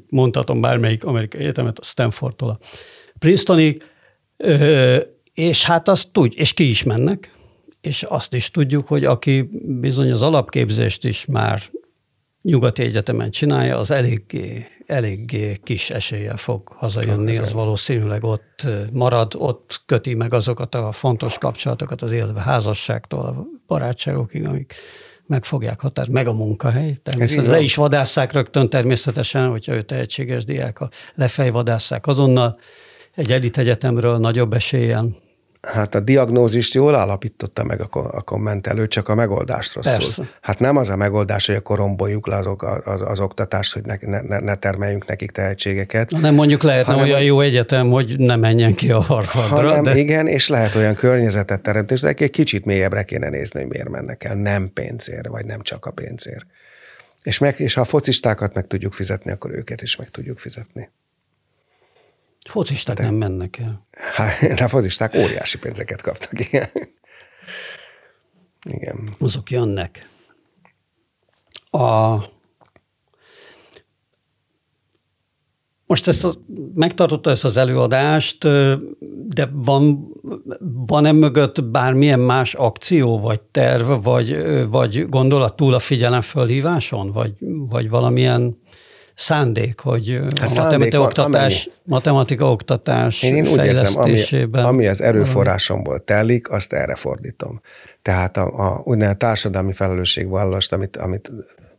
mondhatom 0.08 0.60
bármelyik 0.60 1.04
amerikai 1.04 1.40
egyetemet, 1.40 1.78
a 1.78 1.84
Stanfordtól 1.84 2.48
a 2.50 2.58
Princetonig, 3.18 3.82
és 5.34 5.64
hát 5.64 5.88
azt 5.88 6.12
tudj, 6.12 6.36
és 6.36 6.52
ki 6.52 6.68
is 6.68 6.82
mennek, 6.82 7.32
és 7.80 8.02
azt 8.02 8.34
is 8.34 8.50
tudjuk, 8.50 8.86
hogy 8.86 9.04
aki 9.04 9.48
bizony 9.80 10.10
az 10.12 10.22
alapképzést 10.22 11.04
is 11.04 11.26
már 11.26 11.62
nyugati 12.42 12.82
egyetemen 12.82 13.30
csinálja, 13.30 13.78
az 13.78 13.90
eléggé, 13.90 14.66
eléggé 14.86 15.60
kis 15.62 15.90
eséllyel 15.90 16.36
fog 16.36 16.68
hazajönni, 16.68 17.36
az 17.36 17.52
valószínűleg 17.52 18.24
ott 18.24 18.66
marad, 18.92 19.32
ott 19.36 19.82
köti 19.86 20.14
meg 20.14 20.34
azokat 20.34 20.74
a 20.74 20.92
fontos 20.92 21.38
kapcsolatokat 21.38 22.02
az 22.02 22.12
életbe, 22.12 22.40
házasságtól 22.40 23.20
a 23.20 23.46
barátságokig, 23.66 24.44
amik 24.44 24.74
meg 25.26 25.44
fogják 25.44 25.80
határozni, 25.80 26.14
meg 26.14 26.26
a 26.26 26.32
munkahely. 26.32 26.98
Természetesen 27.02 27.50
le 27.50 27.60
is 27.60 27.74
vadásszák 27.74 28.32
rögtön 28.32 28.68
természetesen, 28.68 29.48
hogyha 29.48 29.74
ő 29.74 29.82
tehetséges 29.82 30.44
diák, 30.44 30.78
lefejvadásszák 31.14 32.06
azonnal, 32.06 32.56
egy 33.14 33.32
elit 33.32 33.58
egyetemről 33.58 34.18
nagyobb 34.18 34.52
esélyen 34.52 35.16
Hát 35.62 35.94
a 35.94 36.00
diagnózist 36.00 36.74
jól 36.74 36.94
állapította 36.94 37.64
meg 37.64 37.80
a, 37.80 37.88
a 37.90 38.22
kommentelő, 38.22 38.88
csak 38.88 39.08
a 39.08 39.14
megoldást 39.14 39.74
rosszul. 39.74 39.98
Persze. 39.98 40.28
Hát 40.40 40.58
nem 40.58 40.76
az 40.76 40.88
a 40.88 40.96
megoldás, 40.96 41.46
hogy 41.46 41.54
akkor 41.54 41.76
romboljuk 41.76 42.26
le 42.26 42.36
az, 42.36 42.46
az, 42.84 43.00
az 43.00 43.20
oktatást, 43.20 43.72
hogy 43.72 43.82
ne, 43.84 44.20
ne, 44.20 44.38
ne 44.38 44.54
termeljünk 44.54 45.06
nekik 45.06 45.30
tehetségeket. 45.30 46.10
Nem 46.10 46.34
mondjuk 46.34 46.62
lehetne 46.62 46.92
hanem, 46.92 47.08
olyan 47.08 47.22
jó 47.22 47.40
egyetem, 47.40 47.90
hogy 47.90 48.14
ne 48.18 48.36
menjen 48.36 48.74
ki 48.74 48.90
a 48.90 49.00
Harvardra. 49.00 49.68
Hanem, 49.68 49.82
de... 49.82 49.96
Igen, 49.96 50.26
és 50.26 50.48
lehet 50.48 50.74
olyan 50.74 50.94
környezetet 50.94 51.62
teremteni, 51.62 52.00
de 52.00 52.08
egy 52.08 52.30
kicsit 52.30 52.64
mélyebbre 52.64 53.02
kéne 53.02 53.28
nézni, 53.28 53.60
hogy 53.60 53.68
miért 53.68 53.88
mennek 53.88 54.24
el. 54.24 54.34
Nem 54.34 54.70
pénzért, 54.72 55.26
vagy 55.26 55.44
nem 55.44 55.60
csak 55.60 55.86
a 55.86 55.90
pénzért. 55.90 56.46
És, 57.22 57.38
meg, 57.38 57.54
és 57.58 57.74
ha 57.74 57.80
a 57.80 57.84
focistákat 57.84 58.54
meg 58.54 58.66
tudjuk 58.66 58.92
fizetni, 58.92 59.30
akkor 59.30 59.50
őket 59.50 59.82
is 59.82 59.96
meg 59.96 60.08
tudjuk 60.08 60.38
fizetni. 60.38 60.90
Focisták 62.48 62.96
de, 62.96 63.02
nem 63.02 63.14
mennek 63.14 63.58
el. 63.58 63.86
Hát, 63.90 64.40
de 64.58 64.64
a 64.64 64.68
focisták 64.68 65.14
óriási 65.14 65.58
pénzeket 65.58 66.02
kapnak, 66.02 66.40
igen. 66.40 66.68
Igen. 68.62 69.08
Azok 69.18 69.50
jönnek. 69.50 70.08
A, 71.70 72.16
most 75.86 76.08
ezt 76.08 76.24
az, 76.24 76.38
megtartotta 76.74 77.30
ezt 77.30 77.44
az 77.44 77.56
előadást, 77.56 78.48
de 79.28 79.50
van, 79.52 80.12
van-e 80.86 81.12
mögött 81.12 81.64
bármilyen 81.64 82.20
más 82.20 82.54
akció, 82.54 83.18
vagy 83.18 83.40
terv, 83.40 84.02
vagy, 84.02 84.36
vagy 84.68 85.08
gondolat 85.08 85.56
túl 85.56 85.74
a 85.74 85.78
figyelem 85.78 86.20
fölhíváson, 86.20 87.12
vagy, 87.12 87.32
vagy 87.40 87.90
valamilyen 87.90 88.61
szándék, 89.22 89.80
hogy 89.80 90.20
hát 90.40 90.56
a 90.56 90.62
matematika 90.62 91.00
oktatás, 91.00 91.70
matematika 91.82 92.50
oktatás 92.50 93.22
én, 93.22 93.34
én 93.34 93.46
úgy 93.46 93.64
érzem, 93.64 94.00
ami, 94.00 94.22
ami 94.52 94.86
az 94.86 95.00
erőforrásomból 95.00 96.04
telik, 96.04 96.50
azt 96.50 96.72
erre 96.72 96.94
fordítom. 96.94 97.60
Tehát 98.02 98.36
a, 98.36 98.74
a 98.74 98.80
úgynevezett 98.84 99.18
társadalmi 99.18 99.72
felelősségvállalást, 99.72 100.72
amit, 100.72 100.96
amit 100.96 101.30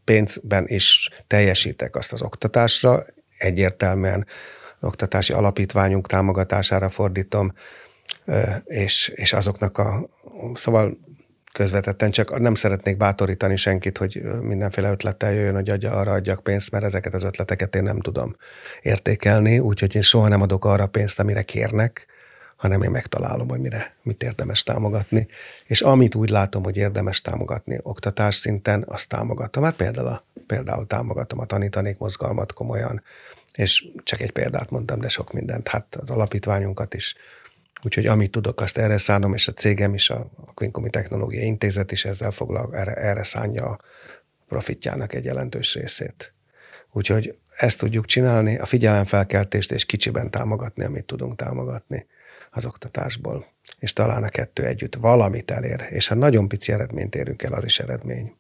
pénzben 0.03 0.63
is 0.67 1.09
teljesítek, 1.27 1.95
azt 1.95 2.13
az 2.13 2.21
oktatásra, 2.21 3.05
egyértelműen 3.37 4.25
oktatási 4.81 5.33
alapítványunk 5.33 6.07
támogatására 6.07 6.89
fordítom, 6.89 7.53
és, 8.65 9.11
és 9.15 9.33
azoknak 9.33 9.77
a, 9.77 10.09
szóval 10.53 10.97
közvetetten, 11.53 12.11
csak 12.11 12.39
nem 12.39 12.55
szeretnék 12.55 12.97
bátorítani 12.97 13.57
senkit, 13.57 13.97
hogy 13.97 14.21
mindenféle 14.41 14.91
ötlettel 14.91 15.33
jöjjön, 15.33 15.53
hogy 15.53 15.69
adja, 15.69 15.91
arra 15.91 16.11
adjak 16.11 16.43
pénzt, 16.43 16.71
mert 16.71 16.83
ezeket 16.83 17.13
az 17.13 17.23
ötleteket 17.23 17.75
én 17.75 17.83
nem 17.83 17.99
tudom 17.99 18.35
értékelni, 18.81 19.59
úgyhogy 19.59 19.95
én 19.95 20.01
soha 20.01 20.27
nem 20.27 20.41
adok 20.41 20.65
arra 20.65 20.87
pénzt, 20.87 21.19
amire 21.19 21.41
kérnek, 21.41 22.07
hanem 22.55 22.81
én 22.81 22.91
megtalálom, 22.91 23.49
hogy 23.49 23.59
mire, 23.59 23.95
mit 24.01 24.23
érdemes 24.23 24.63
támogatni. 24.63 25.27
És 25.65 25.81
amit 25.81 26.15
úgy 26.15 26.29
látom, 26.29 26.63
hogy 26.63 26.77
érdemes 26.77 27.21
támogatni 27.21 27.79
oktatás 27.81 28.35
szinten, 28.35 28.85
azt 28.87 29.09
támogatom. 29.09 29.63
Hát 29.63 29.75
például, 29.75 30.21
például 30.47 30.87
támogatom 30.87 31.39
a 31.39 31.45
tanítanék 31.45 31.97
mozgalmat 31.97 32.53
komolyan, 32.53 33.03
és 33.53 33.85
csak 34.03 34.21
egy 34.21 34.31
példát 34.31 34.69
mondtam, 34.69 34.99
de 34.99 35.07
sok 35.07 35.33
mindent. 35.33 35.67
Hát 35.67 35.95
az 35.95 36.09
alapítványunkat 36.09 36.93
is 36.93 37.15
Úgyhogy 37.83 38.05
amit 38.05 38.31
tudok, 38.31 38.61
azt 38.61 38.77
erre 38.77 38.97
szánom, 38.97 39.33
és 39.33 39.47
a 39.47 39.51
cégem 39.51 39.93
is, 39.93 40.09
a 40.09 40.29
Quincumi 40.53 40.89
Technológiai 40.89 41.45
Intézet 41.45 41.91
is 41.91 42.05
ezzel 42.05 42.31
foglal, 42.31 42.75
erre, 42.75 42.93
erre 42.93 43.23
szánja 43.23 43.65
a 43.65 43.79
profitjának 44.47 45.13
egy 45.13 45.25
jelentős 45.25 45.75
részét. 45.75 46.33
Úgyhogy 46.91 47.37
ezt 47.55 47.79
tudjuk 47.79 48.05
csinálni, 48.05 48.57
a 48.57 48.65
figyelemfelkeltést 48.65 49.71
és 49.71 49.85
kicsiben 49.85 50.31
támogatni, 50.31 50.83
amit 50.83 51.05
tudunk 51.05 51.35
támogatni 51.35 52.05
az 52.51 52.65
oktatásból. 52.65 53.45
És 53.79 53.93
talán 53.93 54.23
a 54.23 54.29
kettő 54.29 54.65
együtt 54.65 54.95
valamit 54.95 55.51
elér, 55.51 55.85
és 55.89 56.07
ha 56.07 56.15
nagyon 56.15 56.47
pici 56.47 56.71
eredményt 56.71 57.15
érünk 57.15 57.43
el, 57.43 57.53
az 57.53 57.63
is 57.63 57.79
eredmény. 57.79 58.35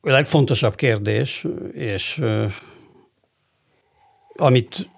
A 0.00 0.10
legfontosabb 0.10 0.74
kérdés, 0.74 1.46
és 1.72 2.22
amit 4.34 4.90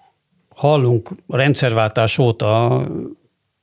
hallunk 0.59 1.11
rendszerváltás 1.28 2.18
óta, 2.18 2.84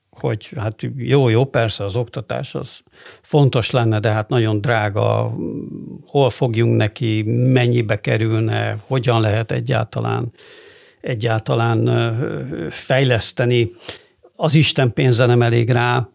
hogy 0.09 0.51
hát 0.57 0.87
jó, 0.97 1.29
jó, 1.29 1.45
persze 1.45 1.83
az 1.83 1.95
oktatás 1.95 2.55
az 2.55 2.79
fontos 3.21 3.71
lenne, 3.71 3.99
de 3.99 4.09
hát 4.09 4.29
nagyon 4.29 4.61
drága, 4.61 5.35
hol 6.07 6.29
fogjunk 6.29 6.75
neki, 6.75 7.21
mennyibe 7.27 8.01
kerülne, 8.01 8.77
hogyan 8.87 9.21
lehet 9.21 9.51
egyáltalán, 9.51 10.31
egyáltalán 11.01 11.89
fejleszteni. 12.69 13.71
Az 14.35 14.55
Isten 14.55 14.93
pénze 14.93 15.25
nem 15.25 15.41
elég 15.41 15.69
rá. 15.69 16.09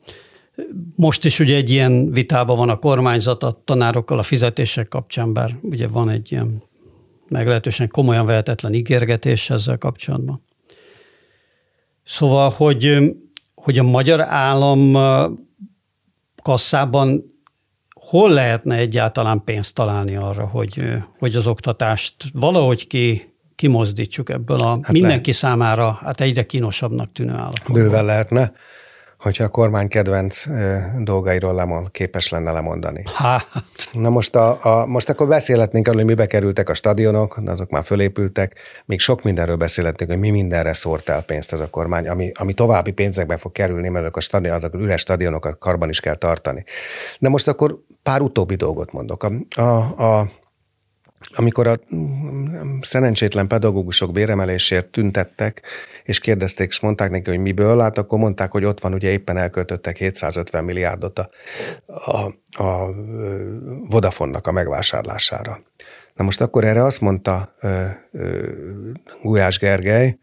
Most 0.96 1.24
is 1.24 1.38
ugye 1.38 1.56
egy 1.56 1.70
ilyen 1.70 2.10
vitában 2.10 2.56
van 2.56 2.68
a 2.68 2.78
kormányzat 2.78 3.42
a 3.42 3.60
tanárokkal 3.64 4.18
a 4.18 4.22
fizetések 4.22 4.88
kapcsán, 4.88 5.32
bár 5.32 5.56
ugye 5.62 5.88
van 5.88 6.08
egy 6.08 6.32
ilyen 6.32 6.62
meglehetősen 7.28 7.88
komolyan 7.88 8.26
vehetetlen 8.26 8.74
ígérgetés 8.74 9.50
ezzel 9.50 9.78
kapcsolatban. 9.78 10.48
Szóval, 12.10 12.50
hogy, 12.50 13.12
hogy 13.54 13.78
a 13.78 13.82
magyar 13.82 14.20
állam 14.20 14.96
kasszában 16.42 17.24
hol 17.94 18.30
lehetne 18.30 18.76
egyáltalán 18.76 19.44
pénzt 19.44 19.74
találni 19.74 20.16
arra, 20.16 20.46
hogy, 20.46 20.84
hogy 21.18 21.36
az 21.36 21.46
oktatást 21.46 22.14
valahogy 22.32 22.86
ki, 22.86 23.34
kimozdítsuk 23.54 24.28
ebből 24.28 24.58
a 24.58 24.68
hát 24.68 24.92
mindenki 24.92 25.30
lehet. 25.30 25.42
számára 25.42 25.98
hát 26.02 26.20
egyre 26.20 26.46
kínosabbnak 26.46 27.12
tűnő 27.12 27.32
állapotban. 27.32 27.72
Bőven 27.72 28.04
lehetne 28.04 28.52
hogyha 29.20 29.44
a 29.44 29.48
kormány 29.48 29.88
kedvenc 29.88 30.44
dolgairól 30.98 31.54
lemond, 31.54 31.90
képes 31.90 32.28
lenne 32.28 32.52
lemondani. 32.52 33.04
Hát. 33.14 33.46
Na 33.92 34.08
most, 34.08 34.36
a, 34.36 34.64
a, 34.64 34.86
most 34.86 35.08
akkor 35.08 35.28
beszélhetnénk 35.28 35.86
arról, 35.86 35.98
hogy 35.98 36.08
mibe 36.08 36.26
kerültek 36.26 36.68
a 36.68 36.74
stadionok, 36.74 37.40
azok 37.46 37.70
már 37.70 37.84
fölépültek, 37.84 38.54
még 38.84 39.00
sok 39.00 39.22
mindenről 39.22 39.56
beszélhetnénk, 39.56 40.10
hogy 40.10 40.20
mi 40.20 40.30
mindenre 40.30 40.72
szórt 40.72 41.08
el 41.08 41.22
pénzt 41.22 41.52
ez 41.52 41.60
a 41.60 41.70
kormány, 41.70 42.08
ami, 42.08 42.32
ami 42.34 42.52
további 42.52 42.90
pénzekbe 42.90 43.36
fog 43.36 43.52
kerülni, 43.52 43.88
mert 43.88 44.04
azok 44.04 44.16
a 44.16 44.20
stadion, 44.20 44.54
azok 44.54 44.74
üres 44.74 45.00
stadionokat 45.00 45.58
karban 45.58 45.88
is 45.88 46.00
kell 46.00 46.14
tartani. 46.14 46.64
De 47.18 47.28
most 47.28 47.48
akkor 47.48 47.78
pár 48.02 48.20
utóbbi 48.20 48.54
dolgot 48.54 48.92
mondok. 48.92 49.22
A, 49.22 49.60
a, 49.60 50.12
a 50.18 50.30
amikor 51.34 51.66
a 51.66 51.78
szerencsétlen 52.80 53.46
pedagógusok 53.46 54.12
béremelésért 54.12 54.86
tüntettek, 54.86 55.62
és 56.04 56.18
kérdezték, 56.18 56.68
és 56.68 56.80
mondták 56.80 57.10
neki, 57.10 57.30
hogy 57.30 57.38
miből, 57.38 57.80
hát 57.80 57.98
akkor 57.98 58.18
mondták, 58.18 58.50
hogy 58.50 58.64
ott 58.64 58.80
van, 58.80 58.94
ugye 58.94 59.10
éppen 59.10 59.36
elköltöttek 59.36 59.96
750 59.96 60.64
milliárdot 60.64 61.18
a, 61.18 61.30
a, 61.86 62.34
a 62.64 62.90
Vodafonnak 63.88 64.46
a 64.46 64.52
megvásárlására. 64.52 65.60
Na 66.14 66.24
most 66.24 66.40
akkor 66.40 66.64
erre 66.64 66.84
azt 66.84 67.00
mondta 67.00 67.54
ö, 67.60 67.84
ö, 68.12 68.48
Gulyás 69.22 69.58
Gergely, 69.58 70.18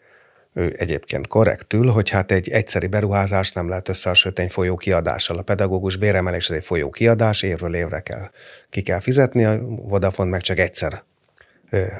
ő 0.58 0.76
egyébként 0.78 1.28
korrektül, 1.28 1.88
hogy 1.88 2.10
hát 2.10 2.32
egy 2.32 2.50
egyszeri 2.50 2.88
beruházást 2.88 3.56
nem 3.56 3.70
lehet 3.70 3.90
összehasonlítani 3.90 4.48
egy 4.48 4.54
folyó 4.54 4.76
kiadással. 4.76 5.38
A 5.38 5.42
pedagógus 5.42 5.96
béremelés 5.96 6.50
egy 6.50 6.64
folyó 6.64 6.90
kiadás, 6.90 7.42
évről 7.42 7.76
évre 7.76 8.00
kell, 8.00 8.30
ki 8.70 8.82
kell 8.82 9.00
fizetni, 9.00 9.46
a 9.46 9.60
Vodafone 9.66 10.30
meg 10.30 10.42
csak 10.42 10.60
egyszer 10.60 11.04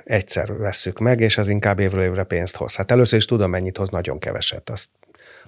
egyszer 0.04 0.58
vesszük 0.58 1.00
meg, 1.00 1.20
és 1.20 1.38
az 1.38 1.50
inkább 1.50 1.80
évről 1.80 2.04
évre 2.04 2.24
pénzt 2.24 2.56
hoz. 2.56 2.76
Hát 2.76 2.92
először 2.92 3.18
is 3.18 3.26
tudom, 3.26 3.50
mennyit 3.50 3.78
hoz, 3.78 3.90
nagyon 3.90 4.20
keveset, 4.20 4.70
azt, 4.70 4.90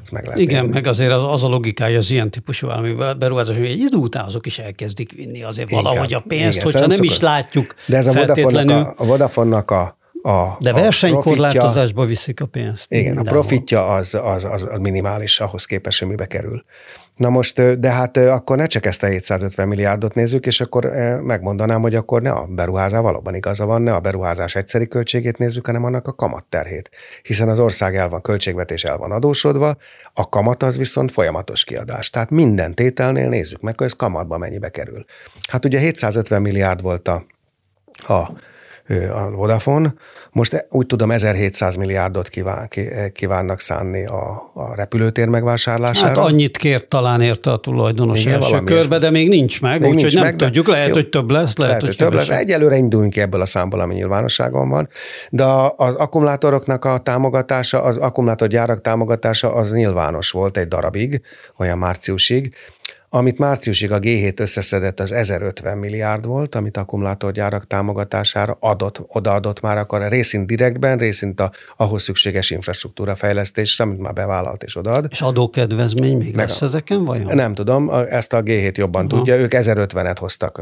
azt 0.01 0.11
meg 0.11 0.23
lehet 0.23 0.39
Igen, 0.39 0.55
élni. 0.55 0.69
meg 0.69 0.87
azért 0.87 1.11
az, 1.11 1.23
az 1.23 1.43
a 1.43 1.47
logikája 1.47 1.97
az 1.97 2.11
ilyen 2.11 2.31
típusú 2.31 2.67
valami 2.67 2.93
beruházás, 2.93 3.57
hogy 3.57 3.65
egy 3.65 3.79
idő 3.79 3.97
után 3.97 4.25
azok 4.25 4.45
is 4.45 4.59
elkezdik 4.59 5.11
vinni 5.11 5.43
azért 5.43 5.69
igen, 5.69 5.83
valahogy 5.83 6.13
a 6.13 6.23
pénzt, 6.27 6.57
igen, 6.57 6.63
hogyha 6.63 6.79
nem 6.79 6.89
szokott. 6.89 7.11
is 7.11 7.19
látjuk 7.19 7.75
De 7.85 7.97
ez 7.97 8.07
a 8.07 8.13
Vodafone-nak 8.13 8.87
a, 8.87 9.03
a, 9.03 9.05
Vodafone-nak 9.05 9.71
a 9.71 9.98
a, 10.21 10.57
De 10.59 10.73
versenykorlátozásba 10.73 12.05
viszik 12.05 12.41
a 12.41 12.45
pénzt. 12.45 12.91
Igen, 12.91 13.05
mindenhol. 13.05 13.29
a 13.29 13.31
profitja 13.31 13.87
az, 13.87 14.19
az, 14.23 14.43
az 14.43 14.65
minimális 14.79 15.39
ahhoz 15.39 15.65
képest, 15.65 15.99
hogy 15.99 16.07
mibe 16.07 16.25
kerül. 16.25 16.63
Na 17.15 17.29
most, 17.29 17.79
de 17.79 17.91
hát 17.91 18.17
akkor 18.17 18.57
ne 18.57 18.65
csak 18.65 18.85
ezt 18.85 19.03
a 19.03 19.07
750 19.07 19.67
milliárdot 19.67 20.13
nézzük, 20.13 20.45
és 20.45 20.61
akkor 20.61 20.85
megmondanám, 21.23 21.81
hogy 21.81 21.95
akkor 21.95 22.21
ne 22.21 22.31
a 22.31 22.45
beruházás, 22.45 23.01
valóban 23.01 23.35
igaza 23.35 23.65
van, 23.65 23.81
ne 23.81 23.93
a 23.93 23.99
beruházás 23.99 24.55
egyszeri 24.55 24.87
költségét 24.87 25.37
nézzük, 25.37 25.65
hanem 25.65 25.83
annak 25.83 26.07
a 26.07 26.13
kamatterhét. 26.13 26.89
Hiszen 27.21 27.49
az 27.49 27.59
ország 27.59 27.95
el 27.95 28.09
van, 28.09 28.21
költségvetés 28.21 28.83
el 28.83 28.97
van 28.97 29.11
adósodva, 29.11 29.77
a 30.13 30.29
kamat 30.29 30.63
az 30.63 30.77
viszont 30.77 31.11
folyamatos 31.11 31.63
kiadás. 31.63 32.09
Tehát 32.09 32.29
minden 32.29 32.73
tételnél 32.73 33.29
nézzük 33.29 33.61
meg, 33.61 33.77
hogy 33.77 33.87
ez 33.87 33.93
kamatba 33.93 34.37
mennyibe 34.37 34.69
kerül. 34.69 35.05
Hát 35.49 35.65
ugye 35.65 35.79
750 35.79 36.41
milliárd 36.41 36.81
volt 36.81 37.07
a, 37.07 37.25
a 38.07 38.31
a 38.89 39.29
Vodafone. 39.31 39.93
Most 40.31 40.65
úgy 40.69 40.85
tudom, 40.85 41.11
1700 41.11 41.75
milliárdot 41.75 42.27
kíván, 42.27 42.69
kívánnak 43.13 43.59
szánni 43.59 44.05
a, 44.05 44.51
a 44.53 44.75
repülőtér 44.75 45.27
megvásárlására. 45.27 46.07
Hát 46.07 46.17
annyit 46.17 46.57
kért 46.57 46.87
talán 46.87 47.21
érte 47.21 47.51
a 47.51 47.57
tulajdonos 47.57 48.21
Igen, 48.21 48.33
első 48.33 48.63
körbe, 48.63 48.99
de 48.99 49.09
még 49.09 49.29
nincs 49.29 49.61
meg, 49.61 49.83
úgyhogy 49.83 50.13
nem 50.13 50.23
meg, 50.23 50.35
tudjuk, 50.35 50.67
lehet, 50.67 50.87
jó, 50.87 50.93
hogy 50.93 51.09
több 51.09 51.29
lesz, 51.29 51.57
lehet, 51.57 51.81
lehet 51.81 51.81
hogy, 51.81 51.95
több 51.95 52.13
lesz. 52.13 52.29
Egyelőre 52.29 52.75
induljunk 52.75 53.13
ki 53.13 53.21
ebből 53.21 53.41
a 53.41 53.45
számból, 53.45 53.79
ami 53.79 53.93
nyilvánosságon 53.93 54.69
van, 54.69 54.87
de 55.29 55.43
az 55.75 55.95
akkumulátoroknak 55.95 56.85
a 56.85 56.97
támogatása, 56.97 57.81
az 57.81 57.97
akkumulátorgyárak 57.97 58.81
támogatása 58.81 59.53
az 59.53 59.73
nyilvános 59.73 60.31
volt 60.31 60.57
egy 60.57 60.67
darabig, 60.67 61.21
olyan 61.57 61.77
márciusig, 61.77 62.53
amit 63.09 63.37
márciusig 63.37 63.91
a 63.91 63.99
G7 63.99 64.39
összeszedett, 64.39 64.99
az 64.99 65.11
1050 65.11 65.77
milliárd 65.77 66.25
volt, 66.25 66.55
amit 66.55 66.77
akkumulátorgyárak 66.77 67.67
támogatására 67.67 68.57
adott, 68.59 69.03
odaadott 69.07 69.61
már 69.61 69.77
akkor 69.77 70.07
részint 70.07 70.47
direktben, 70.47 70.97
részint 70.97 71.39
a, 71.39 71.51
ahhoz 71.77 72.03
szükséges 72.03 72.49
infrastruktúra 72.49 73.15
fejlesztésre, 73.15 73.83
amit 73.83 73.99
már 73.99 74.13
bevállalt 74.13 74.63
és 74.63 74.75
odaad. 74.75 75.07
És 75.09 75.21
adókedvezmény 75.21 76.17
még 76.17 76.35
Meg 76.35 76.47
lesz 76.47 76.61
a, 76.61 76.65
ezeken 76.65 77.05
vajon? 77.05 77.35
Nem 77.35 77.53
tudom, 77.53 77.89
ezt 77.89 78.33
a 78.33 78.43
G7 78.43 78.75
jobban 78.75 79.05
Aha. 79.05 79.17
tudja, 79.17 79.35
ők 79.35 79.51
1050-et 79.55 80.17
hoztak 80.19 80.61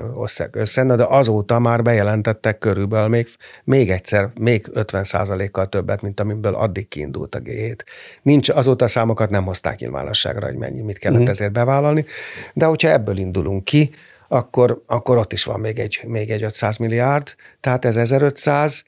össze, 0.52 0.86
de 0.86 1.04
azóta 1.04 1.60
már 1.60 1.82
bejelentettek 1.82 2.58
körülbelül 2.58 3.08
még, 3.08 3.28
még 3.64 3.90
egyszer, 3.90 4.30
még 4.40 4.70
50 4.74 5.06
kal 5.52 5.66
többet, 5.66 6.02
mint 6.02 6.20
amiből 6.20 6.56
addig 6.56 6.88
kiindult 6.88 7.36
a 7.36 7.40
G7. 7.40 7.80
Nincs, 8.22 8.50
azóta 8.50 8.86
a 8.86 8.88
számokat 8.88 9.30
nem 9.30 9.44
hozták 9.44 9.80
nyilvánosságra, 9.80 10.46
hogy 10.46 10.58
mennyi, 10.58 10.82
mit 10.82 10.98
kellett 10.98 11.18
uh-huh. 11.18 11.34
ezért 11.34 11.52
bevállalni. 11.52 12.06
De 12.54 12.66
hogyha 12.66 12.90
ebből 12.90 13.18
indulunk 13.18 13.64
ki, 13.64 13.92
akkor, 14.28 14.84
akkor 14.86 15.18
ott 15.18 15.34
is 15.34 15.44
van 15.44 15.60
még 15.60 15.80
egy, 15.80 16.00
még 16.08 16.30
egy 16.30 16.44
500 16.44 16.78
milliárd, 16.78 17.36
tehát 17.60 17.86
ez 17.86 17.98
1500, 17.98 18.84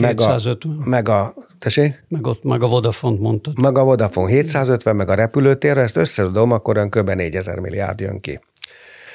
meg 0.00 0.20
a, 0.20 0.40
meg 0.84 1.08
a, 1.08 1.34
tessék? 1.58 2.04
Meg, 2.08 2.26
ott, 2.26 2.42
meg 2.44 2.62
a 2.62 2.66
Vodafone 2.66 3.18
mondtad. 3.18 3.60
Meg 3.60 3.78
a 3.78 3.84
Vodafone 3.84 4.30
750, 4.30 4.96
meg 4.96 5.08
a 5.08 5.14
repülőtérre, 5.14 5.80
ezt 5.80 5.96
összedom, 5.96 6.50
akkor 6.50 6.76
ön 6.76 6.90
kb. 6.90 7.10
4000 7.10 7.58
milliárd 7.58 8.00
jön 8.00 8.20
ki. 8.20 8.40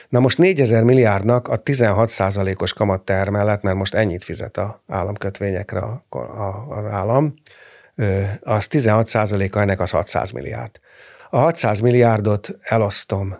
Na 0.09 0.19
most 0.19 0.37
4000 0.37 0.83
milliárdnak 0.83 1.47
a 1.47 1.61
16% 1.61 2.61
os 2.61 2.73
kamatteher 2.73 3.29
mellett, 3.29 3.61
mert 3.61 3.77
most 3.77 3.93
ennyit 3.93 4.23
fizet 4.23 4.57
a 4.57 4.83
államkötvényekre 4.87 5.81
az 6.09 6.85
állam, 6.85 7.33
az 8.41 8.67
16% 8.71 9.53
a 9.53 9.59
ennek 9.59 9.79
az 9.79 9.89
600 9.89 10.31
milliárd. 10.31 10.79
A 11.29 11.37
600 11.37 11.79
milliárdot 11.79 12.57
elosztom 12.61 13.37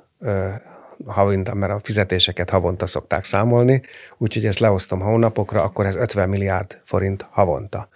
havonta, 1.05 1.53
mert 1.53 1.73
a 1.73 1.79
fizetéseket 1.83 2.49
havonta 2.49 2.85
szokták 2.85 3.23
számolni, 3.23 3.81
úgyhogy 4.17 4.45
ezt 4.45 4.59
leosztom 4.59 4.99
hónapokra, 4.99 5.63
akkor 5.63 5.85
ez 5.85 5.95
50 5.95 6.29
milliárd 6.29 6.81
forint 6.83 7.27
havonta. 7.29 7.89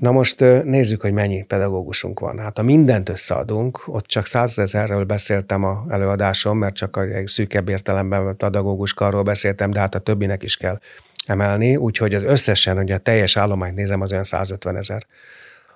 Na 0.00 0.10
most 0.10 0.40
nézzük, 0.64 1.00
hogy 1.00 1.12
mennyi 1.12 1.42
pedagógusunk 1.42 2.20
van. 2.20 2.38
Hát 2.38 2.56
ha 2.56 2.62
mindent 2.62 3.08
összeadunk, 3.08 3.82
ott 3.86 4.06
csak 4.06 4.26
százezerről 4.26 5.04
beszéltem 5.04 5.64
a 5.64 5.84
előadásom, 5.88 6.58
mert 6.58 6.74
csak 6.74 6.96
egy 7.12 7.26
szűkebb 7.26 7.68
értelemben 7.68 8.36
pedagóguskarról 8.36 9.22
beszéltem, 9.22 9.70
de 9.70 9.78
hát 9.78 9.94
a 9.94 9.98
többinek 9.98 10.42
is 10.42 10.56
kell 10.56 10.78
emelni, 11.26 11.76
úgyhogy 11.76 12.14
az 12.14 12.22
összesen, 12.22 12.78
ugye 12.78 12.94
a 12.94 12.98
teljes 12.98 13.36
állományt 13.36 13.74
nézem, 13.74 14.00
az 14.00 14.12
olyan 14.12 14.24
150 14.24 14.76
ezer. 14.76 15.06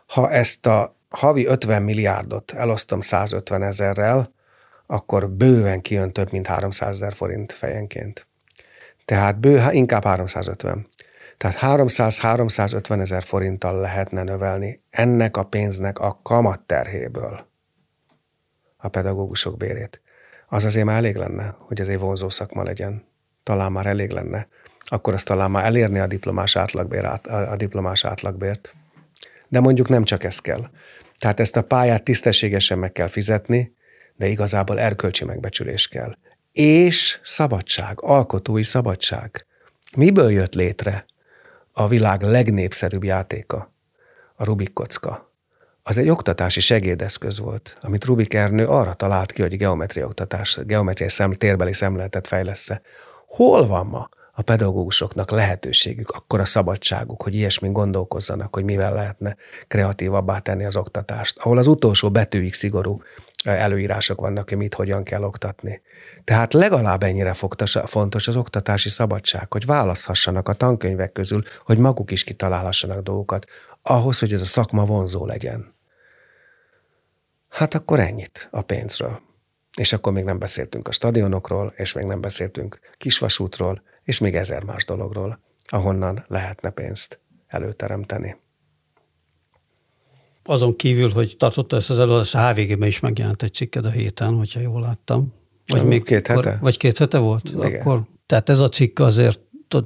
Ha 0.06 0.30
ezt 0.30 0.66
a 0.66 0.96
havi 1.08 1.46
50 1.46 1.82
milliárdot 1.82 2.52
elosztom 2.52 3.00
150 3.00 3.62
ezerrel, 3.62 4.34
akkor 4.86 5.30
bőven 5.30 5.80
kijön 5.80 6.12
több, 6.12 6.32
mint 6.32 6.46
300 6.46 6.90
ezer 6.90 7.14
forint 7.14 7.52
fejenként. 7.52 8.26
Tehát 9.04 9.38
bő, 9.38 9.62
inkább 9.70 10.04
350. 10.04 10.88
Tehát 11.36 11.58
300-350 11.60 13.00
ezer 13.00 13.22
forinttal 13.22 13.80
lehetne 13.80 14.22
növelni 14.22 14.80
ennek 14.90 15.36
a 15.36 15.44
pénznek 15.44 15.98
a 15.98 16.20
kamatterhéből 16.22 17.46
a 18.76 18.88
pedagógusok 18.88 19.56
bérét. 19.56 20.00
Az 20.48 20.64
azért 20.64 20.86
már 20.86 20.96
elég 20.96 21.16
lenne, 21.16 21.56
hogy 21.58 21.80
ez 21.80 21.88
egy 21.88 21.98
vonzó 21.98 22.28
szakma 22.28 22.62
legyen. 22.62 23.04
Talán 23.42 23.72
már 23.72 23.86
elég 23.86 24.10
lenne. 24.10 24.48
Akkor 24.84 25.14
azt 25.14 25.26
talán 25.26 25.50
már 25.50 25.64
elérni 25.64 25.98
a 25.98 26.06
diplomás, 26.06 26.56
átlagbért, 26.56 27.26
a 27.26 27.56
diplomás 27.56 28.04
átlagbért. 28.04 28.74
De 29.48 29.60
mondjuk 29.60 29.88
nem 29.88 30.04
csak 30.04 30.24
ez 30.24 30.38
kell. 30.38 30.70
Tehát 31.18 31.40
ezt 31.40 31.56
a 31.56 31.62
pályát 31.62 32.02
tisztességesen 32.02 32.78
meg 32.78 32.92
kell 32.92 33.08
fizetni, 33.08 33.75
de 34.16 34.26
igazából 34.26 34.80
erkölcsi 34.80 35.24
megbecsülés 35.24 35.88
kell. 35.88 36.16
És 36.52 37.20
szabadság, 37.22 38.00
alkotói 38.00 38.62
szabadság. 38.62 39.46
Miből 39.96 40.30
jött 40.30 40.54
létre 40.54 41.04
a 41.72 41.88
világ 41.88 42.22
legnépszerűbb 42.22 43.04
játéka? 43.04 43.74
A 44.34 44.44
Rubik 44.44 44.72
kocka. 44.72 45.32
Az 45.82 45.96
egy 45.96 46.08
oktatási 46.08 46.60
segédeszköz 46.60 47.38
volt, 47.38 47.78
amit 47.80 48.04
Rubik 48.04 48.34
Ernő 48.34 48.66
arra 48.66 48.94
talált 48.94 49.32
ki, 49.32 49.42
hogy 49.42 49.56
geometria 49.56 50.06
oktatás, 50.06 50.58
geometriai 50.64 51.10
szem, 51.10 51.32
térbeli 51.32 51.72
szemléletet 51.72 52.26
fejlesz 52.26 52.70
Hol 53.26 53.66
van 53.66 53.86
ma 53.86 54.08
a 54.32 54.42
pedagógusoknak 54.42 55.30
lehetőségük, 55.30 56.10
akkor 56.10 56.40
a 56.40 56.44
szabadságuk, 56.44 57.22
hogy 57.22 57.34
ilyesmin 57.34 57.72
gondolkozzanak, 57.72 58.54
hogy 58.54 58.64
mivel 58.64 58.92
lehetne 58.92 59.36
kreatívabbá 59.68 60.38
tenni 60.38 60.64
az 60.64 60.76
oktatást, 60.76 61.38
ahol 61.38 61.58
az 61.58 61.66
utolsó 61.66 62.10
betűig 62.10 62.54
szigorú 62.54 63.02
előírások 63.50 64.20
vannak, 64.20 64.48
hogy 64.48 64.58
mit 64.58 64.74
hogyan 64.74 65.02
kell 65.02 65.22
oktatni. 65.22 65.80
Tehát 66.24 66.52
legalább 66.52 67.02
ennyire 67.02 67.34
fontos 67.86 68.28
az 68.28 68.36
oktatási 68.36 68.88
szabadság, 68.88 69.52
hogy 69.52 69.66
választhassanak 69.66 70.48
a 70.48 70.52
tankönyvek 70.52 71.12
közül, 71.12 71.42
hogy 71.64 71.78
maguk 71.78 72.10
is 72.10 72.24
kitalálhassanak 72.24 73.00
dolgokat, 73.00 73.46
ahhoz, 73.82 74.18
hogy 74.18 74.32
ez 74.32 74.40
a 74.40 74.44
szakma 74.44 74.84
vonzó 74.84 75.26
legyen. 75.26 75.74
Hát 77.48 77.74
akkor 77.74 78.00
ennyit 78.00 78.48
a 78.50 78.62
pénzről. 78.62 79.20
És 79.76 79.92
akkor 79.92 80.12
még 80.12 80.24
nem 80.24 80.38
beszéltünk 80.38 80.88
a 80.88 80.92
stadionokról, 80.92 81.72
és 81.76 81.92
még 81.92 82.04
nem 82.04 82.20
beszéltünk 82.20 82.78
kisvasútról, 82.96 83.82
és 84.02 84.18
még 84.18 84.34
ezer 84.34 84.62
más 84.62 84.84
dologról, 84.84 85.40
ahonnan 85.66 86.24
lehetne 86.28 86.70
pénzt 86.70 87.20
előteremteni 87.46 88.36
azon 90.46 90.76
kívül, 90.76 91.10
hogy 91.10 91.34
tartotta 91.38 91.76
ezt 91.76 91.90
az 91.90 91.98
előadást, 91.98 92.34
a 92.34 92.48
HVG-ben 92.48 92.88
is 92.88 93.00
megjelent 93.00 93.42
egy 93.42 93.54
cikked 93.54 93.86
a 93.86 93.90
héten, 93.90 94.34
hogyha 94.34 94.60
jól 94.60 94.80
láttam. 94.80 95.32
Vagy 95.66 95.84
még 95.84 96.04
két 96.04 96.26
hete? 96.26 96.48
Akkor, 96.48 96.60
vagy 96.60 96.76
két 96.76 96.98
hete 96.98 97.18
volt? 97.18 97.48
Igen. 97.48 97.80
Akkor, 97.80 98.02
tehát 98.26 98.48
ez 98.48 98.60
a 98.60 98.68
cikk 98.68 98.98
azért 98.98 99.40
a 99.68 99.78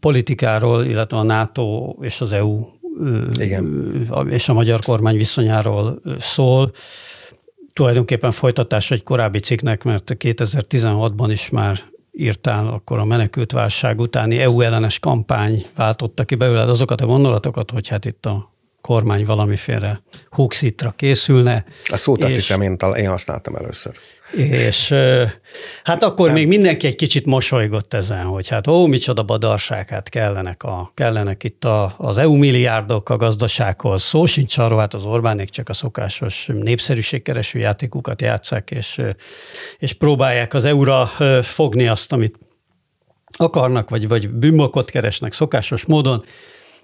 politikáról, 0.00 0.84
illetve 0.84 1.16
a 1.16 1.22
NATO 1.22 1.96
és 2.00 2.20
az 2.20 2.32
EU 2.32 2.66
Igen. 3.38 4.26
és 4.28 4.48
a 4.48 4.52
magyar 4.52 4.80
kormány 4.80 5.16
viszonyáról 5.16 6.02
szól. 6.18 6.72
Tulajdonképpen 7.72 8.30
folytatás 8.30 8.90
egy 8.90 9.02
korábbi 9.02 9.38
cikknek, 9.38 9.84
mert 9.84 10.16
2016-ban 10.18 11.28
is 11.28 11.50
már 11.50 11.78
írtál, 12.12 12.66
akkor 12.66 12.98
a 12.98 13.04
menekült 13.04 13.52
válság 13.52 14.00
utáni 14.00 14.38
EU 14.38 14.60
ellenes 14.60 14.98
kampány 14.98 15.66
váltotta 15.76 16.24
ki 16.24 16.34
belőled 16.34 16.68
azokat 16.68 17.00
a 17.00 17.06
gondolatokat, 17.06 17.70
hogy 17.70 17.88
hát 17.88 18.04
itt 18.04 18.26
a 18.26 18.52
kormány 18.80 19.24
valamiféle 19.24 20.02
huxitra 20.30 20.90
készülne. 20.90 21.64
A 21.84 21.96
szót 21.96 22.24
azt 22.24 22.34
hiszem 22.34 22.60
én, 22.60 22.76
én 22.96 23.08
használtam 23.08 23.54
először. 23.54 23.92
És 24.36 24.94
hát 25.84 26.02
akkor 26.02 26.26
Nem. 26.26 26.34
még 26.34 26.46
mindenki 26.46 26.86
egy 26.86 26.94
kicsit 26.94 27.26
mosolygott 27.26 27.94
ezen, 27.94 28.24
hogy 28.24 28.48
hát 28.48 28.66
ó, 28.66 28.86
micsoda 28.86 29.22
badarság, 29.22 29.88
hát 29.88 30.08
kellenek, 30.08 30.62
a, 30.62 30.92
kellenek 30.94 31.44
itt 31.44 31.64
a, 31.64 31.94
az 31.96 32.18
EU 32.18 32.34
milliárdok 32.34 33.08
a 33.08 33.16
gazdasághoz. 33.16 34.02
Szó 34.02 34.26
sincs 34.26 34.58
arról, 34.58 34.78
hát 34.78 34.94
az 34.94 35.04
Orbánék 35.04 35.50
csak 35.50 35.68
a 35.68 35.72
szokásos 35.72 36.50
népszerűségkereső 36.52 37.58
játékukat 37.58 38.20
játszák, 38.20 38.70
és, 38.70 39.02
és 39.78 39.92
próbálják 39.92 40.54
az 40.54 40.64
EU-ra 40.64 41.06
fogni 41.42 41.88
azt, 41.88 42.12
amit 42.12 42.38
akarnak, 43.36 43.90
vagy, 43.90 44.08
vagy 44.08 44.28
bűnbakot 44.28 44.90
keresnek 44.90 45.32
szokásos 45.32 45.84
módon 45.84 46.24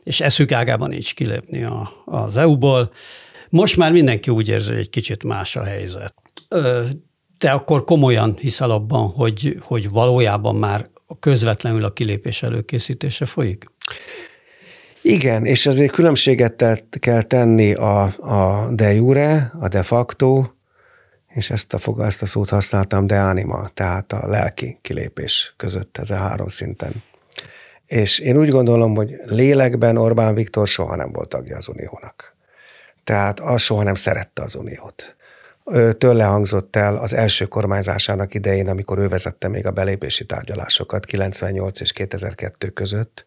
és 0.04 0.20
eszük 0.20 0.52
ágában 0.52 0.88
nincs 0.88 1.14
kilépni 1.14 1.64
a, 1.64 1.90
az 2.04 2.36
EU-ból. 2.36 2.90
Most 3.48 3.76
már 3.76 3.92
mindenki 3.92 4.30
úgy 4.30 4.48
érzi, 4.48 4.70
hogy 4.70 4.80
egy 4.80 4.90
kicsit 4.90 5.24
más 5.24 5.56
a 5.56 5.64
helyzet. 5.64 6.14
Te 7.38 7.50
akkor 7.50 7.84
komolyan 7.84 8.36
hiszel 8.40 8.70
abban, 8.70 9.08
hogy, 9.08 9.56
hogy 9.60 9.90
valójában 9.90 10.56
már 10.56 10.88
közvetlenül 11.20 11.84
a 11.84 11.92
kilépés 11.92 12.42
előkészítése 12.42 13.26
folyik? 13.26 13.64
Igen, 15.02 15.44
és 15.44 15.66
azért 15.66 15.92
különbséget 15.92 16.82
kell 17.00 17.22
tenni 17.22 17.74
a, 17.74 18.02
a 18.04 18.70
de 18.72 18.92
jure, 18.92 19.52
a 19.60 19.68
de 19.68 19.82
facto, 19.82 20.46
és 21.28 21.50
ezt 21.50 21.74
a, 21.74 22.04
ezt 22.04 22.22
a 22.22 22.26
szót 22.26 22.48
használtam, 22.48 23.06
de 23.06 23.20
anima, 23.20 23.68
tehát 23.68 24.12
a 24.12 24.26
lelki 24.26 24.78
kilépés 24.82 25.54
között 25.56 25.98
ez 25.98 26.10
a 26.10 26.16
három 26.16 26.48
szinten 26.48 27.02
és 27.86 28.18
én 28.18 28.36
úgy 28.36 28.48
gondolom, 28.48 28.94
hogy 28.94 29.14
lélekben 29.24 29.96
Orbán 29.96 30.34
Viktor 30.34 30.68
soha 30.68 30.96
nem 30.96 31.12
volt 31.12 31.28
tagja 31.28 31.56
az 31.56 31.68
Uniónak. 31.68 32.36
Tehát 33.04 33.40
az 33.40 33.62
soha 33.62 33.82
nem 33.82 33.94
szerette 33.94 34.42
az 34.42 34.54
Uniót. 34.54 35.16
Tőle 35.98 36.24
hangzott 36.24 36.76
el 36.76 36.96
az 36.96 37.14
első 37.14 37.44
kormányzásának 37.44 38.34
idején, 38.34 38.68
amikor 38.68 38.98
ő 38.98 39.08
vezette 39.08 39.48
még 39.48 39.66
a 39.66 39.70
belépési 39.70 40.26
tárgyalásokat 40.26 41.04
98 41.04 41.80
és 41.80 41.92
2002 41.92 42.72
között, 42.72 43.26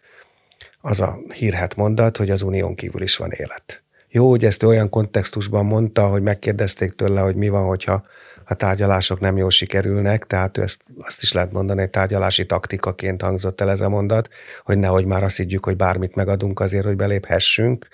az 0.81 0.99
a 0.99 1.19
hírhet 1.33 1.75
mondat, 1.75 2.17
hogy 2.17 2.29
az 2.29 2.41
unión 2.41 2.75
kívül 2.75 3.01
is 3.01 3.17
van 3.17 3.31
élet. 3.31 3.83
Jó, 4.09 4.29
hogy 4.29 4.45
ezt 4.45 4.63
olyan 4.63 4.89
kontextusban 4.89 5.65
mondta, 5.65 6.07
hogy 6.07 6.21
megkérdezték 6.21 6.93
tőle, 6.93 7.21
hogy 7.21 7.35
mi 7.35 7.49
van, 7.49 7.65
hogyha 7.65 8.05
a 8.47 8.53
tárgyalások 8.53 9.19
nem 9.19 9.37
jól 9.37 9.49
sikerülnek, 9.49 10.25
tehát 10.25 10.57
ő 10.57 10.61
ezt, 10.61 10.81
azt 10.99 11.21
is 11.21 11.33
lehet 11.33 11.51
mondani, 11.51 11.79
hogy 11.79 11.89
tárgyalási 11.89 12.45
taktikaként 12.45 13.21
hangzott 13.21 13.61
el 13.61 13.69
ez 13.69 13.81
a 13.81 13.89
mondat, 13.89 14.29
hogy 14.63 14.77
nehogy 14.77 15.05
már 15.05 15.23
azt 15.23 15.37
higgyük, 15.37 15.65
hogy 15.65 15.75
bármit 15.75 16.15
megadunk 16.15 16.59
azért, 16.59 16.85
hogy 16.85 16.95
beléphessünk. 16.95 17.87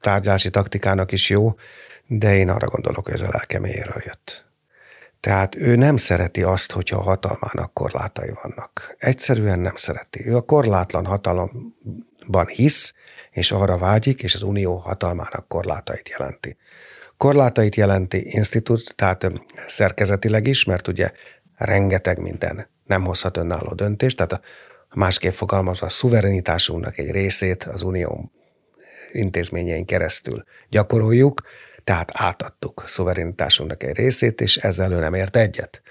Tárgyalási 0.00 0.50
taktikának 0.50 1.12
is 1.12 1.30
jó, 1.30 1.54
de 2.06 2.36
én 2.36 2.48
arra 2.48 2.66
gondolok, 2.66 3.04
hogy 3.04 3.14
ez 3.14 3.20
a 3.20 3.28
lelkemélyéről 3.32 4.02
jött. 4.04 4.46
Tehát 5.20 5.54
ő 5.54 5.76
nem 5.76 5.96
szereti 5.96 6.42
azt, 6.42 6.72
hogyha 6.72 6.98
a 6.98 7.02
hatalmának 7.02 7.72
korlátai 7.72 8.30
vannak. 8.42 8.94
Egyszerűen 8.98 9.58
nem 9.58 9.76
szereti. 9.76 10.26
Ő 10.26 10.36
a 10.36 10.40
korlátlan 10.40 11.06
hatalomban 11.06 12.46
hisz, 12.46 12.94
és 13.30 13.52
arra 13.52 13.78
vágyik, 13.78 14.22
és 14.22 14.34
az 14.34 14.42
unió 14.42 14.76
hatalmának 14.76 15.48
korlátait 15.48 16.08
jelenti. 16.08 16.56
Korlátait 17.22 17.74
jelenti 17.74 18.34
institút, 18.34 18.94
tehát 18.96 19.32
szerkezetileg 19.66 20.46
is, 20.46 20.64
mert 20.64 20.88
ugye 20.88 21.10
rengeteg 21.54 22.18
minden 22.18 22.68
nem 22.84 23.04
hozhat 23.04 23.36
önálló 23.36 23.72
döntést, 23.72 24.16
tehát 24.16 24.32
a 24.88 24.98
másképp 24.98 25.32
fogalmazva 25.32 25.86
a 25.86 25.88
szuverenitásunknak 25.88 26.98
egy 26.98 27.10
részét 27.10 27.62
az 27.62 27.82
unió 27.82 28.32
intézményein 29.12 29.84
keresztül 29.84 30.44
gyakoroljuk, 30.68 31.42
tehát 31.84 32.10
átadtuk 32.12 32.84
szuverenitásunknak 32.86 33.82
egy 33.82 33.96
részét, 33.96 34.40
és 34.40 34.56
ezzel 34.56 34.92
ő 34.92 34.98
nem 34.98 35.14
ért 35.14 35.36
egyet. 35.36 35.82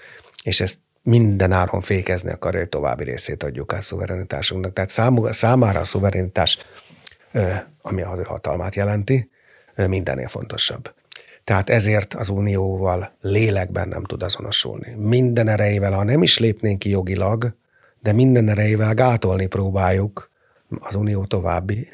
És 0.42 0.60
ezt 0.60 0.78
minden 1.02 1.52
áron 1.52 1.80
fékezni 1.80 2.30
akarja, 2.30 2.58
hogy 2.58 2.68
további 2.68 3.04
részét 3.04 3.42
adjuk 3.42 3.72
át 3.72 3.82
szuverenitásunknak. 3.82 4.72
Tehát 4.72 5.32
számára 5.32 5.80
a 5.80 5.84
szuverenitás, 5.84 6.58
ami 7.82 8.02
a 8.02 8.24
hatalmát 8.24 8.74
jelenti, 8.74 9.30
mindennél 9.74 10.28
fontosabb. 10.28 11.00
Tehát 11.44 11.70
ezért 11.70 12.14
az 12.14 12.28
unióval 12.28 13.12
lélekben 13.20 13.88
nem 13.88 14.04
tud 14.04 14.22
azonosulni. 14.22 14.94
Minden 14.96 15.48
erejével, 15.48 15.92
ha 15.92 16.02
nem 16.02 16.22
is 16.22 16.38
lépnénk 16.38 16.78
ki 16.78 16.90
jogilag, 16.90 17.54
de 18.00 18.12
minden 18.12 18.48
erejével 18.48 18.94
gátolni 18.94 19.46
próbáljuk 19.46 20.30
az 20.78 20.94
unió 20.94 21.24
további 21.24 21.88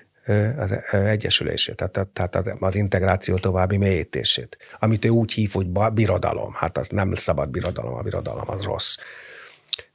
az 0.58 0.80
egyesülését, 0.92 1.90
tehát, 2.12 2.46
az 2.60 2.74
integráció 2.74 3.36
további 3.36 3.76
mélyítését, 3.76 4.58
amit 4.78 5.04
ő 5.04 5.08
úgy 5.08 5.32
hív, 5.32 5.52
hogy 5.52 5.66
birodalom. 5.92 6.52
Hát 6.54 6.78
az 6.78 6.88
nem 6.88 7.14
szabad 7.14 7.48
birodalom, 7.50 7.94
a 7.94 8.02
birodalom 8.02 8.50
az 8.50 8.62
rossz. 8.62 8.96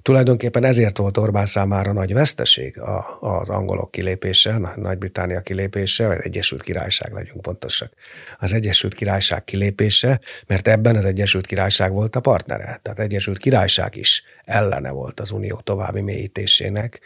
Tulajdonképpen 0.01 0.63
ezért 0.63 0.97
volt 0.97 1.17
Orbán 1.17 1.45
számára 1.45 1.93
nagy 1.93 2.13
veszteség 2.13 2.79
az 3.19 3.49
angolok 3.49 3.91
kilépése, 3.91 4.73
Nagy-Británia 4.75 5.41
kilépése, 5.41 6.07
vagy 6.07 6.17
Egyesült 6.21 6.61
Királyság, 6.61 7.13
legyünk 7.13 7.41
pontosak. 7.41 7.93
Az 8.39 8.53
Egyesült 8.53 8.93
Királyság 8.93 9.43
kilépése, 9.43 10.19
mert 10.47 10.67
ebben 10.67 10.95
az 10.95 11.05
Egyesült 11.05 11.45
Királyság 11.45 11.91
volt 11.91 12.15
a 12.15 12.19
partnere. 12.19 12.79
Tehát 12.81 12.99
Egyesült 12.99 13.37
Királyság 13.37 13.95
is 13.95 14.23
ellene 14.45 14.91
volt 14.91 15.19
az 15.19 15.31
unió 15.31 15.61
további 15.63 16.01
mélyítésének. 16.01 16.99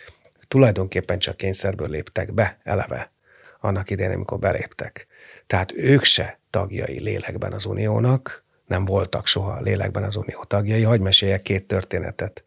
Tulajdonképpen 0.48 1.20
csak 1.20 1.38
kényszerből 1.38 1.90
léptek 1.90 2.34
be 2.34 2.60
eleve 2.64 3.12
annak 3.60 3.90
idején, 3.90 4.14
amikor 4.14 4.40
beléptek. 4.40 5.08
Tehát 5.48 5.72
ők 5.76 6.04
se 6.04 6.40
tagjai 6.50 7.00
lélekben 7.00 7.54
az 7.54 7.66
uniónak, 7.66 8.46
nem 8.66 8.86
voltak 8.86 9.28
soha 9.28 9.62
lélekben 9.62 10.04
az 10.04 10.16
unió 10.16 10.44
tagjai. 10.44 10.84
Hagy 10.84 11.02
meséljek 11.02 11.42
két 11.42 11.68
történetet. 11.68 12.44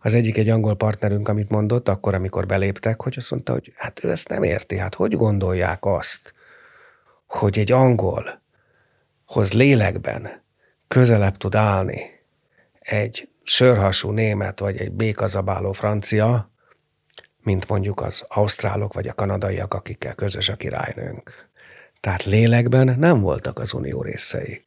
Az 0.00 0.14
egyik 0.14 0.36
egy 0.36 0.48
angol 0.48 0.76
partnerünk, 0.76 1.28
amit 1.28 1.50
mondott, 1.50 1.88
akkor, 1.88 2.14
amikor 2.14 2.46
beléptek, 2.46 3.02
hogy 3.02 3.14
azt 3.16 3.30
mondta, 3.30 3.52
hogy 3.52 3.72
hát 3.76 4.04
ő 4.04 4.10
ezt 4.10 4.28
nem 4.28 4.42
érti, 4.42 4.76
hát 4.76 4.94
hogy 4.94 5.16
gondolják 5.16 5.84
azt, 5.84 6.34
hogy 7.26 7.58
egy 7.58 7.72
angolhoz 7.72 9.52
lélekben 9.52 10.42
közelebb 10.88 11.36
tud 11.36 11.54
állni 11.54 12.20
egy 12.80 13.28
sörhasú 13.42 14.10
német 14.10 14.58
vagy 14.58 14.76
egy 14.76 14.92
békazabáló 14.92 15.72
francia, 15.72 16.50
mint 17.42 17.68
mondjuk 17.68 18.00
az 18.00 18.24
ausztrálok 18.28 18.94
vagy 18.94 19.08
a 19.08 19.14
kanadaiak, 19.14 19.74
akikkel 19.74 20.14
közös 20.14 20.48
a 20.48 20.56
királynőnk. 20.56 21.48
Tehát 22.00 22.24
lélekben 22.24 22.98
nem 22.98 23.20
voltak 23.20 23.58
az 23.58 23.72
unió 23.72 24.02
részei. 24.02 24.64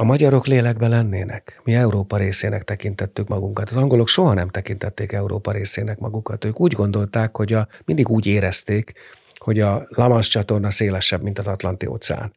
A 0.00 0.04
magyarok 0.04 0.46
lélekben 0.46 0.90
lennének. 0.90 1.60
Mi 1.64 1.74
Európa 1.74 2.16
részének 2.16 2.62
tekintettük 2.62 3.28
magunkat. 3.28 3.68
Az 3.68 3.76
angolok 3.76 4.08
soha 4.08 4.34
nem 4.34 4.48
tekintették 4.48 5.12
Európa 5.12 5.52
részének 5.52 5.98
magukat. 5.98 6.44
Ők 6.44 6.60
úgy 6.60 6.72
gondolták, 6.72 7.36
hogy 7.36 7.52
a, 7.52 7.68
mindig 7.84 8.08
úgy 8.08 8.26
érezték, 8.26 8.92
hogy 9.38 9.60
a 9.60 9.86
Lamas 9.88 10.28
csatorna 10.28 10.70
szélesebb, 10.70 11.22
mint 11.22 11.38
az 11.38 11.46
Atlanti 11.46 11.86
óceán. 11.86 12.32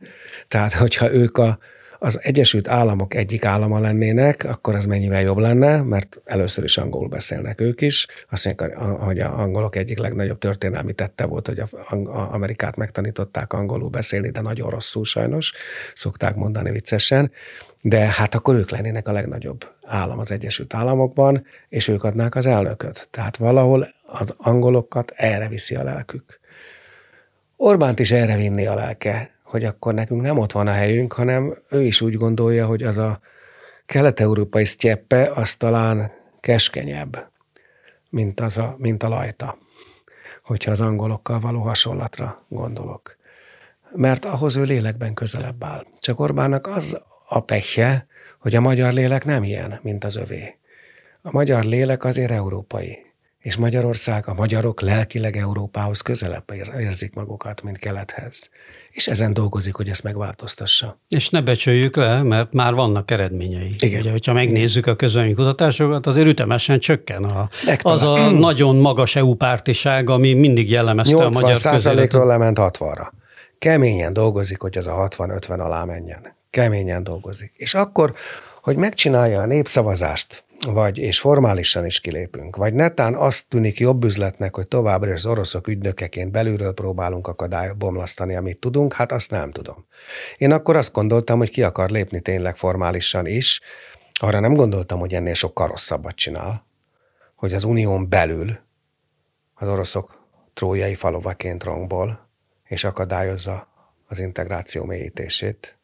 Tehát, 0.47 0.73
hogyha 0.73 1.13
ők 1.13 1.37
a, 1.37 1.57
az 2.03 2.19
Egyesült 2.21 2.67
Államok 2.67 3.13
egyik 3.13 3.45
állama 3.45 3.79
lennének, 3.79 4.43
akkor 4.43 4.75
az 4.75 4.85
mennyivel 4.85 5.21
jobb 5.21 5.37
lenne, 5.37 5.81
mert 5.81 6.21
először 6.25 6.63
is 6.63 6.77
angolul 6.77 7.07
beszélnek 7.07 7.61
ők 7.61 7.81
is. 7.81 8.07
Azt 8.29 8.45
mondják, 8.45 8.77
hogy 8.77 9.19
a 9.19 9.39
angolok 9.39 9.75
egyik 9.75 9.97
legnagyobb 9.97 10.37
történelmi 10.37 10.93
tette 10.93 11.25
volt, 11.25 11.47
hogy 11.47 11.59
a, 11.59 11.67
a 11.89 12.33
Amerikát 12.33 12.75
megtanították 12.75 13.53
angolul 13.53 13.89
beszélni, 13.89 14.29
de 14.29 14.41
nagyon 14.41 14.69
rosszul 14.69 15.05
sajnos, 15.05 15.53
szokták 15.95 16.35
mondani 16.35 16.71
viccesen. 16.71 17.31
De 17.81 17.99
hát 17.99 18.35
akkor 18.35 18.55
ők 18.55 18.69
lennének 18.69 19.07
a 19.07 19.11
legnagyobb 19.11 19.71
állam 19.85 20.19
az 20.19 20.31
Egyesült 20.31 20.73
Államokban, 20.73 21.45
és 21.69 21.87
ők 21.87 22.03
adnák 22.03 22.35
az 22.35 22.45
elnököt. 22.45 23.07
Tehát 23.11 23.37
valahol 23.37 23.87
az 24.05 24.33
angolokat 24.37 25.13
erre 25.15 25.47
viszi 25.47 25.75
a 25.75 25.83
lelkük. 25.83 26.39
Orbánt 27.55 27.99
is 27.99 28.11
erre 28.11 28.35
vinni 28.35 28.65
a 28.65 28.75
lelke 28.75 29.31
hogy 29.53 29.63
akkor 29.63 29.93
nekünk 29.93 30.21
nem 30.21 30.37
ott 30.37 30.51
van 30.51 30.67
a 30.67 30.71
helyünk, 30.71 31.13
hanem 31.13 31.57
ő 31.69 31.83
is 31.83 32.01
úgy 32.01 32.15
gondolja, 32.15 32.65
hogy 32.65 32.83
az 32.83 32.97
a 32.97 33.19
kelet-európai 33.85 34.65
sztyeppe 34.65 35.31
az 35.35 35.55
talán 35.55 36.11
keskenyebb, 36.39 37.29
mint, 38.09 38.39
az 38.39 38.57
a, 38.57 38.75
mint 38.77 39.03
a 39.03 39.07
lajta, 39.07 39.57
hogyha 40.43 40.71
az 40.71 40.81
angolokkal 40.81 41.39
való 41.39 41.61
hasonlatra 41.61 42.45
gondolok. 42.47 43.17
Mert 43.95 44.25
ahhoz 44.25 44.55
ő 44.55 44.63
lélekben 44.63 45.13
közelebb 45.13 45.63
áll. 45.63 45.85
Csak 45.99 46.19
Orbánnak 46.19 46.67
az 46.67 47.01
a 47.27 47.39
pehje, 47.39 48.07
hogy 48.39 48.55
a 48.55 48.61
magyar 48.61 48.93
lélek 48.93 49.25
nem 49.25 49.43
ilyen, 49.43 49.79
mint 49.81 50.03
az 50.03 50.15
övé. 50.15 50.57
A 51.21 51.31
magyar 51.31 51.63
lélek 51.63 52.03
azért 52.03 52.31
európai 52.31 53.13
és 53.39 53.55
Magyarország, 53.55 54.27
a 54.27 54.33
magyarok 54.33 54.81
lelkileg 54.81 55.37
Európához 55.37 56.01
közelebb 56.01 56.51
érzik 56.79 57.13
magukat, 57.13 57.61
mint 57.61 57.77
kelethez. 57.77 58.49
És 58.93 59.07
ezen 59.07 59.33
dolgozik, 59.33 59.75
hogy 59.75 59.89
ezt 59.89 60.03
megváltoztassa. 60.03 60.99
És 61.09 61.29
ne 61.29 61.41
becsüljük 61.41 61.95
le, 61.95 62.23
mert 62.23 62.53
már 62.53 62.73
vannak 62.73 63.11
eredményei. 63.11 63.75
Igen. 63.79 63.99
Ugye, 63.99 64.11
hogyha 64.11 64.33
megnézzük 64.33 64.85
a 64.87 64.95
közönyi 64.95 65.33
kutatásokat, 65.33 66.07
azért 66.07 66.27
ütemesen 66.27 66.79
csökken 66.79 67.23
a, 67.23 67.49
az 67.81 68.01
a 68.01 68.29
nagyon 68.49 68.75
magas 68.75 69.15
EU 69.15 69.33
pártiság, 69.33 70.09
ami 70.09 70.33
mindig 70.33 70.69
jellemezte 70.69 71.25
a 71.25 71.29
magyar 71.29 71.57
százalékról 71.57 72.25
lement 72.25 72.57
60-ra. 72.61 73.07
Keményen 73.59 74.13
dolgozik, 74.13 74.61
hogy 74.61 74.77
ez 74.77 74.85
a 74.85 75.07
60-50 75.09 75.59
alá 75.59 75.83
menjen. 75.83 76.35
Keményen 76.49 77.03
dolgozik. 77.03 77.53
És 77.55 77.73
akkor, 77.73 78.13
hogy 78.61 78.75
megcsinálja 78.75 79.41
a 79.41 79.45
népszavazást, 79.45 80.43
vagy 80.67 80.97
és 80.97 81.19
formálisan 81.19 81.85
is 81.85 81.99
kilépünk, 81.99 82.55
vagy 82.55 82.73
netán 82.73 83.15
azt 83.15 83.49
tűnik 83.49 83.79
jobb 83.79 84.03
üzletnek, 84.03 84.55
hogy 84.55 84.67
továbbra 84.67 85.09
is 85.09 85.15
az 85.15 85.25
oroszok 85.25 85.67
ügynökeként 85.67 86.31
belülről 86.31 86.73
próbálunk 86.73 87.27
akadályomlasztani, 87.27 88.35
amit 88.35 88.59
tudunk, 88.59 88.93
hát 88.93 89.11
azt 89.11 89.31
nem 89.31 89.51
tudom. 89.51 89.85
Én 90.37 90.51
akkor 90.51 90.75
azt 90.75 90.93
gondoltam, 90.93 91.37
hogy 91.37 91.49
ki 91.49 91.63
akar 91.63 91.89
lépni 91.89 92.19
tényleg 92.19 92.57
formálisan 92.57 93.25
is, 93.25 93.61
arra 94.19 94.39
nem 94.39 94.53
gondoltam, 94.53 94.99
hogy 94.99 95.13
ennél 95.13 95.33
sokkal 95.33 95.67
rosszabbat 95.67 96.15
csinál, 96.15 96.65
hogy 97.35 97.53
az 97.53 97.63
unión 97.63 98.09
belül 98.09 98.59
az 99.53 99.67
oroszok 99.67 100.27
trójai 100.53 100.95
falovaként 100.95 101.63
rongból, 101.63 102.29
és 102.63 102.83
akadályozza 102.83 103.67
az 104.07 104.19
integráció 104.19 104.83
mélyítését. 104.83 105.77